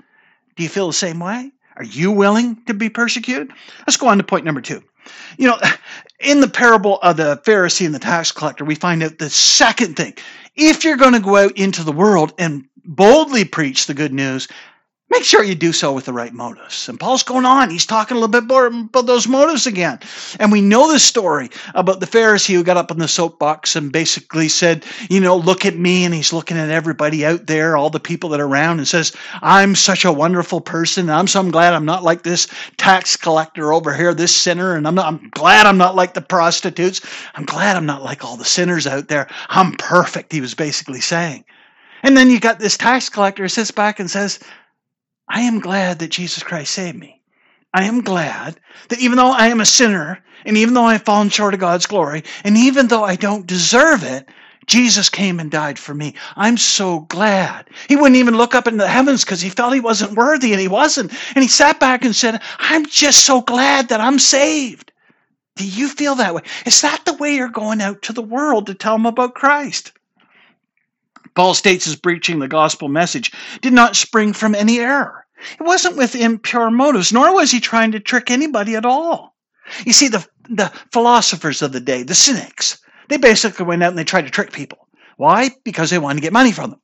Do 0.57 0.63
you 0.63 0.69
feel 0.69 0.89
the 0.89 0.93
same 0.93 1.21
way? 1.21 1.53
Are 1.77 1.85
you 1.85 2.11
willing 2.11 2.57
to 2.67 2.75
be 2.75 2.89
persecuted? 2.89 3.53
Let's 3.87 3.97
go 3.97 4.09
on 4.09 4.19
to 4.19 4.25
point 4.25 4.45
number 4.45 4.61
two. 4.61 4.83
You 5.39 5.49
know, 5.49 5.59
in 6.21 6.41
the 6.41 6.49
parable 6.49 6.99
of 7.03 7.17
the 7.17 7.41
Pharisee 7.45 7.87
and 7.87 7.95
the 7.95 8.01
tax 8.01 8.33
collector, 8.33 8.65
we 8.65 8.75
find 8.75 9.03
out 9.03 9.19
the 9.19 9.31
second 9.31 9.97
thing. 9.97 10.15
If 10.57 10.85
you're 10.85 10.97
going 10.97 11.15
to 11.15 11.21
go 11.21 11.37
out 11.37 11.57
into 11.57 11.85
the 11.85 11.93
world 11.93 12.35
and 12.37 12.68
boldly 12.85 13.45
preach 13.45 13.87
the 13.87 13.95
good 13.95 14.13
news, 14.13 14.49
make 15.11 15.25
sure 15.25 15.43
you 15.43 15.55
do 15.55 15.73
so 15.73 15.93
with 15.93 16.05
the 16.05 16.13
right 16.13 16.35
motives. 16.35 16.89
And 16.89 17.01
Paul's 17.01 17.23
going 17.23 17.47
on. 17.47 17.71
He's 17.71 17.87
talking 17.87 18.17
a 18.17 18.21
little 18.21 18.33
bit 18.33 18.45
more 18.45 18.67
about 18.67 19.07
those 19.07 19.27
motives 19.27 19.67
again. 19.67 19.99
And 20.39 20.53
we 20.53 20.61
know 20.61 20.91
this 20.91 21.03
story 21.03 21.49
about 21.75 22.01
the 22.01 22.07
Pharisee 22.07 22.55
who 22.55 22.63
got 22.63 22.77
up 22.77 22.91
in 22.91 22.99
the 22.99 23.09
soapbox 23.09 23.75
and 23.75 23.91
basically 23.91 24.49
said, 24.49 24.85
you 25.09 25.21
know, 25.21 25.37
look 25.37 25.65
at 25.65 25.77
me. 25.79 26.05
And 26.05 26.13
he's 26.13 26.33
looking 26.33 26.59
at 26.59 26.69
everybody 26.69 27.25
out 27.25 27.47
there, 27.47 27.77
all 27.77 27.91
the 27.91 27.99
people 27.99 28.29
that 28.31 28.41
are 28.41 28.47
around, 28.47 28.79
and 28.79 28.87
says, 28.87 29.17
I'm 29.41 29.75
such 29.75 30.05
a 30.05 30.13
wonderful 30.13 30.61
person. 30.61 31.09
I'm 31.09 31.27
so 31.27 31.43
glad 31.51 31.73
I'm 31.73 31.87
not 31.87 32.05
like 32.05 32.23
this 32.23 32.47
tax 32.77 33.17
collector 33.17 33.73
over 33.73 33.95
here, 33.95 34.13
this 34.13 34.37
sinner. 34.37 34.77
And 34.77 34.87
I'm 34.87 34.95
not, 34.95 35.07
I'm 35.07 35.31
glad 35.31 35.67
I'm 35.67 35.79
not 35.79 35.97
like 35.97 36.13
the 36.13 36.21
prostitutes. 36.21 37.01
I'm 37.35 37.47
glad 37.47 37.77
I'm 37.77 37.87
not 37.87 38.03
like 38.03 38.25
all 38.25 38.37
the 38.37 38.45
sinners 38.45 38.87
out 38.87 39.09
there. 39.09 39.27
I'm 39.49 39.73
perfect, 39.73 40.33
he 40.33 40.43
was 40.43 40.55
basically 40.55 41.01
saying. 41.01 41.45
And 42.03 42.17
then 42.17 42.31
you 42.31 42.41
got 42.41 42.59
this 42.59 42.77
tax 42.77 43.09
collector 43.09 43.43
who 43.43 43.49
sits 43.49 43.71
back 43.71 44.01
and 44.01 44.11
says, 44.11 44.39
I 45.29 45.43
am 45.43 45.61
glad 45.61 45.99
that 45.99 46.11
Jesus 46.11 46.43
Christ 46.43 46.73
saved 46.73 46.99
me. 46.99 47.21
I 47.75 47.85
am 47.85 48.01
glad 48.01 48.59
that 48.89 49.01
even 49.01 49.19
though 49.19 49.31
I 49.31 49.49
am 49.49 49.61
a 49.61 49.67
sinner, 49.67 50.23
and 50.45 50.57
even 50.57 50.75
though 50.75 50.85
I've 50.85 51.03
fallen 51.05 51.29
short 51.29 51.55
of 51.55 51.61
God's 51.61 51.87
glory, 51.87 52.25
and 52.45 52.57
even 52.57 52.89
though 52.89 53.05
I 53.05 53.17
don't 53.17 53.47
deserve 53.47 54.03
it, 54.05 54.29
Jesus 54.67 55.09
came 55.09 55.41
and 55.41 55.51
died 55.51 55.79
for 55.79 55.95
me. 55.95 56.15
I'm 56.37 56.57
so 56.57 57.01
glad. 57.01 57.69
He 57.89 57.97
wouldn't 57.97 58.17
even 58.17 58.37
look 58.37 58.55
up 58.55 58.67
into 58.67 58.85
the 58.85 58.89
heavens 58.89 59.25
because 59.25 59.41
he 59.41 59.49
felt 59.49 59.75
he 59.75 59.81
wasn't 59.81 60.17
worthy, 60.17 60.53
and 60.53 60.61
he 60.61 60.69
wasn't. 60.69 61.13
And 61.35 61.43
he 61.43 61.49
sat 61.49 61.81
back 61.81 62.05
and 62.05 62.15
said, 62.15 62.41
I'm 62.59 62.87
just 62.87 63.25
so 63.25 63.41
glad 63.41 63.89
that 63.89 64.01
I'm 64.01 64.19
saved. 64.19 64.93
Do 65.57 65.67
you 65.67 65.89
feel 65.89 66.15
that 66.17 66.35
way? 66.35 66.43
Is 66.67 66.81
that 66.83 67.05
the 67.05 67.15
way 67.15 67.35
you're 67.35 67.49
going 67.49 67.81
out 67.81 68.03
to 68.03 68.13
the 68.13 68.23
world 68.23 68.67
to 68.67 68.75
tell 68.75 68.95
them 68.95 69.07
about 69.07 69.35
Christ? 69.35 69.93
Paul 71.39 71.55
states 71.55 71.85
his 71.85 71.95
preaching 71.95 72.41
the 72.41 72.49
gospel 72.49 72.89
message 72.89 73.31
did 73.61 73.73
not 73.73 73.95
spring 73.95 74.33
from 74.33 74.57
any 74.57 74.81
error. 74.81 75.25
It 75.53 75.63
wasn't 75.63 75.97
with 75.97 76.17
impure 76.17 76.69
motives, 76.69 77.13
nor 77.13 77.33
was 77.33 77.53
he 77.53 77.61
trying 77.61 77.93
to 77.93 78.01
trick 78.01 78.29
anybody 78.29 78.75
at 78.75 78.85
all. 78.85 79.37
You 79.87 79.93
see, 79.93 80.09
the, 80.09 80.27
the 80.51 80.73
philosophers 80.91 81.63
of 81.63 81.71
the 81.71 81.79
day, 81.79 82.03
the 82.03 82.17
cynics, 82.17 82.81
they 83.09 83.19
basically 83.19 83.65
went 83.67 83.85
out 83.85 83.91
and 83.91 83.99
they 83.99 84.03
tried 84.03 84.25
to 84.25 84.33
trick 84.33 84.51
people. 84.51 84.89
Why? 85.17 85.51
Because 85.63 85.91
they 85.91 86.01
wanted 86.01 86.17
to 86.17 86.23
get 86.23 86.33
money 86.33 86.51
from 86.51 86.71
them. 86.71 86.81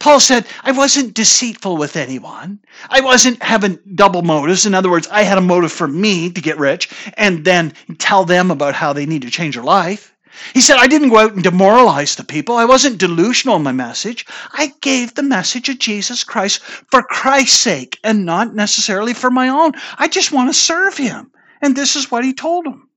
Paul 0.00 0.18
said, 0.18 0.46
I 0.64 0.72
wasn't 0.72 1.14
deceitful 1.14 1.76
with 1.76 1.94
anyone. 1.94 2.58
I 2.90 3.02
wasn't 3.02 3.40
having 3.40 3.78
double 3.94 4.22
motives. 4.22 4.66
In 4.66 4.74
other 4.74 4.90
words, 4.90 5.06
I 5.12 5.22
had 5.22 5.38
a 5.38 5.40
motive 5.40 5.70
for 5.70 5.86
me 5.86 6.28
to 6.28 6.40
get 6.40 6.58
rich 6.58 6.88
and 7.16 7.44
then 7.44 7.72
tell 7.98 8.24
them 8.24 8.50
about 8.50 8.74
how 8.74 8.92
they 8.92 9.06
need 9.06 9.22
to 9.22 9.30
change 9.30 9.54
their 9.54 9.62
life. 9.62 10.12
He 10.54 10.60
said, 10.60 10.76
I 10.78 10.86
didn't 10.86 11.10
go 11.10 11.18
out 11.18 11.34
and 11.34 11.42
demoralize 11.42 12.14
the 12.14 12.24
people. 12.24 12.56
I 12.56 12.64
wasn't 12.64 12.98
delusional 12.98 13.56
in 13.56 13.62
my 13.62 13.72
message. 13.72 14.26
I 14.52 14.72
gave 14.80 15.14
the 15.14 15.22
message 15.22 15.68
of 15.68 15.78
Jesus 15.78 16.24
Christ 16.24 16.60
for 16.62 17.02
Christ's 17.02 17.58
sake 17.58 17.98
and 18.02 18.24
not 18.24 18.54
necessarily 18.54 19.14
for 19.14 19.30
my 19.30 19.48
own. 19.48 19.72
I 19.98 20.08
just 20.08 20.32
want 20.32 20.48
to 20.50 20.54
serve 20.54 20.96
him. 20.96 21.30
And 21.60 21.76
this 21.76 21.96
is 21.96 22.10
what 22.10 22.24
he 22.24 22.32
told 22.32 22.66
them. 22.66 22.88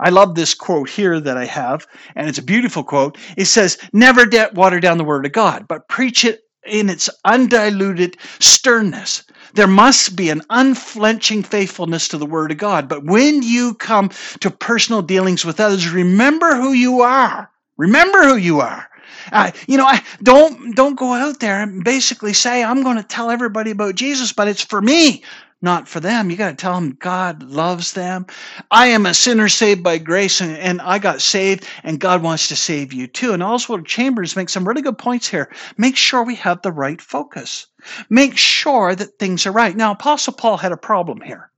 I 0.00 0.10
love 0.10 0.34
this 0.34 0.54
quote 0.54 0.88
here 0.88 1.18
that 1.18 1.36
I 1.36 1.44
have, 1.46 1.86
and 2.14 2.28
it's 2.28 2.38
a 2.38 2.42
beautiful 2.42 2.84
quote. 2.84 3.18
It 3.36 3.46
says, 3.46 3.78
Never 3.92 4.26
water 4.54 4.78
down 4.78 4.98
the 4.98 5.04
word 5.04 5.26
of 5.26 5.32
God, 5.32 5.66
but 5.66 5.88
preach 5.88 6.24
it 6.24 6.42
in 6.64 6.88
its 6.88 7.10
undiluted 7.24 8.16
sternness. 8.38 9.24
There 9.54 9.66
must 9.66 10.16
be 10.16 10.30
an 10.30 10.42
unflinching 10.50 11.42
faithfulness 11.44 12.08
to 12.08 12.18
the 12.18 12.26
Word 12.26 12.52
of 12.52 12.58
God. 12.58 12.88
But 12.88 13.04
when 13.04 13.42
you 13.42 13.74
come 13.74 14.10
to 14.40 14.50
personal 14.50 15.02
dealings 15.02 15.44
with 15.44 15.60
others, 15.60 15.88
remember 15.90 16.56
who 16.56 16.72
you 16.72 17.02
are. 17.02 17.50
Remember 17.76 18.24
who 18.24 18.36
you 18.36 18.60
are. 18.60 18.88
Uh, 19.32 19.50
you 19.66 19.76
know, 19.76 19.86
I, 19.86 20.02
don't 20.22 20.74
don't 20.76 20.96
go 20.98 21.12
out 21.12 21.40
there 21.40 21.62
and 21.62 21.84
basically 21.84 22.32
say 22.32 22.64
I'm 22.64 22.82
going 22.82 22.96
to 22.96 23.04
tell 23.04 23.30
everybody 23.30 23.70
about 23.70 23.94
Jesus, 23.96 24.32
but 24.32 24.48
it's 24.48 24.64
for 24.64 24.80
me 24.82 25.22
not 25.62 25.88
for 25.88 26.00
them. 26.00 26.30
You 26.30 26.36
got 26.36 26.50
to 26.50 26.56
tell 26.56 26.74
them 26.74 26.96
God 27.00 27.42
loves 27.44 27.94
them. 27.94 28.26
I 28.70 28.88
am 28.88 29.06
a 29.06 29.14
sinner 29.14 29.48
saved 29.48 29.84
by 29.84 29.98
grace, 29.98 30.40
and, 30.40 30.56
and 30.56 30.82
I 30.82 30.98
got 30.98 31.22
saved, 31.22 31.66
and 31.84 32.00
God 32.00 32.22
wants 32.22 32.48
to 32.48 32.56
save 32.56 32.92
you 32.92 33.08
too. 33.08 33.32
And 33.32 33.42
Oswald 33.42 33.86
Chambers 33.86 34.36
makes 34.36 34.52
some 34.52 34.68
really 34.68 34.82
good 34.82 34.98
points 34.98 35.28
here. 35.28 35.52
Make 35.78 35.96
sure 35.96 36.24
we 36.24 36.36
have 36.36 36.62
the 36.62 36.72
right 36.72 37.02
focus. 37.02 37.67
Make 38.10 38.36
sure 38.36 38.94
that 38.94 39.18
things 39.18 39.46
are 39.46 39.52
right. 39.52 39.76
Now, 39.76 39.92
Apostle 39.92 40.32
Paul 40.32 40.56
had 40.56 40.72
a 40.72 40.76
problem 40.76 41.20
here. 41.20 41.50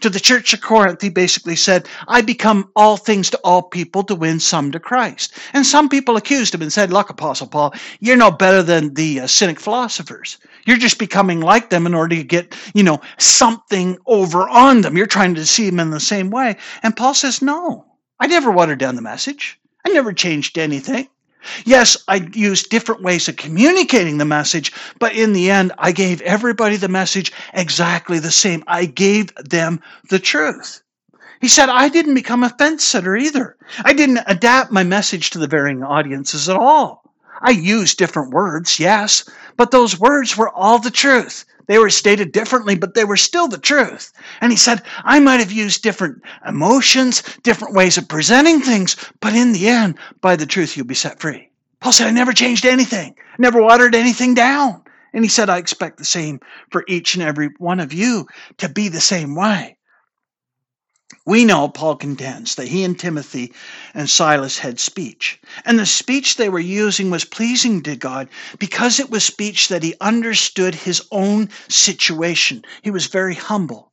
To 0.00 0.08
the 0.08 0.20
church 0.20 0.54
of 0.54 0.60
Corinth, 0.60 1.02
he 1.02 1.08
basically 1.08 1.56
said, 1.56 1.88
I 2.06 2.20
become 2.20 2.70
all 2.76 2.96
things 2.96 3.30
to 3.30 3.40
all 3.42 3.62
people 3.62 4.04
to 4.04 4.14
win 4.14 4.38
some 4.38 4.70
to 4.70 4.78
Christ. 4.78 5.34
And 5.52 5.66
some 5.66 5.88
people 5.88 6.16
accused 6.16 6.54
him 6.54 6.62
and 6.62 6.72
said, 6.72 6.92
Look, 6.92 7.10
Apostle 7.10 7.48
Paul, 7.48 7.74
you're 7.98 8.16
no 8.16 8.30
better 8.30 8.62
than 8.62 8.94
the 8.94 9.20
uh, 9.20 9.26
cynic 9.26 9.58
philosophers. 9.58 10.38
You're 10.66 10.76
just 10.76 10.98
becoming 10.98 11.40
like 11.40 11.70
them 11.70 11.86
in 11.86 11.94
order 11.94 12.14
to 12.14 12.22
get, 12.22 12.54
you 12.74 12.84
know, 12.84 13.00
something 13.18 13.98
over 14.06 14.48
on 14.48 14.82
them. 14.82 14.96
You're 14.96 15.06
trying 15.06 15.34
to 15.34 15.44
see 15.44 15.68
them 15.68 15.80
in 15.80 15.90
the 15.90 16.00
same 16.00 16.30
way. 16.30 16.56
And 16.84 16.96
Paul 16.96 17.14
says, 17.14 17.42
No, 17.42 17.84
I 18.20 18.28
never 18.28 18.52
watered 18.52 18.78
down 18.78 18.94
the 18.94 19.02
message. 19.02 19.58
I 19.84 19.90
never 19.90 20.12
changed 20.12 20.58
anything. 20.58 21.08
Yes, 21.64 21.96
I 22.08 22.28
used 22.34 22.70
different 22.70 23.02
ways 23.02 23.28
of 23.28 23.36
communicating 23.36 24.18
the 24.18 24.24
message, 24.24 24.72
but 24.98 25.14
in 25.14 25.32
the 25.32 25.50
end, 25.50 25.72
I 25.78 25.92
gave 25.92 26.20
everybody 26.22 26.76
the 26.76 26.88
message 26.88 27.32
exactly 27.54 28.18
the 28.18 28.30
same. 28.30 28.64
I 28.66 28.86
gave 28.86 29.34
them 29.36 29.80
the 30.10 30.18
truth. 30.18 30.82
He 31.40 31.48
said, 31.48 31.68
I 31.68 31.88
didn't 31.88 32.14
become 32.14 32.44
a 32.44 32.50
fence 32.50 32.84
sitter 32.84 33.16
either. 33.16 33.56
I 33.84 33.92
didn't 33.92 34.20
adapt 34.26 34.70
my 34.70 34.84
message 34.84 35.30
to 35.30 35.38
the 35.38 35.48
varying 35.48 35.82
audiences 35.82 36.48
at 36.48 36.56
all. 36.56 37.01
I 37.42 37.50
used 37.50 37.98
different 37.98 38.32
words, 38.32 38.78
yes, 38.78 39.28
but 39.56 39.72
those 39.72 39.98
words 39.98 40.36
were 40.36 40.48
all 40.48 40.78
the 40.78 40.90
truth. 40.90 41.44
They 41.66 41.78
were 41.78 41.90
stated 41.90 42.32
differently, 42.32 42.76
but 42.76 42.94
they 42.94 43.04
were 43.04 43.16
still 43.16 43.48
the 43.48 43.58
truth. 43.58 44.12
And 44.40 44.52
he 44.52 44.56
said, 44.56 44.82
I 45.04 45.20
might 45.20 45.40
have 45.40 45.52
used 45.52 45.82
different 45.82 46.22
emotions, 46.46 47.22
different 47.42 47.74
ways 47.74 47.98
of 47.98 48.08
presenting 48.08 48.60
things, 48.60 48.96
but 49.20 49.34
in 49.34 49.52
the 49.52 49.68
end, 49.68 49.96
by 50.20 50.36
the 50.36 50.46
truth, 50.46 50.76
you'll 50.76 50.86
be 50.86 50.94
set 50.94 51.20
free. 51.20 51.50
Paul 51.80 51.92
said, 51.92 52.06
I 52.06 52.12
never 52.12 52.32
changed 52.32 52.64
anything, 52.64 53.16
never 53.38 53.60
watered 53.60 53.94
anything 53.94 54.34
down. 54.34 54.82
And 55.12 55.24
he 55.24 55.28
said, 55.28 55.50
I 55.50 55.58
expect 55.58 55.98
the 55.98 56.04
same 56.04 56.40
for 56.70 56.84
each 56.88 57.14
and 57.14 57.22
every 57.22 57.50
one 57.58 57.80
of 57.80 57.92
you 57.92 58.26
to 58.58 58.68
be 58.68 58.88
the 58.88 59.00
same 59.00 59.34
way. 59.34 59.76
We 61.26 61.44
know, 61.44 61.68
Paul 61.68 61.96
contends, 61.96 62.56
that 62.56 62.68
he 62.68 62.84
and 62.84 62.98
Timothy 62.98 63.52
and 63.94 64.10
Silas 64.10 64.58
had 64.58 64.80
speech. 64.80 65.40
And 65.64 65.78
the 65.78 65.86
speech 65.86 66.36
they 66.36 66.48
were 66.48 66.60
using 66.60 67.10
was 67.10 67.24
pleasing 67.24 67.82
to 67.84 67.96
God 67.96 68.28
because 68.58 69.00
it 69.00 69.10
was 69.10 69.24
speech 69.24 69.68
that 69.68 69.84
he 69.84 69.94
understood 70.00 70.74
his 70.74 71.02
own 71.12 71.50
situation. 71.68 72.64
He 72.82 72.90
was 72.90 73.06
very 73.06 73.34
humble. 73.34 73.92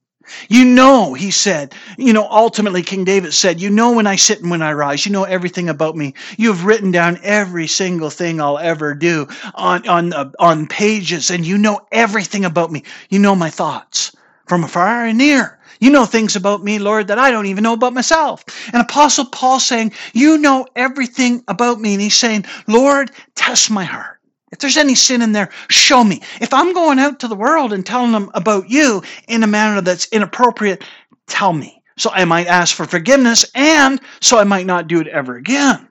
You 0.49 0.65
know, 0.65 1.13
he 1.15 1.31
said, 1.31 1.75
you 1.97 2.13
know, 2.13 2.27
ultimately 2.29 2.83
King 2.83 3.05
David 3.05 3.33
said, 3.33 3.61
you 3.61 3.69
know 3.69 3.93
when 3.93 4.07
I 4.07 4.15
sit 4.17 4.41
and 4.41 4.51
when 4.51 4.61
I 4.61 4.73
rise, 4.73 5.05
you 5.05 5.11
know 5.11 5.25
everything 5.25 5.69
about 5.69 5.97
me. 5.97 6.15
You 6.37 6.49
have 6.49 6.65
written 6.65 6.91
down 6.91 7.19
every 7.23 7.67
single 7.67 8.11
thing 8.11 8.41
I'll 8.41 8.59
ever 8.59 8.95
do 8.95 9.27
on 9.55 9.87
on 9.87 10.13
uh, 10.13 10.31
on 10.39 10.67
pages 10.67 11.31
and 11.31 11.45
you 11.45 11.57
know 11.57 11.81
everything 11.91 12.45
about 12.45 12.71
me. 12.71 12.83
You 13.09 13.19
know 13.19 13.35
my 13.35 13.51
thoughts 13.51 14.15
from 14.47 14.63
afar 14.65 15.05
and 15.05 15.19
near. 15.19 15.58
You 15.79 15.89
know 15.89 16.05
things 16.05 16.35
about 16.35 16.63
me, 16.63 16.77
Lord, 16.77 17.07
that 17.07 17.19
I 17.19 17.31
don't 17.31 17.45
even 17.45 17.63
know 17.63 17.73
about 17.73 17.93
myself. 17.93 18.43
And 18.73 18.81
Apostle 18.81 19.25
Paul 19.25 19.59
saying, 19.59 19.93
you 20.13 20.37
know 20.37 20.67
everything 20.75 21.43
about 21.47 21.79
me 21.79 21.93
and 21.93 22.01
he's 22.01 22.15
saying, 22.15 22.45
Lord, 22.67 23.11
test 23.35 23.71
my 23.71 23.85
heart. 23.85 24.19
If 24.51 24.59
there's 24.59 24.77
any 24.77 24.95
sin 24.95 25.21
in 25.21 25.31
there, 25.31 25.49
show 25.69 26.03
me. 26.03 26.21
If 26.41 26.53
I'm 26.53 26.73
going 26.73 26.99
out 26.99 27.19
to 27.19 27.27
the 27.27 27.35
world 27.35 27.71
and 27.71 27.85
telling 27.85 28.11
them 28.11 28.31
about 28.33 28.69
you 28.69 29.03
in 29.27 29.43
a 29.43 29.47
manner 29.47 29.79
that's 29.81 30.07
inappropriate, 30.11 30.83
tell 31.27 31.53
me. 31.53 31.81
So 31.97 32.09
I 32.11 32.25
might 32.25 32.47
ask 32.47 32.75
for 32.75 32.85
forgiveness 32.85 33.45
and 33.55 34.01
so 34.21 34.37
I 34.37 34.43
might 34.43 34.65
not 34.65 34.87
do 34.87 34.99
it 34.99 35.07
ever 35.07 35.35
again. 35.35 35.87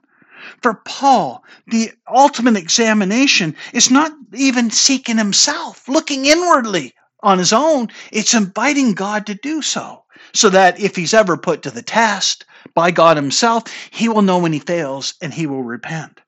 For 0.61 0.75
Paul, 0.85 1.43
the 1.67 1.91
ultimate 2.13 2.57
examination 2.57 3.55
is 3.73 3.89
not 3.91 4.11
even 4.33 4.69
seeking 4.69 5.17
himself, 5.17 5.87
looking 5.87 6.25
inwardly 6.25 6.93
on 7.23 7.39
his 7.39 7.53
own. 7.53 7.89
It's 8.11 8.33
inviting 8.33 8.93
God 8.93 9.25
to 9.27 9.35
do 9.35 9.61
so. 9.61 10.03
So 10.33 10.49
that 10.49 10.79
if 10.79 10.95
he's 10.95 11.13
ever 11.13 11.37
put 11.37 11.63
to 11.63 11.71
the 11.71 11.81
test 11.81 12.45
by 12.75 12.91
God 12.91 13.17
himself, 13.17 13.63
he 13.91 14.09
will 14.09 14.21
know 14.21 14.39
when 14.39 14.53
he 14.53 14.59
fails 14.59 15.15
and 15.21 15.33
he 15.33 15.47
will 15.47 15.63
repent. 15.63 16.21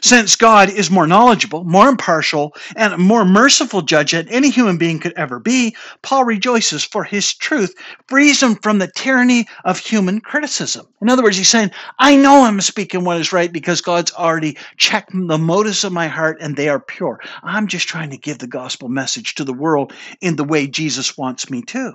Since 0.00 0.36
God 0.36 0.70
is 0.70 0.90
more 0.90 1.06
knowledgeable, 1.06 1.64
more 1.64 1.88
impartial, 1.88 2.54
and 2.76 2.94
a 2.94 2.98
more 2.98 3.24
merciful 3.24 3.82
judge 3.82 4.12
than 4.12 4.28
any 4.28 4.50
human 4.50 4.78
being 4.78 4.98
could 4.98 5.12
ever 5.14 5.38
be, 5.38 5.76
Paul 6.02 6.24
rejoices 6.24 6.84
for 6.84 7.04
his 7.04 7.34
truth 7.34 7.74
frees 8.08 8.42
him 8.42 8.56
from 8.56 8.78
the 8.78 8.90
tyranny 8.94 9.46
of 9.64 9.78
human 9.78 10.20
criticism. 10.20 10.86
In 11.00 11.08
other 11.08 11.22
words, 11.22 11.36
he's 11.36 11.48
saying, 11.48 11.70
I 11.98 12.16
know 12.16 12.44
I'm 12.44 12.60
speaking 12.60 13.04
what 13.04 13.20
is 13.20 13.32
right 13.32 13.52
because 13.52 13.80
God's 13.80 14.12
already 14.12 14.56
checked 14.76 15.10
the 15.12 15.38
motives 15.38 15.84
of 15.84 15.92
my 15.92 16.08
heart 16.08 16.38
and 16.40 16.56
they 16.56 16.68
are 16.68 16.80
pure. 16.80 17.20
I'm 17.42 17.66
just 17.66 17.88
trying 17.88 18.10
to 18.10 18.16
give 18.16 18.38
the 18.38 18.46
gospel 18.46 18.88
message 18.88 19.34
to 19.36 19.44
the 19.44 19.52
world 19.52 19.92
in 20.20 20.36
the 20.36 20.44
way 20.44 20.66
Jesus 20.66 21.16
wants 21.16 21.50
me 21.50 21.62
to. 21.62 21.92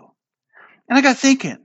And 0.90 0.98
I 0.98 1.02
got 1.02 1.18
thinking, 1.18 1.58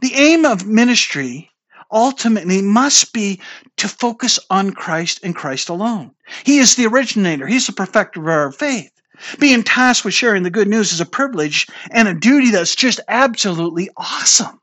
the 0.00 0.14
aim 0.14 0.44
of 0.44 0.66
ministry 0.66 1.50
ultimately 1.90 2.62
must 2.62 3.12
be 3.12 3.40
to 3.76 3.88
focus 3.88 4.38
on 4.50 4.72
Christ 4.72 5.20
and 5.22 5.34
Christ 5.34 5.68
alone. 5.68 6.12
He 6.44 6.58
is 6.58 6.74
the 6.74 6.86
originator, 6.86 7.46
He's 7.46 7.66
the 7.66 7.72
perfecter 7.72 8.20
of 8.20 8.28
our 8.28 8.52
faith. 8.52 8.90
Being 9.38 9.62
tasked 9.62 10.04
with 10.04 10.14
sharing 10.14 10.42
the 10.42 10.50
good 10.50 10.68
news 10.68 10.92
is 10.92 11.00
a 11.00 11.06
privilege 11.06 11.68
and 11.90 12.08
a 12.08 12.14
duty 12.14 12.50
that's 12.50 12.74
just 12.74 13.00
absolutely 13.08 13.88
awesome. 13.96 14.60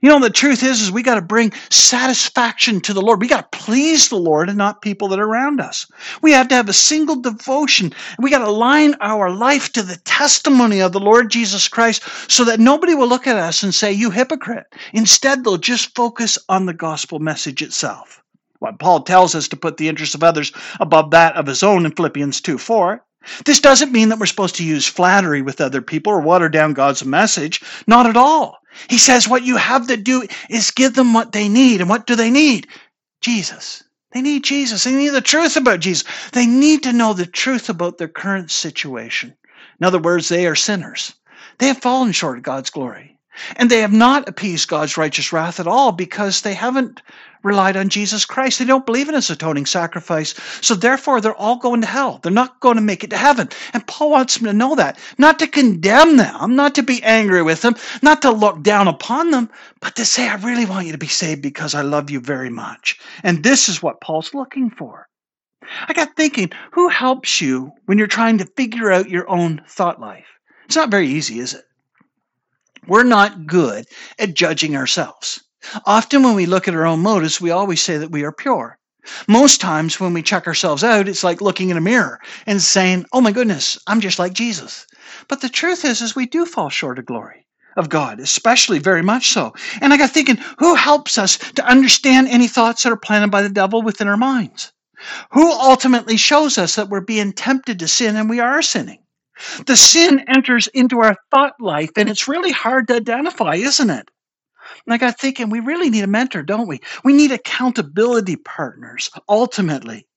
You 0.00 0.08
know, 0.08 0.20
the 0.20 0.30
truth 0.30 0.62
is, 0.62 0.80
is 0.80 0.92
we 0.92 1.02
got 1.02 1.16
to 1.16 1.22
bring 1.22 1.52
satisfaction 1.70 2.80
to 2.82 2.92
the 2.92 3.02
Lord. 3.02 3.20
We 3.20 3.28
got 3.28 3.50
to 3.50 3.58
please 3.58 4.08
the 4.08 4.16
Lord 4.16 4.48
and 4.48 4.58
not 4.58 4.82
people 4.82 5.08
that 5.08 5.18
are 5.18 5.26
around 5.26 5.60
us. 5.60 5.86
We 6.22 6.32
have 6.32 6.48
to 6.48 6.54
have 6.54 6.68
a 6.68 6.74
single 6.74 7.16
devotion. 7.16 7.92
We 8.18 8.30
got 8.30 8.38
to 8.38 8.48
align 8.48 8.94
our 9.00 9.30
life 9.30 9.72
to 9.72 9.82
the 9.82 9.96
testimony 10.04 10.80
of 10.80 10.92
the 10.92 11.00
Lord 11.00 11.30
Jesus 11.30 11.68
Christ 11.68 12.02
so 12.30 12.44
that 12.44 12.60
nobody 12.60 12.94
will 12.94 13.08
look 13.08 13.26
at 13.26 13.36
us 13.36 13.62
and 13.62 13.74
say, 13.74 13.92
you 13.92 14.10
hypocrite. 14.10 14.66
Instead, 14.92 15.44
they'll 15.44 15.58
just 15.58 15.94
focus 15.94 16.38
on 16.48 16.66
the 16.66 16.74
gospel 16.74 17.18
message 17.18 17.62
itself. 17.62 18.22
What 18.60 18.78
Paul 18.78 19.02
tells 19.02 19.34
us 19.34 19.48
to 19.48 19.56
put 19.56 19.76
the 19.76 19.88
interests 19.88 20.14
of 20.14 20.24
others 20.24 20.52
above 20.80 21.10
that 21.12 21.36
of 21.36 21.46
his 21.46 21.62
own 21.62 21.86
in 21.86 21.92
Philippians 21.92 22.40
2 22.40 22.58
4. 22.58 23.04
This 23.44 23.60
doesn't 23.60 23.92
mean 23.92 24.08
that 24.08 24.18
we're 24.18 24.26
supposed 24.26 24.56
to 24.56 24.64
use 24.64 24.86
flattery 24.86 25.42
with 25.42 25.60
other 25.60 25.82
people 25.82 26.12
or 26.12 26.20
water 26.20 26.48
down 26.48 26.72
God's 26.72 27.04
message. 27.04 27.62
Not 27.86 28.06
at 28.06 28.16
all. 28.16 28.58
He 28.88 28.98
says 28.98 29.28
what 29.28 29.42
you 29.42 29.56
have 29.56 29.86
to 29.88 29.96
do 29.96 30.26
is 30.48 30.70
give 30.70 30.94
them 30.94 31.12
what 31.12 31.32
they 31.32 31.48
need. 31.48 31.80
And 31.80 31.90
what 31.90 32.06
do 32.06 32.14
they 32.14 32.30
need? 32.30 32.68
Jesus. 33.20 33.82
They 34.12 34.22
need 34.22 34.44
Jesus. 34.44 34.84
They 34.84 34.92
need 34.92 35.10
the 35.10 35.20
truth 35.20 35.56
about 35.56 35.80
Jesus. 35.80 36.08
They 36.32 36.46
need 36.46 36.82
to 36.84 36.92
know 36.92 37.12
the 37.12 37.26
truth 37.26 37.68
about 37.68 37.98
their 37.98 38.08
current 38.08 38.50
situation. 38.50 39.34
In 39.80 39.86
other 39.86 39.98
words, 39.98 40.28
they 40.28 40.46
are 40.46 40.54
sinners. 40.54 41.14
They 41.58 41.66
have 41.68 41.78
fallen 41.78 42.12
short 42.12 42.38
of 42.38 42.44
God's 42.44 42.70
glory. 42.70 43.17
And 43.56 43.70
they 43.70 43.80
have 43.80 43.92
not 43.92 44.28
appeased 44.28 44.68
God's 44.68 44.96
righteous 44.96 45.32
wrath 45.32 45.60
at 45.60 45.66
all 45.66 45.92
because 45.92 46.42
they 46.42 46.54
haven't 46.54 47.02
relied 47.42 47.76
on 47.76 47.88
Jesus 47.88 48.24
Christ. 48.24 48.58
They 48.58 48.64
don't 48.64 48.86
believe 48.86 49.08
in 49.08 49.14
his 49.14 49.30
atoning 49.30 49.66
sacrifice. 49.66 50.34
So 50.60 50.74
therefore, 50.74 51.20
they're 51.20 51.34
all 51.34 51.56
going 51.56 51.80
to 51.82 51.86
hell. 51.86 52.18
They're 52.22 52.32
not 52.32 52.60
going 52.60 52.76
to 52.76 52.82
make 52.82 53.04
it 53.04 53.10
to 53.10 53.16
heaven. 53.16 53.48
And 53.72 53.86
Paul 53.86 54.10
wants 54.10 54.36
them 54.36 54.46
to 54.46 54.52
know 54.52 54.74
that. 54.74 54.98
Not 55.18 55.38
to 55.38 55.46
condemn 55.46 56.16
them, 56.16 56.56
not 56.56 56.74
to 56.76 56.82
be 56.82 57.02
angry 57.02 57.42
with 57.42 57.62
them, 57.62 57.76
not 58.02 58.22
to 58.22 58.30
look 58.30 58.62
down 58.62 58.88
upon 58.88 59.30
them, 59.30 59.50
but 59.80 59.96
to 59.96 60.04
say, 60.04 60.28
I 60.28 60.36
really 60.36 60.66
want 60.66 60.86
you 60.86 60.92
to 60.92 60.98
be 60.98 61.06
saved 61.06 61.42
because 61.42 61.74
I 61.74 61.82
love 61.82 62.10
you 62.10 62.20
very 62.20 62.50
much. 62.50 62.98
And 63.22 63.42
this 63.42 63.68
is 63.68 63.82
what 63.82 64.00
Paul's 64.00 64.34
looking 64.34 64.70
for. 64.70 65.06
I 65.86 65.92
got 65.92 66.16
thinking, 66.16 66.50
who 66.72 66.88
helps 66.88 67.40
you 67.40 67.72
when 67.86 67.98
you're 67.98 68.06
trying 68.06 68.38
to 68.38 68.46
figure 68.56 68.90
out 68.90 69.10
your 69.10 69.28
own 69.28 69.62
thought 69.68 70.00
life? 70.00 70.26
It's 70.64 70.76
not 70.76 70.90
very 70.90 71.08
easy, 71.08 71.40
is 71.40 71.54
it? 71.54 71.64
We're 72.88 73.04
not 73.04 73.46
good 73.46 73.86
at 74.18 74.34
judging 74.34 74.74
ourselves. 74.74 75.40
Often, 75.84 76.22
when 76.22 76.34
we 76.34 76.46
look 76.46 76.66
at 76.66 76.74
our 76.74 76.86
own 76.86 77.00
motives, 77.00 77.40
we 77.40 77.50
always 77.50 77.82
say 77.82 77.98
that 77.98 78.10
we 78.10 78.24
are 78.24 78.32
pure. 78.32 78.78
Most 79.28 79.60
times, 79.60 80.00
when 80.00 80.14
we 80.14 80.22
check 80.22 80.46
ourselves 80.46 80.82
out, 80.82 81.06
it's 81.06 81.22
like 81.22 81.40
looking 81.42 81.70
in 81.70 81.76
a 81.76 81.82
mirror 81.82 82.18
and 82.46 82.62
saying, 82.62 83.04
Oh 83.12 83.20
my 83.20 83.30
goodness, 83.30 83.78
I'm 83.86 84.00
just 84.00 84.18
like 84.18 84.32
Jesus. 84.32 84.86
But 85.28 85.42
the 85.42 85.50
truth 85.50 85.84
is, 85.84 86.00
is 86.00 86.16
we 86.16 86.26
do 86.26 86.46
fall 86.46 86.70
short 86.70 86.98
of 86.98 87.06
glory 87.06 87.46
of 87.76 87.90
God, 87.90 88.20
especially 88.20 88.78
very 88.78 89.02
much 89.02 89.30
so. 89.30 89.52
And 89.82 89.92
I 89.92 89.98
got 89.98 90.10
thinking, 90.10 90.38
who 90.58 90.74
helps 90.74 91.18
us 91.18 91.36
to 91.56 91.66
understand 91.66 92.28
any 92.28 92.48
thoughts 92.48 92.82
that 92.82 92.92
are 92.92 92.96
planted 92.96 93.30
by 93.30 93.42
the 93.42 93.50
devil 93.50 93.82
within 93.82 94.08
our 94.08 94.16
minds? 94.16 94.72
Who 95.32 95.52
ultimately 95.52 96.16
shows 96.16 96.58
us 96.58 96.74
that 96.74 96.88
we're 96.88 97.02
being 97.02 97.32
tempted 97.32 97.78
to 97.78 97.88
sin 97.88 98.16
and 98.16 98.30
we 98.30 98.40
are 98.40 98.62
sinning? 98.62 98.98
The 99.66 99.76
sin 99.76 100.24
enters 100.28 100.66
into 100.68 101.00
our 101.00 101.16
thought 101.30 101.54
life, 101.60 101.90
and 101.96 102.08
it's 102.08 102.28
really 102.28 102.52
hard 102.52 102.88
to 102.88 102.96
identify, 102.96 103.54
isn't 103.54 103.90
it? 103.90 104.10
And 104.86 104.94
I 104.94 104.98
got 104.98 105.20
thinking, 105.20 105.50
we 105.50 105.60
really 105.60 105.90
need 105.90 106.04
a 106.04 106.08
mentor, 106.08 106.42
don't 106.42 106.66
we? 106.66 106.80
We 107.04 107.12
need 107.12 107.32
accountability 107.32 108.36
partners, 108.36 109.10
ultimately. 109.28 110.07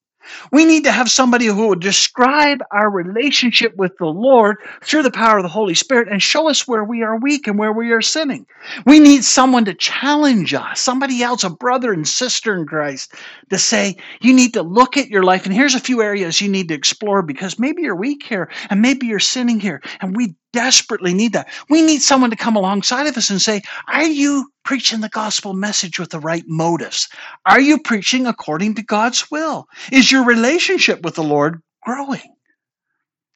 We 0.51 0.65
need 0.65 0.83
to 0.83 0.91
have 0.91 1.09
somebody 1.09 1.45
who 1.45 1.67
will 1.67 1.75
describe 1.75 2.59
our 2.71 2.89
relationship 2.89 3.75
with 3.75 3.97
the 3.97 4.05
Lord 4.05 4.57
through 4.83 5.03
the 5.03 5.11
power 5.11 5.37
of 5.37 5.43
the 5.43 5.49
Holy 5.49 5.73
Spirit 5.73 6.07
and 6.09 6.21
show 6.21 6.49
us 6.49 6.67
where 6.67 6.83
we 6.83 7.03
are 7.03 7.17
weak 7.17 7.47
and 7.47 7.57
where 7.57 7.71
we 7.71 7.91
are 7.91 8.01
sinning. 8.01 8.45
We 8.85 8.99
need 8.99 9.23
someone 9.23 9.65
to 9.65 9.73
challenge 9.73 10.53
us, 10.53 10.79
somebody 10.79 11.23
else, 11.23 11.43
a 11.43 11.49
brother 11.49 11.93
and 11.93 12.07
sister 12.07 12.55
in 12.55 12.65
Christ, 12.65 13.13
to 13.49 13.57
say, 13.57 13.97
you 14.21 14.33
need 14.33 14.53
to 14.53 14.61
look 14.61 14.97
at 14.97 15.09
your 15.09 15.23
life. 15.23 15.45
And 15.45 15.53
here's 15.53 15.75
a 15.75 15.79
few 15.79 16.01
areas 16.01 16.41
you 16.41 16.49
need 16.49 16.67
to 16.69 16.75
explore 16.75 17.21
because 17.21 17.59
maybe 17.59 17.83
you're 17.83 17.95
weak 17.95 18.23
here 18.23 18.49
and 18.69 18.81
maybe 18.81 19.07
you're 19.07 19.19
sinning 19.19 19.59
here. 19.59 19.81
And 20.01 20.15
we 20.15 20.35
desperately 20.53 21.13
need 21.13 21.33
that. 21.33 21.49
We 21.69 21.81
need 21.81 22.01
someone 22.01 22.29
to 22.29 22.35
come 22.35 22.55
alongside 22.55 23.07
of 23.07 23.17
us 23.17 23.29
and 23.29 23.41
say, 23.41 23.61
Are 23.87 24.05
you 24.05 24.51
preaching 24.63 25.01
the 25.01 25.09
gospel 25.09 25.53
message 25.53 25.99
with 25.99 26.09
the 26.09 26.19
right 26.19 26.43
motives? 26.47 27.07
Are 27.45 27.61
you 27.61 27.79
preaching 27.79 28.27
according 28.27 28.75
to 28.75 28.83
God's 28.83 29.29
will? 29.31 29.67
Is 29.91 30.11
your 30.11 30.25
relationship 30.25 31.01
with 31.03 31.15
the 31.15 31.23
Lord 31.23 31.61
growing? 31.83 32.35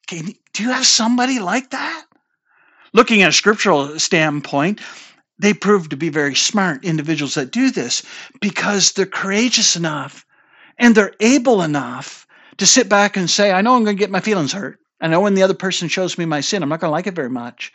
Can, 0.06 0.32
do 0.52 0.62
you 0.62 0.70
have 0.70 0.86
somebody 0.86 1.38
like 1.38 1.70
that? 1.70 2.04
Looking 2.92 3.22
at 3.22 3.30
a 3.30 3.32
scriptural 3.32 3.98
standpoint, 3.98 4.80
they 5.38 5.52
prove 5.52 5.90
to 5.90 5.96
be 5.96 6.08
very 6.08 6.34
smart 6.34 6.84
individuals 6.84 7.34
that 7.34 7.50
do 7.50 7.70
this 7.70 8.02
because 8.40 8.92
they're 8.92 9.06
courageous 9.06 9.76
enough 9.76 10.24
and 10.78 10.94
they're 10.94 11.14
able 11.20 11.62
enough 11.62 12.26
to 12.58 12.66
sit 12.66 12.88
back 12.88 13.16
and 13.16 13.28
say, 13.28 13.52
I 13.52 13.60
know 13.60 13.74
I'm 13.76 13.84
going 13.84 13.96
to 13.96 14.00
get 14.00 14.10
my 14.10 14.20
feelings 14.20 14.52
hurt. 14.52 14.78
I 15.00 15.08
know 15.08 15.20
when 15.20 15.34
the 15.34 15.42
other 15.42 15.54
person 15.54 15.88
shows 15.88 16.16
me 16.16 16.24
my 16.24 16.40
sin, 16.40 16.62
I'm 16.62 16.68
not 16.68 16.80
going 16.80 16.88
to 16.88 16.92
like 16.92 17.06
it 17.06 17.14
very 17.14 17.30
much, 17.30 17.72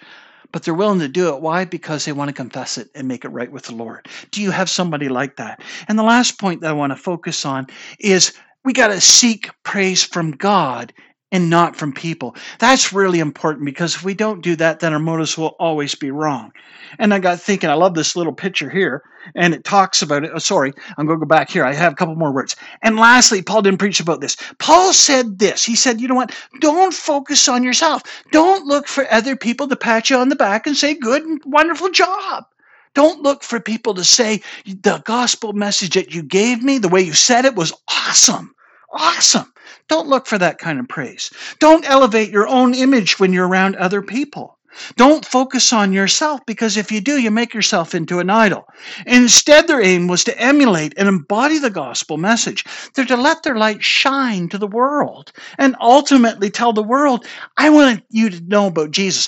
but 0.51 0.63
they're 0.63 0.73
willing 0.73 0.99
to 0.99 1.07
do 1.07 1.33
it. 1.33 1.41
Why? 1.41 1.65
Because 1.65 2.05
they 2.05 2.11
want 2.11 2.29
to 2.29 2.33
confess 2.33 2.77
it 2.77 2.89
and 2.95 3.07
make 3.07 3.25
it 3.25 3.29
right 3.29 3.51
with 3.51 3.63
the 3.63 3.75
Lord. 3.75 4.07
Do 4.31 4.41
you 4.41 4.51
have 4.51 4.69
somebody 4.69 5.09
like 5.09 5.37
that? 5.37 5.61
And 5.87 5.97
the 5.97 6.03
last 6.03 6.39
point 6.39 6.61
that 6.61 6.71
I 6.71 6.73
want 6.73 6.91
to 6.91 6.97
focus 6.97 7.45
on 7.45 7.67
is 7.99 8.33
we 8.63 8.73
got 8.73 8.87
to 8.87 9.01
seek 9.01 9.49
praise 9.63 10.03
from 10.03 10.31
God 10.31 10.93
and 11.31 11.49
not 11.49 11.75
from 11.75 11.93
people. 11.93 12.35
That's 12.59 12.91
really 12.91 13.19
important 13.19 13.65
because 13.65 13.95
if 13.95 14.03
we 14.03 14.13
don't 14.13 14.41
do 14.41 14.55
that, 14.57 14.79
then 14.79 14.93
our 14.93 14.99
motives 14.99 15.37
will 15.37 15.55
always 15.59 15.95
be 15.95 16.11
wrong. 16.11 16.51
And 16.99 17.13
I 17.13 17.19
got 17.19 17.39
thinking, 17.39 17.69
I 17.69 17.73
love 17.73 17.93
this 17.93 18.17
little 18.17 18.33
picture 18.33 18.69
here, 18.69 19.01
and 19.35 19.53
it 19.53 19.63
talks 19.63 20.01
about 20.01 20.25
it. 20.25 20.31
Oh, 20.33 20.39
sorry, 20.39 20.73
I'm 20.97 21.05
going 21.05 21.17
to 21.19 21.25
go 21.25 21.29
back 21.29 21.49
here. 21.49 21.63
I 21.63 21.73
have 21.73 21.93
a 21.93 21.95
couple 21.95 22.15
more 22.15 22.33
words. 22.33 22.55
And 22.81 22.97
lastly, 22.97 23.41
Paul 23.41 23.61
didn't 23.61 23.79
preach 23.79 24.01
about 24.01 24.19
this. 24.19 24.35
Paul 24.59 24.91
said 24.91 25.39
this. 25.39 25.63
He 25.63 25.75
said, 25.75 26.01
you 26.01 26.07
know 26.07 26.15
what? 26.15 26.35
Don't 26.59 26.93
focus 26.93 27.47
on 27.47 27.63
yourself. 27.63 28.03
Don't 28.31 28.65
look 28.65 28.87
for 28.87 29.09
other 29.11 29.37
people 29.37 29.69
to 29.69 29.75
pat 29.75 30.09
you 30.09 30.17
on 30.17 30.29
the 30.29 30.35
back 30.35 30.67
and 30.67 30.75
say, 30.75 30.93
good 30.93 31.23
and 31.23 31.41
wonderful 31.45 31.89
job. 31.89 32.45
Don't 32.93 33.21
look 33.21 33.41
for 33.41 33.61
people 33.61 33.93
to 33.93 34.03
say, 34.03 34.41
the 34.65 35.01
gospel 35.05 35.53
message 35.53 35.93
that 35.93 36.13
you 36.13 36.23
gave 36.23 36.61
me, 36.61 36.77
the 36.77 36.89
way 36.89 37.01
you 37.01 37.13
said 37.13 37.45
it 37.45 37.55
was 37.55 37.71
awesome. 37.87 38.53
Awesome. 38.91 39.51
Don't 39.91 40.07
look 40.07 40.25
for 40.25 40.37
that 40.37 40.57
kind 40.57 40.79
of 40.79 40.87
praise. 40.87 41.31
Don't 41.59 41.83
elevate 41.83 42.31
your 42.31 42.47
own 42.47 42.73
image 42.73 43.19
when 43.19 43.33
you're 43.33 43.49
around 43.49 43.75
other 43.75 44.01
people. 44.01 44.57
Don't 44.95 45.25
focus 45.25 45.73
on 45.73 45.91
yourself 45.91 46.39
because 46.47 46.77
if 46.77 46.93
you 46.93 47.01
do, 47.01 47.19
you 47.19 47.29
make 47.29 47.53
yourself 47.53 47.93
into 47.93 48.19
an 48.19 48.29
idol. 48.29 48.65
Instead, 49.05 49.67
their 49.67 49.81
aim 49.83 50.07
was 50.07 50.23
to 50.23 50.39
emulate 50.41 50.93
and 50.95 51.09
embody 51.09 51.59
the 51.59 51.69
gospel 51.69 52.15
message. 52.17 52.63
They're 52.95 53.03
to 53.03 53.17
let 53.17 53.43
their 53.43 53.57
light 53.57 53.83
shine 53.83 54.47
to 54.49 54.57
the 54.57 54.65
world 54.65 55.33
and 55.57 55.75
ultimately 55.81 56.49
tell 56.49 56.71
the 56.71 56.81
world, 56.81 57.25
I 57.57 57.69
want 57.69 58.03
you 58.09 58.29
to 58.29 58.41
know 58.45 58.67
about 58.67 58.91
Jesus. 58.91 59.27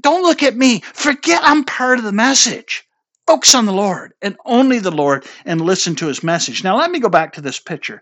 Don't 0.00 0.22
look 0.22 0.44
at 0.44 0.56
me. 0.56 0.82
Forget 0.94 1.40
I'm 1.42 1.64
part 1.64 1.98
of 1.98 2.04
the 2.04 2.12
message. 2.12 2.84
Focus 3.26 3.56
on 3.56 3.66
the 3.66 3.72
Lord 3.72 4.14
and 4.22 4.36
only 4.46 4.78
the 4.78 4.92
Lord 4.92 5.26
and 5.44 5.60
listen 5.60 5.96
to 5.96 6.06
his 6.06 6.22
message. 6.22 6.62
Now, 6.62 6.76
let 6.78 6.92
me 6.92 7.00
go 7.00 7.08
back 7.08 7.32
to 7.32 7.40
this 7.40 7.58
picture. 7.58 8.00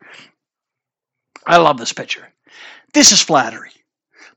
I 1.47 1.59
love 1.59 1.79
this 1.79 1.93
picture. 1.93 2.29
This 2.95 3.13
is 3.13 3.21
flattery. 3.21 3.73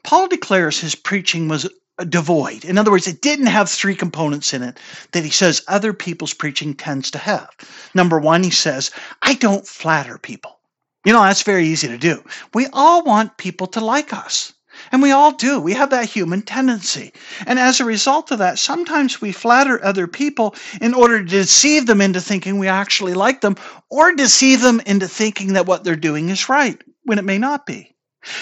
Paul 0.03 0.27
declares 0.27 0.79
his 0.79 0.95
preaching 0.95 1.47
was 1.47 1.69
devoid. 2.09 2.65
In 2.65 2.77
other 2.77 2.91
words, 2.91 3.07
it 3.07 3.21
didn't 3.21 3.47
have 3.47 3.69
three 3.69 3.95
components 3.95 4.53
in 4.53 4.61
it 4.61 4.79
that 5.11 5.23
he 5.23 5.29
says 5.29 5.63
other 5.67 5.93
people's 5.93 6.33
preaching 6.33 6.73
tends 6.73 7.09
to 7.11 7.17
have. 7.17 7.49
Number 7.93 8.19
one, 8.19 8.43
he 8.43 8.51
says, 8.51 8.91
I 9.21 9.33
don't 9.35 9.67
flatter 9.67 10.17
people. 10.17 10.59
You 11.05 11.13
know, 11.13 11.23
that's 11.23 11.43
very 11.43 11.65
easy 11.65 11.87
to 11.87 11.97
do. 11.97 12.23
We 12.53 12.67
all 12.73 13.03
want 13.03 13.37
people 13.37 13.67
to 13.67 13.79
like 13.79 14.13
us. 14.13 14.53
And 14.91 15.01
we 15.01 15.11
all 15.11 15.31
do. 15.31 15.59
We 15.59 15.73
have 15.73 15.89
that 15.89 16.05
human 16.05 16.43
tendency. 16.43 17.11
And 17.47 17.57
as 17.57 17.79
a 17.79 17.85
result 17.85 18.29
of 18.29 18.39
that, 18.39 18.59
sometimes 18.59 19.19
we 19.19 19.31
flatter 19.31 19.83
other 19.83 20.05
people 20.05 20.55
in 20.81 20.93
order 20.93 21.19
to 21.19 21.25
deceive 21.25 21.87
them 21.87 21.99
into 21.99 22.21
thinking 22.21 22.59
we 22.59 22.67
actually 22.67 23.15
like 23.15 23.41
them 23.41 23.55
or 23.89 24.13
deceive 24.13 24.61
them 24.61 24.79
into 24.85 25.07
thinking 25.07 25.53
that 25.53 25.65
what 25.65 25.83
they're 25.83 25.95
doing 25.95 26.29
is 26.29 26.47
right 26.47 26.79
when 27.07 27.17
it 27.17 27.25
may 27.25 27.37
not 27.37 27.65
be. 27.65 27.95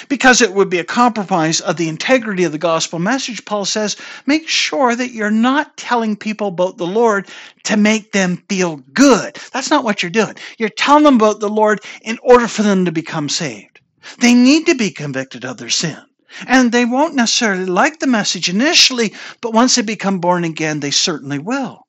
Because 0.09 0.41
it 0.41 0.53
would 0.53 0.69
be 0.69 0.79
a 0.79 0.83
compromise 0.83 1.61
of 1.61 1.77
the 1.77 1.87
integrity 1.87 2.43
of 2.43 2.51
the 2.51 2.57
gospel 2.57 2.97
message, 2.97 3.45
Paul 3.45 3.65
says, 3.65 3.95
make 4.25 4.49
sure 4.49 4.95
that 4.95 5.11
you're 5.11 5.29
not 5.29 5.77
telling 5.77 6.15
people 6.15 6.47
about 6.47 6.77
the 6.77 6.87
Lord 6.87 7.29
to 7.65 7.77
make 7.77 8.11
them 8.11 8.43
feel 8.49 8.77
good. 8.93 9.37
That's 9.53 9.69
not 9.69 9.83
what 9.83 10.01
you're 10.01 10.09
doing. 10.09 10.35
You're 10.57 10.69
telling 10.69 11.03
them 11.03 11.15
about 11.15 11.39
the 11.39 11.49
Lord 11.49 11.81
in 12.01 12.17
order 12.23 12.47
for 12.47 12.63
them 12.63 12.85
to 12.85 12.91
become 12.91 13.29
saved. 13.29 13.79
They 14.19 14.33
need 14.33 14.65
to 14.65 14.75
be 14.75 14.89
convicted 14.89 15.45
of 15.45 15.57
their 15.57 15.69
sin. 15.69 16.01
And 16.47 16.71
they 16.71 16.85
won't 16.85 17.15
necessarily 17.15 17.65
like 17.65 17.99
the 17.99 18.07
message 18.07 18.49
initially, 18.49 19.13
but 19.41 19.53
once 19.53 19.75
they 19.75 19.83
become 19.83 20.19
born 20.19 20.43
again, 20.43 20.79
they 20.79 20.91
certainly 20.91 21.39
will. 21.39 21.84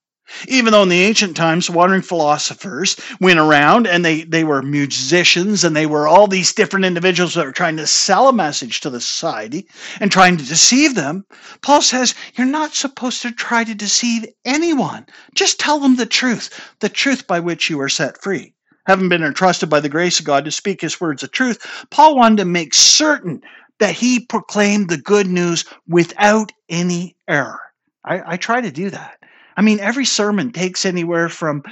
Even 0.48 0.72
though 0.72 0.82
in 0.82 0.88
the 0.88 1.02
ancient 1.02 1.36
times, 1.36 1.70
wandering 1.70 2.02
philosophers 2.02 2.96
went 3.20 3.38
around 3.38 3.86
and 3.86 4.04
they, 4.04 4.22
they 4.22 4.44
were 4.44 4.62
musicians 4.62 5.64
and 5.64 5.76
they 5.76 5.86
were 5.86 6.08
all 6.08 6.26
these 6.26 6.52
different 6.52 6.84
individuals 6.84 7.34
that 7.34 7.46
were 7.46 7.52
trying 7.52 7.76
to 7.76 7.86
sell 7.86 8.28
a 8.28 8.32
message 8.32 8.80
to 8.80 8.90
the 8.90 9.00
society 9.00 9.68
and 10.00 10.10
trying 10.10 10.36
to 10.36 10.44
deceive 10.44 10.94
them, 10.94 11.24
Paul 11.62 11.82
says 11.82 12.14
you're 12.34 12.46
not 12.46 12.74
supposed 12.74 13.22
to 13.22 13.32
try 13.32 13.64
to 13.64 13.74
deceive 13.74 14.26
anyone. 14.44 15.06
Just 15.34 15.60
tell 15.60 15.78
them 15.78 15.96
the 15.96 16.06
truth, 16.06 16.60
the 16.80 16.88
truth 16.88 17.26
by 17.26 17.40
which 17.40 17.70
you 17.70 17.80
are 17.80 17.88
set 17.88 18.22
free. 18.22 18.52
Having 18.86 19.08
been 19.08 19.24
entrusted 19.24 19.68
by 19.68 19.80
the 19.80 19.88
grace 19.88 20.20
of 20.20 20.26
God 20.26 20.44
to 20.44 20.50
speak 20.50 20.80
his 20.80 21.00
words 21.00 21.22
of 21.22 21.32
truth, 21.32 21.86
Paul 21.90 22.16
wanted 22.16 22.38
to 22.38 22.44
make 22.44 22.72
certain 22.72 23.42
that 23.78 23.94
he 23.94 24.20
proclaimed 24.20 24.88
the 24.88 24.96
good 24.96 25.26
news 25.26 25.64
without 25.88 26.52
any 26.68 27.16
error. 27.28 27.60
I, 28.04 28.34
I 28.34 28.36
try 28.36 28.60
to 28.60 28.70
do 28.70 28.90
that. 28.90 29.15
I 29.56 29.62
mean, 29.62 29.80
every 29.80 30.04
sermon 30.04 30.52
takes 30.52 30.84
anywhere 30.84 31.28
from 31.28 31.62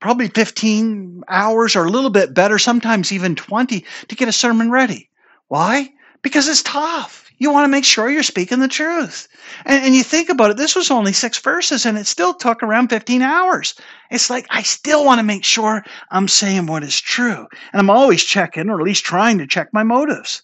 probably 0.00 0.28
15 0.28 1.22
hours 1.28 1.76
or 1.76 1.84
a 1.84 1.90
little 1.90 2.10
bit 2.10 2.34
better, 2.34 2.58
sometimes 2.58 3.12
even 3.12 3.36
20 3.36 3.84
to 4.08 4.16
get 4.16 4.28
a 4.28 4.32
sermon 4.32 4.70
ready. 4.70 5.08
Why? 5.48 5.92
Because 6.22 6.48
it's 6.48 6.62
tough. 6.62 7.30
You 7.38 7.50
want 7.50 7.64
to 7.64 7.70
make 7.70 7.84
sure 7.84 8.08
you're 8.08 8.22
speaking 8.22 8.60
the 8.60 8.68
truth. 8.68 9.26
And, 9.64 9.84
and, 9.84 9.94
you 9.94 10.04
think 10.04 10.28
about 10.28 10.52
it, 10.52 10.56
this 10.56 10.76
was 10.76 10.92
only 10.92 11.12
six 11.12 11.38
verses 11.38 11.84
and 11.84 11.98
it 11.98 12.06
still 12.06 12.34
took 12.34 12.62
around 12.62 12.88
15 12.88 13.20
hours. 13.20 13.74
It's 14.10 14.30
like, 14.30 14.46
I 14.50 14.62
still 14.62 15.04
want 15.04 15.18
to 15.18 15.24
make 15.24 15.44
sure 15.44 15.82
I'm 16.10 16.28
saying 16.28 16.66
what 16.66 16.84
is 16.84 17.00
true. 17.00 17.48
And 17.72 17.80
I'm 17.80 17.90
always 17.90 18.22
checking, 18.22 18.70
or 18.70 18.80
at 18.80 18.86
least 18.86 19.04
trying 19.04 19.38
to 19.38 19.46
check 19.46 19.68
my 19.72 19.82
motives. 19.82 20.42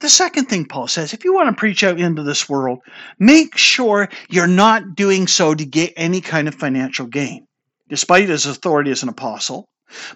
The 0.00 0.08
second 0.08 0.46
thing 0.46 0.66
Paul 0.66 0.88
says, 0.88 1.12
if 1.12 1.24
you 1.24 1.34
want 1.34 1.48
to 1.48 1.58
preach 1.58 1.84
out 1.84 2.00
into 2.00 2.22
this 2.22 2.48
world, 2.48 2.80
make 3.18 3.56
sure 3.56 4.08
you're 4.28 4.46
not 4.46 4.94
doing 4.94 5.26
so 5.26 5.54
to 5.54 5.64
get 5.64 5.92
any 5.96 6.20
kind 6.20 6.48
of 6.48 6.54
financial 6.54 7.06
gain. 7.06 7.46
Despite 7.88 8.28
his 8.28 8.46
authority 8.46 8.90
as 8.90 9.02
an 9.02 9.08
apostle, 9.08 9.66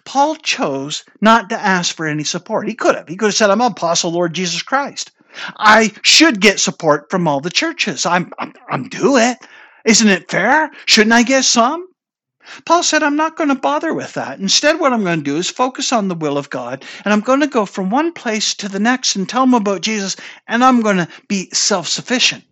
Paul 0.04 0.36
chose 0.36 1.04
not 1.20 1.48
to 1.48 1.58
ask 1.58 1.94
for 1.96 2.06
any 2.06 2.24
support. 2.24 2.68
He 2.68 2.74
could 2.74 2.94
have. 2.94 3.08
He 3.08 3.16
could 3.16 3.26
have 3.26 3.34
said, 3.34 3.50
I'm 3.50 3.60
an 3.60 3.72
apostle, 3.72 4.12
Lord 4.12 4.34
Jesus 4.34 4.62
Christ. 4.62 5.10
I 5.58 5.92
should 6.02 6.40
get 6.40 6.60
support 6.60 7.10
from 7.10 7.26
all 7.26 7.40
the 7.40 7.50
churches. 7.50 8.04
I'm, 8.04 8.32
I'm, 8.38 8.52
I'm 8.68 8.88
due 8.88 9.16
it. 9.16 9.38
Isn't 9.84 10.08
it 10.08 10.30
fair? 10.30 10.70
Shouldn't 10.86 11.14
I 11.14 11.22
get 11.22 11.44
some? 11.44 11.88
Paul 12.64 12.82
said, 12.82 13.02
I'm 13.02 13.16
not 13.16 13.36
going 13.36 13.48
to 13.50 13.54
bother 13.54 13.94
with 13.94 14.14
that. 14.14 14.38
Instead, 14.38 14.80
what 14.80 14.92
I'm 14.92 15.04
going 15.04 15.20
to 15.20 15.24
do 15.24 15.36
is 15.36 15.50
focus 15.50 15.92
on 15.92 16.08
the 16.08 16.14
will 16.14 16.38
of 16.38 16.50
God, 16.50 16.84
and 17.04 17.12
I'm 17.12 17.20
going 17.20 17.40
to 17.40 17.46
go 17.46 17.66
from 17.66 17.90
one 17.90 18.12
place 18.12 18.54
to 18.54 18.68
the 18.68 18.80
next 18.80 19.16
and 19.16 19.28
tell 19.28 19.42
them 19.42 19.54
about 19.54 19.82
Jesus, 19.82 20.16
and 20.48 20.64
I'm 20.64 20.80
going 20.80 20.96
to 20.98 21.08
be 21.28 21.48
self 21.52 21.88
sufficient. 21.88 22.44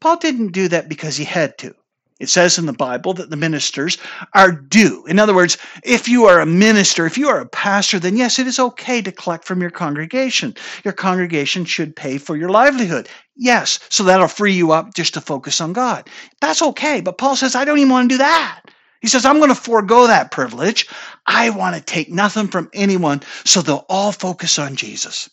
Paul 0.00 0.16
didn't 0.18 0.52
do 0.52 0.68
that 0.68 0.88
because 0.88 1.16
he 1.16 1.24
had 1.24 1.56
to. 1.58 1.74
It 2.20 2.28
says 2.28 2.58
in 2.58 2.66
the 2.66 2.72
Bible 2.72 3.12
that 3.14 3.30
the 3.30 3.36
ministers 3.36 3.98
are 4.34 4.52
due. 4.52 5.04
In 5.06 5.18
other 5.18 5.34
words, 5.34 5.58
if 5.82 6.08
you 6.08 6.26
are 6.26 6.40
a 6.40 6.46
minister, 6.46 7.06
if 7.06 7.18
you 7.18 7.28
are 7.28 7.40
a 7.40 7.46
pastor, 7.46 7.98
then 7.98 8.16
yes, 8.16 8.38
it 8.38 8.46
is 8.46 8.58
okay 8.58 9.02
to 9.02 9.12
collect 9.12 9.44
from 9.44 9.60
your 9.60 9.70
congregation. 9.70 10.54
Your 10.84 10.94
congregation 10.94 11.64
should 11.64 11.96
pay 11.96 12.18
for 12.18 12.36
your 12.36 12.50
livelihood. 12.50 13.08
Yes, 13.36 13.80
so 13.88 14.04
that'll 14.04 14.28
free 14.28 14.52
you 14.54 14.72
up 14.72 14.94
just 14.94 15.14
to 15.14 15.20
focus 15.20 15.60
on 15.60 15.72
God. 15.72 16.08
That's 16.40 16.62
okay. 16.62 17.00
But 17.00 17.18
Paul 17.18 17.36
says, 17.36 17.56
I 17.56 17.64
don't 17.64 17.78
even 17.78 17.90
want 17.90 18.08
to 18.08 18.14
do 18.14 18.18
that. 18.18 18.62
He 19.04 19.08
says, 19.08 19.26
I'm 19.26 19.36
going 19.36 19.50
to 19.50 19.54
forego 19.54 20.06
that 20.06 20.30
privilege. 20.30 20.88
I 21.26 21.50
want 21.50 21.76
to 21.76 21.82
take 21.82 22.08
nothing 22.08 22.48
from 22.48 22.70
anyone, 22.72 23.20
so 23.44 23.60
they'll 23.60 23.84
all 23.90 24.12
focus 24.12 24.58
on 24.58 24.76
Jesus. 24.76 25.28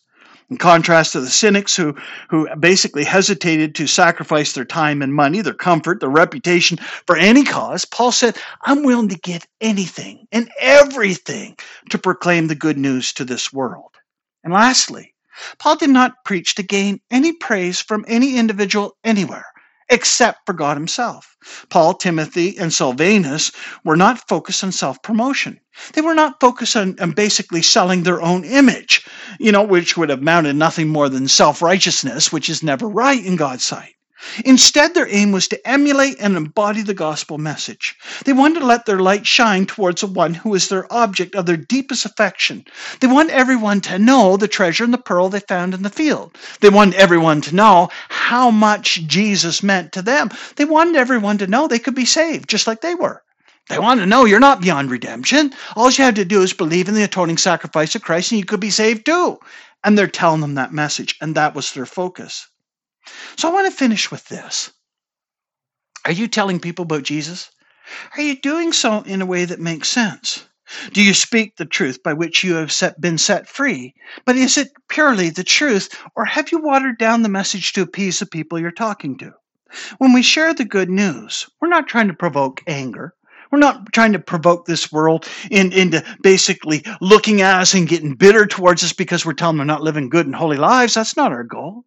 In 0.50 0.58
contrast 0.58 1.14
to 1.14 1.22
the 1.22 1.30
cynics 1.30 1.74
who, 1.74 1.96
who 2.30 2.54
basically 2.58 3.06
hesitated 3.06 3.74
to 3.76 3.88
sacrifice 3.88 4.52
their 4.52 4.66
time 4.66 5.02
and 5.02 5.16
money, 5.16 5.40
their 5.40 5.54
comfort, 5.54 6.02
their 6.02 6.10
reputation 6.10 6.80
for 7.08 7.16
any 7.16 7.46
cause, 7.46 7.86
Paul 7.86 8.12
said, 8.12 8.36
I'm 8.64 8.84
willing 8.84 9.08
to 9.08 9.18
give 9.18 9.48
anything 9.62 10.28
and 10.34 10.52
everything 10.60 11.56
to 11.92 11.98
proclaim 11.98 12.48
the 12.48 12.56
good 12.56 12.78
news 12.78 13.14
to 13.14 13.24
this 13.24 13.54
world. 13.54 13.96
And 14.44 14.52
lastly, 14.52 15.14
Paul 15.60 15.78
did 15.78 15.92
not 15.92 16.26
preach 16.26 16.56
to 16.56 16.64
gain 16.64 17.00
any 17.10 17.32
praise 17.32 17.80
from 17.80 18.04
any 18.10 18.36
individual 18.36 18.98
anywhere 19.06 19.46
except 19.92 20.42
for 20.48 20.54
God 20.54 20.78
Himself. 20.78 21.38
Paul, 21.70 21.96
Timothy, 21.96 22.58
and 22.60 22.74
Silvanus 22.74 23.52
were 23.86 23.98
not 23.98 24.28
focused 24.30 24.64
on 24.64 24.74
self 24.74 25.02
promotion. 25.04 25.60
They 25.94 26.02
were 26.02 26.16
not 26.16 26.40
focused 26.42 26.78
on, 26.78 26.98
on, 27.02 27.12
basically 27.14 27.64
selling 27.64 28.04
their 28.04 28.22
own 28.22 28.46
image, 28.46 29.06
you 29.40 29.52
know, 29.54 29.64
which 29.64 29.98
would 29.98 30.10
have 30.10 30.22
amounted 30.22 30.58
nothing 30.58 30.90
more 30.90 31.10
than 31.10 31.28
self 31.30 31.62
righteousness, 31.62 32.34
which 32.34 32.50
is 32.50 32.64
never 32.64 32.88
right 32.90 33.24
in 33.26 33.38
God's 33.38 33.66
sight. 33.66 33.94
Instead, 34.46 34.94
their 34.94 35.08
aim 35.10 35.32
was 35.32 35.48
to 35.48 35.68
emulate 35.68 36.18
and 36.20 36.38
embody 36.38 36.82
the 36.82 36.94
gospel 36.94 37.38
message. 37.38 37.96
They 38.26 38.34
wanted 38.34 38.60
to 38.60 38.66
let 38.66 38.86
their 38.86 39.00
light 39.00 39.26
shine 39.26 39.66
towards 39.66 40.02
the 40.02 40.08
one 40.08 40.34
who 40.34 40.54
is 40.54 40.68
their 40.68 40.92
object 40.94 41.36
of 41.36 41.46
their 41.46 41.58
deepest 41.58 42.06
affection. 42.06 42.66
They 43.00 43.08
want 43.08 43.32
everyone 43.32 43.82
to 43.82 43.98
know 43.98 44.38
the 44.38 44.48
treasure 44.48 44.84
and 44.84 44.94
the 44.94 44.98
pearl 44.98 45.30
they 45.30 45.40
found 45.40 45.74
in 45.74 45.84
the 45.84 45.90
field. 45.90 46.38
They 46.60 46.70
wanted 46.70 46.96
everyone 46.96 47.42
to 47.42 47.56
know 47.56 47.90
how 48.10 48.52
much 48.52 49.08
Jesus 49.08 49.64
meant 49.64 49.92
to 49.94 50.02
them. 50.02 50.30
They 50.56 50.66
wanted 50.66 50.96
everyone 50.96 51.38
to 51.40 51.48
know 51.48 51.68
they 51.68 51.80
could 51.80 51.96
be 51.96 52.06
saved, 52.06 52.50
just 52.50 52.68
like 52.68 52.82
they 52.82 52.96
were. 52.96 53.24
They 53.70 53.80
wanted 53.80 54.02
to 54.02 54.08
know 54.08 54.26
you're 54.26 54.40
not 54.40 54.62
beyond 54.62 54.92
redemption. 54.92 55.54
All 55.76 55.90
you 55.90 56.04
have 56.04 56.16
to 56.16 56.26
do 56.26 56.42
is 56.42 56.54
believe 56.54 56.90
in 56.90 56.96
the 56.96 57.04
atoning 57.04 57.38
sacrifice 57.38 57.96
of 57.96 58.02
Christ 58.02 58.32
and 58.32 58.40
you 58.40 58.46
could 58.46 58.60
be 58.60 58.70
saved 58.70 59.06
too. 59.06 59.40
And 59.84 59.98
they're 59.98 60.08
telling 60.08 60.42
them 60.42 60.56
that 60.56 60.74
message, 60.74 61.16
and 61.22 61.34
that 61.36 61.56
was 61.56 61.72
their 61.72 61.86
focus. 61.86 62.48
So 63.38 63.50
I 63.50 63.54
want 63.54 63.72
to 63.72 63.78
finish 63.78 64.12
with 64.12 64.28
this. 64.28 64.72
Are 66.06 66.12
you 66.12 66.28
telling 66.28 66.60
people 66.60 66.84
about 66.84 67.04
Jesus? 67.04 67.52
Are 68.16 68.22
you 68.22 68.40
doing 68.40 68.74
so 68.74 69.02
in 69.02 69.22
a 69.22 69.26
way 69.26 69.46
that 69.46 69.60
makes 69.60 69.90
sense? 69.90 70.48
Do 70.94 71.04
you 71.04 71.14
speak 71.14 71.58
the 71.58 71.66
truth 71.66 72.02
by 72.02 72.14
which 72.14 72.44
you 72.44 72.56
have 72.56 72.72
set, 72.72 73.02
been 73.02 73.18
set 73.18 73.50
free? 73.50 73.94
But 74.26 74.38
is 74.38 74.58
it 74.58 74.72
purely 74.88 75.30
the 75.30 75.44
truth, 75.44 75.90
or 76.16 76.24
have 76.26 76.52
you 76.52 76.60
watered 76.60 76.98
down 76.98 77.24
the 77.24 77.30
message 77.30 77.74
to 77.74 77.82
appease 77.82 78.20
the 78.20 78.26
people 78.26 78.58
you're 78.58 78.72
talking 78.72 79.18
to? 79.18 79.34
When 79.98 80.14
we 80.14 80.22
share 80.22 80.54
the 80.54 80.66
good 80.66 80.90
news, 80.90 81.50
we're 81.60 81.68
not 81.68 81.88
trying 81.88 82.08
to 82.08 82.14
provoke 82.14 82.62
anger. 82.68 83.14
We're 83.52 83.60
not 83.60 83.92
trying 83.92 84.14
to 84.14 84.20
provoke 84.20 84.66
this 84.66 84.92
world 84.92 85.28
in, 85.50 85.74
into 85.74 86.04
basically 86.22 86.86
looking 87.02 87.42
at 87.42 87.60
us 87.60 87.74
and 87.74 87.88
getting 87.88 88.16
bitter 88.16 88.46
towards 88.46 88.84
us 88.84 88.94
because 88.94 89.26
we're 89.26 89.34
telling 89.34 89.58
them 89.58 89.68
they're 89.68 89.76
not 89.76 89.84
living 89.84 90.10
good 90.10 90.26
and 90.26 90.36
holy 90.36 90.58
lives. 90.58 90.94
That's 90.94 91.18
not 91.18 91.34
our 91.34 91.44
goal. 91.44 91.84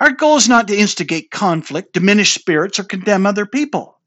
Our 0.00 0.10
goal 0.10 0.36
is 0.36 0.48
not 0.48 0.68
to 0.68 0.76
instigate 0.76 1.30
conflict, 1.30 1.92
diminish 1.92 2.34
spirits, 2.34 2.78
or 2.78 2.84
condemn 2.84 3.26
other 3.26 3.46
people. 3.46 3.98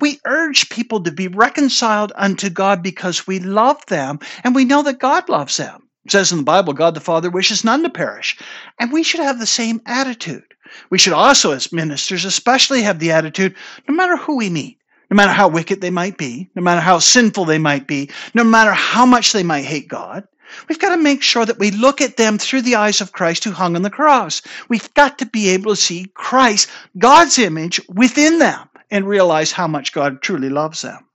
We 0.00 0.20
urge 0.24 0.68
people 0.70 1.02
to 1.02 1.10
be 1.10 1.28
reconciled 1.28 2.12
unto 2.16 2.48
God 2.48 2.82
because 2.82 3.26
we 3.26 3.40
love 3.40 3.84
them 3.86 4.20
and 4.44 4.54
we 4.54 4.64
know 4.64 4.82
that 4.82 5.00
God 5.00 5.28
loves 5.28 5.56
them. 5.56 5.88
It 6.04 6.12
says 6.12 6.32
in 6.32 6.38
the 6.38 6.44
Bible, 6.44 6.72
God 6.72 6.94
the 6.94 7.00
Father 7.00 7.30
wishes 7.30 7.64
none 7.64 7.82
to 7.82 7.90
perish. 7.90 8.36
And 8.78 8.92
we 8.92 9.02
should 9.02 9.20
have 9.20 9.38
the 9.38 9.46
same 9.46 9.80
attitude. 9.86 10.44
We 10.90 10.98
should 10.98 11.12
also, 11.12 11.52
as 11.52 11.72
ministers, 11.72 12.24
especially 12.24 12.82
have 12.82 12.98
the 12.98 13.12
attitude 13.12 13.54
no 13.88 13.94
matter 13.94 14.16
who 14.16 14.36
we 14.36 14.50
meet, 14.50 14.78
no 15.10 15.16
matter 15.16 15.32
how 15.32 15.48
wicked 15.48 15.80
they 15.80 15.90
might 15.90 16.18
be, 16.18 16.48
no 16.54 16.62
matter 16.62 16.80
how 16.80 16.98
sinful 16.98 17.44
they 17.44 17.58
might 17.58 17.86
be, 17.86 18.10
no 18.34 18.44
matter 18.44 18.72
how 18.72 19.06
much 19.06 19.32
they 19.32 19.42
might 19.42 19.64
hate 19.64 19.88
God, 19.88 20.26
we've 20.68 20.78
got 20.78 20.94
to 20.94 21.02
make 21.02 21.22
sure 21.22 21.44
that 21.46 21.58
we 21.58 21.70
look 21.70 22.00
at 22.00 22.16
them 22.16 22.38
through 22.38 22.62
the 22.62 22.76
eyes 22.76 23.00
of 23.00 23.12
Christ 23.12 23.44
who 23.44 23.52
hung 23.52 23.76
on 23.76 23.82
the 23.82 23.90
cross. 23.90 24.42
We've 24.68 24.92
got 24.94 25.18
to 25.18 25.26
be 25.26 25.50
able 25.50 25.72
to 25.74 25.80
see 25.80 26.10
Christ, 26.14 26.68
God's 26.98 27.38
image, 27.38 27.80
within 27.88 28.38
them 28.38 28.68
and 28.90 29.08
realize 29.08 29.52
how 29.52 29.66
much 29.66 29.92
God 29.92 30.22
truly 30.22 30.48
loves 30.48 30.82
them. 30.82 31.06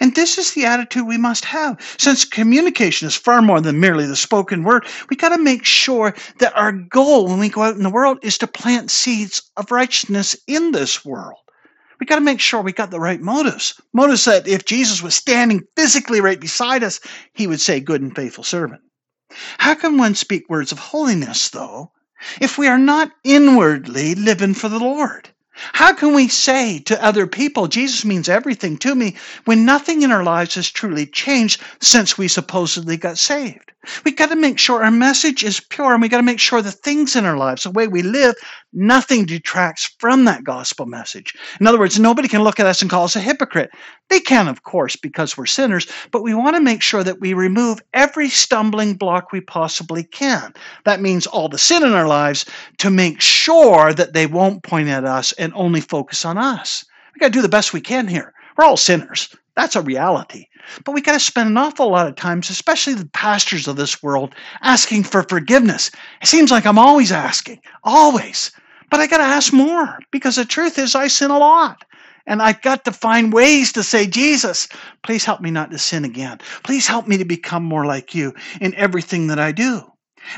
And 0.00 0.14
this 0.14 0.38
is 0.38 0.52
the 0.52 0.66
attitude 0.66 1.06
we 1.06 1.16
must 1.16 1.44
have. 1.46 1.80
Since 1.98 2.24
communication 2.24 3.08
is 3.08 3.14
far 3.14 3.40
more 3.40 3.60
than 3.60 3.80
merely 3.80 4.06
the 4.06 4.16
spoken 4.16 4.64
word, 4.64 4.86
We've 5.08 5.18
got 5.18 5.30
to 5.30 5.38
make 5.38 5.64
sure 5.64 6.14
that 6.38 6.56
our 6.56 6.72
goal 6.72 7.28
when 7.28 7.38
we 7.38 7.48
go 7.48 7.62
out 7.62 7.76
in 7.76 7.82
the 7.82 7.90
world 7.90 8.18
is 8.22 8.38
to 8.38 8.46
plant 8.46 8.90
seeds 8.90 9.50
of 9.56 9.70
righteousness 9.70 10.36
in 10.46 10.72
this 10.72 11.04
world. 11.04 11.38
We 12.02 12.06
got 12.06 12.16
to 12.16 12.20
make 12.20 12.40
sure 12.40 12.60
we 12.60 12.72
got 12.72 12.90
the 12.90 12.98
right 12.98 13.20
motives. 13.20 13.80
Motives 13.92 14.24
that 14.24 14.48
if 14.48 14.64
Jesus 14.64 15.04
was 15.04 15.14
standing 15.14 15.62
physically 15.76 16.20
right 16.20 16.40
beside 16.40 16.82
us, 16.82 16.98
he 17.32 17.46
would 17.46 17.60
say, 17.60 17.78
Good 17.78 18.02
and 18.02 18.12
faithful 18.12 18.42
servant. 18.42 18.80
How 19.58 19.74
can 19.74 19.98
one 19.98 20.16
speak 20.16 20.50
words 20.50 20.72
of 20.72 20.80
holiness, 20.80 21.48
though, 21.50 21.92
if 22.40 22.58
we 22.58 22.66
are 22.66 22.76
not 22.76 23.12
inwardly 23.22 24.16
living 24.16 24.52
for 24.52 24.68
the 24.68 24.80
Lord? 24.80 25.28
How 25.74 25.92
can 25.92 26.12
we 26.12 26.26
say 26.26 26.80
to 26.80 27.04
other 27.04 27.28
people, 27.28 27.68
Jesus 27.68 28.04
means 28.04 28.28
everything 28.28 28.78
to 28.78 28.96
me, 28.96 29.14
when 29.44 29.64
nothing 29.64 30.02
in 30.02 30.10
our 30.10 30.24
lives 30.24 30.56
has 30.56 30.68
truly 30.68 31.06
changed 31.06 31.60
since 31.80 32.18
we 32.18 32.26
supposedly 32.26 32.96
got 32.96 33.16
saved? 33.16 33.70
We 34.04 34.10
got 34.12 34.30
to 34.30 34.36
make 34.36 34.58
sure 34.58 34.82
our 34.82 34.90
message 34.90 35.44
is 35.44 35.60
pure 35.60 35.92
and 35.92 36.02
we 36.02 36.08
got 36.08 36.16
to 36.16 36.22
make 36.22 36.40
sure 36.40 36.62
the 36.62 36.72
things 36.72 37.14
in 37.14 37.24
our 37.24 37.36
lives, 37.36 37.62
the 37.62 37.70
way 37.70 37.86
we 37.86 38.02
live, 38.02 38.34
nothing 38.72 39.26
detracts 39.26 39.94
from 39.98 40.24
that 40.24 40.44
gospel 40.44 40.86
message. 40.86 41.34
In 41.60 41.66
other 41.66 41.78
words, 41.78 41.98
nobody 41.98 42.28
can 42.28 42.42
look 42.42 42.58
at 42.58 42.66
us 42.66 42.82
and 42.82 42.90
call 42.90 43.04
us 43.04 43.16
a 43.16 43.20
hypocrite. 43.20 43.70
They 44.08 44.20
can, 44.20 44.48
of 44.48 44.62
course, 44.62 44.96
because 44.96 45.36
we're 45.36 45.46
sinners, 45.46 45.86
but 46.10 46.22
we 46.22 46.34
want 46.34 46.56
to 46.56 46.62
make 46.62 46.82
sure 46.82 47.04
that 47.04 47.20
we 47.20 47.34
remove 47.34 47.80
every 47.94 48.28
stumbling 48.28 48.94
block 48.94 49.32
we 49.32 49.40
possibly 49.40 50.04
can. 50.04 50.52
That 50.84 51.00
means 51.00 51.26
all 51.26 51.48
the 51.48 51.58
sin 51.58 51.82
in 51.82 51.92
our 51.92 52.08
lives 52.08 52.44
to 52.78 52.90
make 52.90 53.20
sure 53.20 53.92
that 53.92 54.12
they 54.12 54.26
won't 54.26 54.62
point 54.62 54.88
at 54.88 55.04
us 55.04 55.32
and 55.32 55.52
only 55.54 55.80
focus 55.80 56.24
on 56.24 56.38
us. 56.38 56.84
We 57.14 57.20
got 57.20 57.26
to 57.26 57.32
do 57.32 57.42
the 57.42 57.48
best 57.48 57.72
we 57.72 57.80
can 57.80 58.08
here. 58.08 58.32
We're 58.56 58.64
all 58.64 58.76
sinners. 58.76 59.34
That's 59.54 59.76
a 59.76 59.82
reality. 59.82 60.46
But 60.84 60.92
we 60.92 61.00
got 61.02 61.12
to 61.12 61.20
spend 61.20 61.50
an 61.50 61.56
awful 61.56 61.90
lot 61.90 62.06
of 62.06 62.16
times, 62.16 62.48
especially 62.48 62.94
the 62.94 63.06
pastors 63.06 63.68
of 63.68 63.76
this 63.76 64.02
world, 64.02 64.34
asking 64.62 65.04
for 65.04 65.22
forgiveness. 65.22 65.90
It 66.22 66.28
seems 66.28 66.50
like 66.50 66.66
I'm 66.66 66.78
always 66.78 67.12
asking, 67.12 67.60
always. 67.84 68.50
But 68.92 69.00
I 69.00 69.06
got 69.06 69.18
to 69.18 69.24
ask 69.24 69.54
more 69.54 69.98
because 70.10 70.36
the 70.36 70.44
truth 70.44 70.78
is 70.78 70.94
I 70.94 71.08
sin 71.08 71.30
a 71.30 71.38
lot. 71.38 71.82
And 72.26 72.42
I've 72.42 72.60
got 72.60 72.84
to 72.84 72.92
find 72.92 73.32
ways 73.32 73.72
to 73.72 73.82
say, 73.82 74.06
Jesus, 74.06 74.68
please 75.02 75.24
help 75.24 75.40
me 75.40 75.50
not 75.50 75.70
to 75.70 75.78
sin 75.78 76.04
again. 76.04 76.40
Please 76.62 76.86
help 76.86 77.08
me 77.08 77.16
to 77.16 77.24
become 77.24 77.64
more 77.64 77.86
like 77.86 78.14
you 78.14 78.34
in 78.60 78.74
everything 78.74 79.28
that 79.28 79.38
I 79.38 79.50
do. 79.50 79.80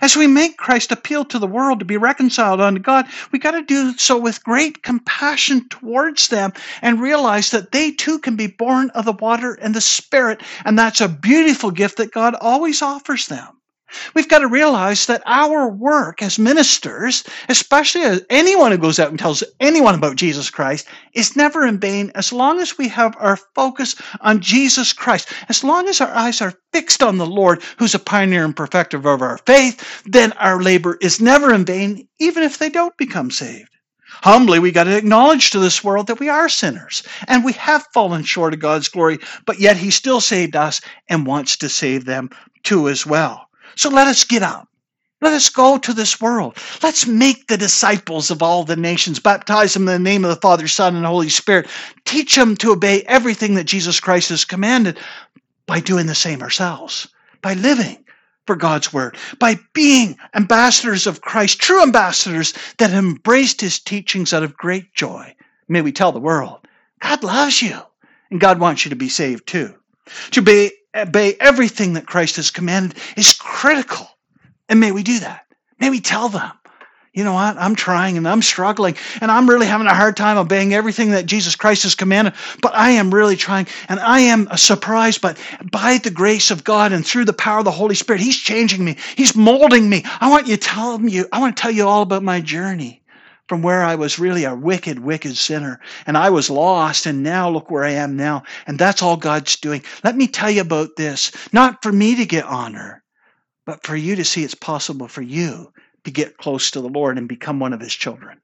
As 0.02 0.16
we 0.16 0.28
make 0.28 0.56
Christ 0.56 0.92
appeal 0.92 1.24
to 1.24 1.40
the 1.40 1.48
world 1.48 1.80
to 1.80 1.84
be 1.84 1.96
reconciled 1.96 2.60
unto 2.60 2.80
God, 2.80 3.06
we 3.32 3.40
got 3.40 3.50
to 3.50 3.62
do 3.62 3.92
so 3.98 4.16
with 4.16 4.44
great 4.44 4.84
compassion 4.84 5.68
towards 5.68 6.28
them 6.28 6.52
and 6.80 7.02
realize 7.02 7.50
that 7.50 7.72
they 7.72 7.90
too 7.90 8.20
can 8.20 8.36
be 8.36 8.46
born 8.46 8.90
of 8.90 9.04
the 9.04 9.12
water 9.14 9.54
and 9.54 9.74
the 9.74 9.80
Spirit. 9.80 10.42
And 10.64 10.78
that's 10.78 11.00
a 11.00 11.08
beautiful 11.08 11.72
gift 11.72 11.96
that 11.96 12.12
God 12.12 12.36
always 12.40 12.82
offers 12.82 13.26
them. 13.26 13.48
We've 14.14 14.28
got 14.28 14.40
to 14.40 14.48
realize 14.48 15.06
that 15.06 15.22
our 15.26 15.68
work 15.68 16.22
as 16.22 16.38
ministers, 16.38 17.24
especially 17.48 18.02
as 18.02 18.24
anyone 18.30 18.72
who 18.72 18.78
goes 18.78 18.98
out 18.98 19.10
and 19.10 19.18
tells 19.18 19.44
anyone 19.60 19.94
about 19.94 20.16
Jesus 20.16 20.50
Christ, 20.50 20.86
is 21.12 21.36
never 21.36 21.66
in 21.66 21.78
vain 21.78 22.12
as 22.14 22.32
long 22.32 22.60
as 22.60 22.78
we 22.78 22.88
have 22.88 23.16
our 23.18 23.36
focus 23.54 23.94
on 24.20 24.40
Jesus 24.40 24.92
Christ. 24.92 25.28
As 25.48 25.64
long 25.64 25.88
as 25.88 26.00
our 26.00 26.12
eyes 26.14 26.40
are 26.40 26.54
fixed 26.72 27.02
on 27.02 27.18
the 27.18 27.26
Lord, 27.26 27.62
who's 27.78 27.94
a 27.94 27.98
pioneer 27.98 28.44
and 28.44 28.56
perfecter 28.56 28.96
of 28.96 29.06
our 29.06 29.38
faith, 29.38 30.02
then 30.04 30.32
our 30.32 30.60
labor 30.62 30.98
is 31.00 31.20
never 31.20 31.52
in 31.54 31.64
vain, 31.64 32.08
even 32.18 32.42
if 32.42 32.58
they 32.58 32.70
don't 32.70 32.96
become 32.96 33.30
saved. 33.30 33.70
Humbly, 34.22 34.58
we 34.58 34.70
got 34.70 34.84
to 34.84 34.96
acknowledge 34.96 35.50
to 35.50 35.58
this 35.58 35.82
world 35.82 36.06
that 36.06 36.20
we 36.20 36.28
are 36.28 36.48
sinners 36.48 37.02
and 37.26 37.44
we 37.44 37.52
have 37.54 37.86
fallen 37.92 38.22
short 38.22 38.54
of 38.54 38.60
God's 38.60 38.88
glory, 38.88 39.18
but 39.44 39.58
yet 39.58 39.76
He 39.76 39.90
still 39.90 40.20
saved 40.20 40.56
us 40.56 40.80
and 41.08 41.26
wants 41.26 41.56
to 41.58 41.68
save 41.68 42.04
them 42.04 42.30
too 42.62 42.88
as 42.88 43.04
well. 43.04 43.43
So 43.76 43.90
let 43.90 44.06
us 44.06 44.24
get 44.24 44.42
up. 44.42 44.68
Let 45.20 45.32
us 45.32 45.48
go 45.48 45.78
to 45.78 45.94
this 45.94 46.20
world. 46.20 46.58
Let's 46.82 47.06
make 47.06 47.46
the 47.46 47.56
disciples 47.56 48.30
of 48.30 48.42
all 48.42 48.64
the 48.64 48.76
nations, 48.76 49.18
baptize 49.18 49.72
them 49.72 49.88
in 49.88 49.94
the 49.94 50.10
name 50.10 50.22
of 50.24 50.28
the 50.28 50.40
Father, 50.40 50.68
Son, 50.68 50.94
and 50.94 51.06
Holy 51.06 51.30
Spirit. 51.30 51.66
Teach 52.04 52.36
them 52.36 52.56
to 52.56 52.72
obey 52.72 53.02
everything 53.02 53.54
that 53.54 53.64
Jesus 53.64 54.00
Christ 54.00 54.28
has 54.28 54.44
commanded 54.44 54.98
by 55.66 55.80
doing 55.80 56.06
the 56.06 56.14
same 56.14 56.42
ourselves, 56.42 57.08
by 57.40 57.54
living 57.54 58.04
for 58.46 58.54
God's 58.54 58.92
word, 58.92 59.16
by 59.38 59.58
being 59.72 60.18
ambassadors 60.34 61.06
of 61.06 61.22
Christ, 61.22 61.58
true 61.58 61.82
ambassadors 61.82 62.52
that 62.76 62.90
embraced 62.90 63.62
his 63.62 63.80
teachings 63.80 64.34
out 64.34 64.42
of 64.42 64.56
great 64.56 64.92
joy. 64.92 65.34
May 65.68 65.80
we 65.80 65.92
tell 65.92 66.12
the 66.12 66.20
world, 66.20 66.68
God 67.00 67.24
loves 67.24 67.62
you, 67.62 67.78
and 68.30 68.40
God 68.40 68.60
wants 68.60 68.84
you 68.84 68.90
to 68.90 68.96
be 68.96 69.08
saved 69.08 69.46
too. 69.46 69.74
To 70.32 70.42
be 70.42 70.72
obey 70.94 71.34
everything 71.40 71.94
that 71.94 72.06
Christ 72.06 72.36
has 72.36 72.50
commanded 72.50 72.98
is 73.16 73.32
critical. 73.32 74.08
And 74.68 74.80
may 74.80 74.92
we 74.92 75.02
do 75.02 75.18
that. 75.20 75.46
May 75.80 75.90
we 75.90 76.00
tell 76.00 76.28
them, 76.28 76.52
you 77.12 77.22
know 77.22 77.34
what, 77.34 77.56
I'm 77.58 77.76
trying 77.76 78.16
and 78.16 78.26
I'm 78.26 78.42
struggling 78.42 78.96
and 79.20 79.30
I'm 79.30 79.48
really 79.48 79.66
having 79.66 79.86
a 79.86 79.94
hard 79.94 80.16
time 80.16 80.36
obeying 80.36 80.74
everything 80.74 81.10
that 81.12 81.26
Jesus 81.26 81.54
Christ 81.54 81.84
has 81.84 81.94
commanded, 81.94 82.34
but 82.60 82.74
I 82.74 82.90
am 82.90 83.14
really 83.14 83.36
trying 83.36 83.68
and 83.88 84.00
I 84.00 84.20
am 84.20 84.48
surprised, 84.56 85.20
but 85.20 85.38
by 85.70 85.98
the 85.98 86.10
grace 86.10 86.50
of 86.50 86.64
God 86.64 86.92
and 86.92 87.06
through 87.06 87.26
the 87.26 87.32
power 87.32 87.58
of 87.60 87.64
the 87.64 87.70
Holy 87.70 87.94
Spirit, 87.94 88.20
He's 88.20 88.36
changing 88.36 88.84
me. 88.84 88.96
He's 89.16 89.36
molding 89.36 89.88
me. 89.88 90.02
I 90.20 90.28
want 90.28 90.48
you 90.48 90.56
to 90.56 90.60
tell 90.60 91.00
you, 91.00 91.26
I 91.32 91.38
want 91.38 91.56
to 91.56 91.60
tell 91.60 91.70
you 91.70 91.86
all 91.86 92.02
about 92.02 92.24
my 92.24 92.40
journey 92.40 93.03
from 93.48 93.62
where 93.62 93.82
I 93.82 93.94
was 93.94 94.18
really 94.18 94.44
a 94.44 94.54
wicked, 94.54 94.98
wicked 94.98 95.36
sinner. 95.36 95.80
And 96.06 96.16
I 96.16 96.30
was 96.30 96.48
lost, 96.48 97.06
and 97.06 97.22
now 97.22 97.50
look 97.50 97.70
where 97.70 97.84
I 97.84 97.90
am 97.90 98.16
now. 98.16 98.44
And 98.66 98.78
that's 98.78 99.02
all 99.02 99.16
God's 99.16 99.56
doing. 99.56 99.82
Let 100.02 100.16
me 100.16 100.26
tell 100.26 100.50
you 100.50 100.62
about 100.62 100.96
this, 100.96 101.30
not 101.52 101.82
for 101.82 101.92
me 101.92 102.16
to 102.16 102.24
get 102.24 102.44
honor, 102.46 103.02
but 103.66 103.84
for 103.84 103.96
you 103.96 104.16
to 104.16 104.24
see 104.24 104.44
it's 104.44 104.54
possible 104.54 105.08
for 105.08 105.22
you 105.22 105.72
to 106.04 106.10
get 106.10 106.38
close 106.38 106.70
to 106.70 106.80
the 106.80 106.88
Lord 106.88 107.18
and 107.18 107.28
become 107.28 107.60
one 107.60 107.72
of 107.72 107.80
His 107.80 107.94
children. 107.94 108.40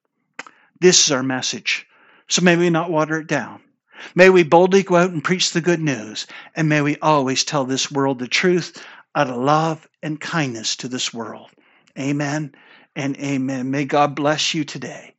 This 0.80 1.04
is 1.04 1.12
our 1.12 1.22
message. 1.22 1.86
So 2.28 2.42
may 2.42 2.56
we 2.56 2.70
not 2.70 2.90
water 2.90 3.20
it 3.20 3.26
down. 3.26 3.60
May 4.14 4.30
we 4.30 4.44
boldly 4.44 4.82
go 4.82 4.96
out 4.96 5.10
and 5.10 5.22
preach 5.22 5.50
the 5.52 5.60
good 5.60 5.80
news, 5.80 6.26
and 6.56 6.68
may 6.68 6.80
we 6.80 6.96
always 6.98 7.44
tell 7.44 7.64
this 7.64 7.90
world 7.90 8.18
the 8.18 8.28
truth 8.28 8.82
out 9.14 9.28
of 9.28 9.36
love 9.36 9.86
and 10.02 10.18
kindness 10.18 10.76
to 10.76 10.88
this 10.88 11.12
world. 11.12 11.50
Amen 11.98 12.54
and 12.96 13.16
amen. 13.18 13.70
May 13.70 13.84
God 13.86 14.14
bless 14.16 14.54
you 14.54 14.64
today. 14.64 15.14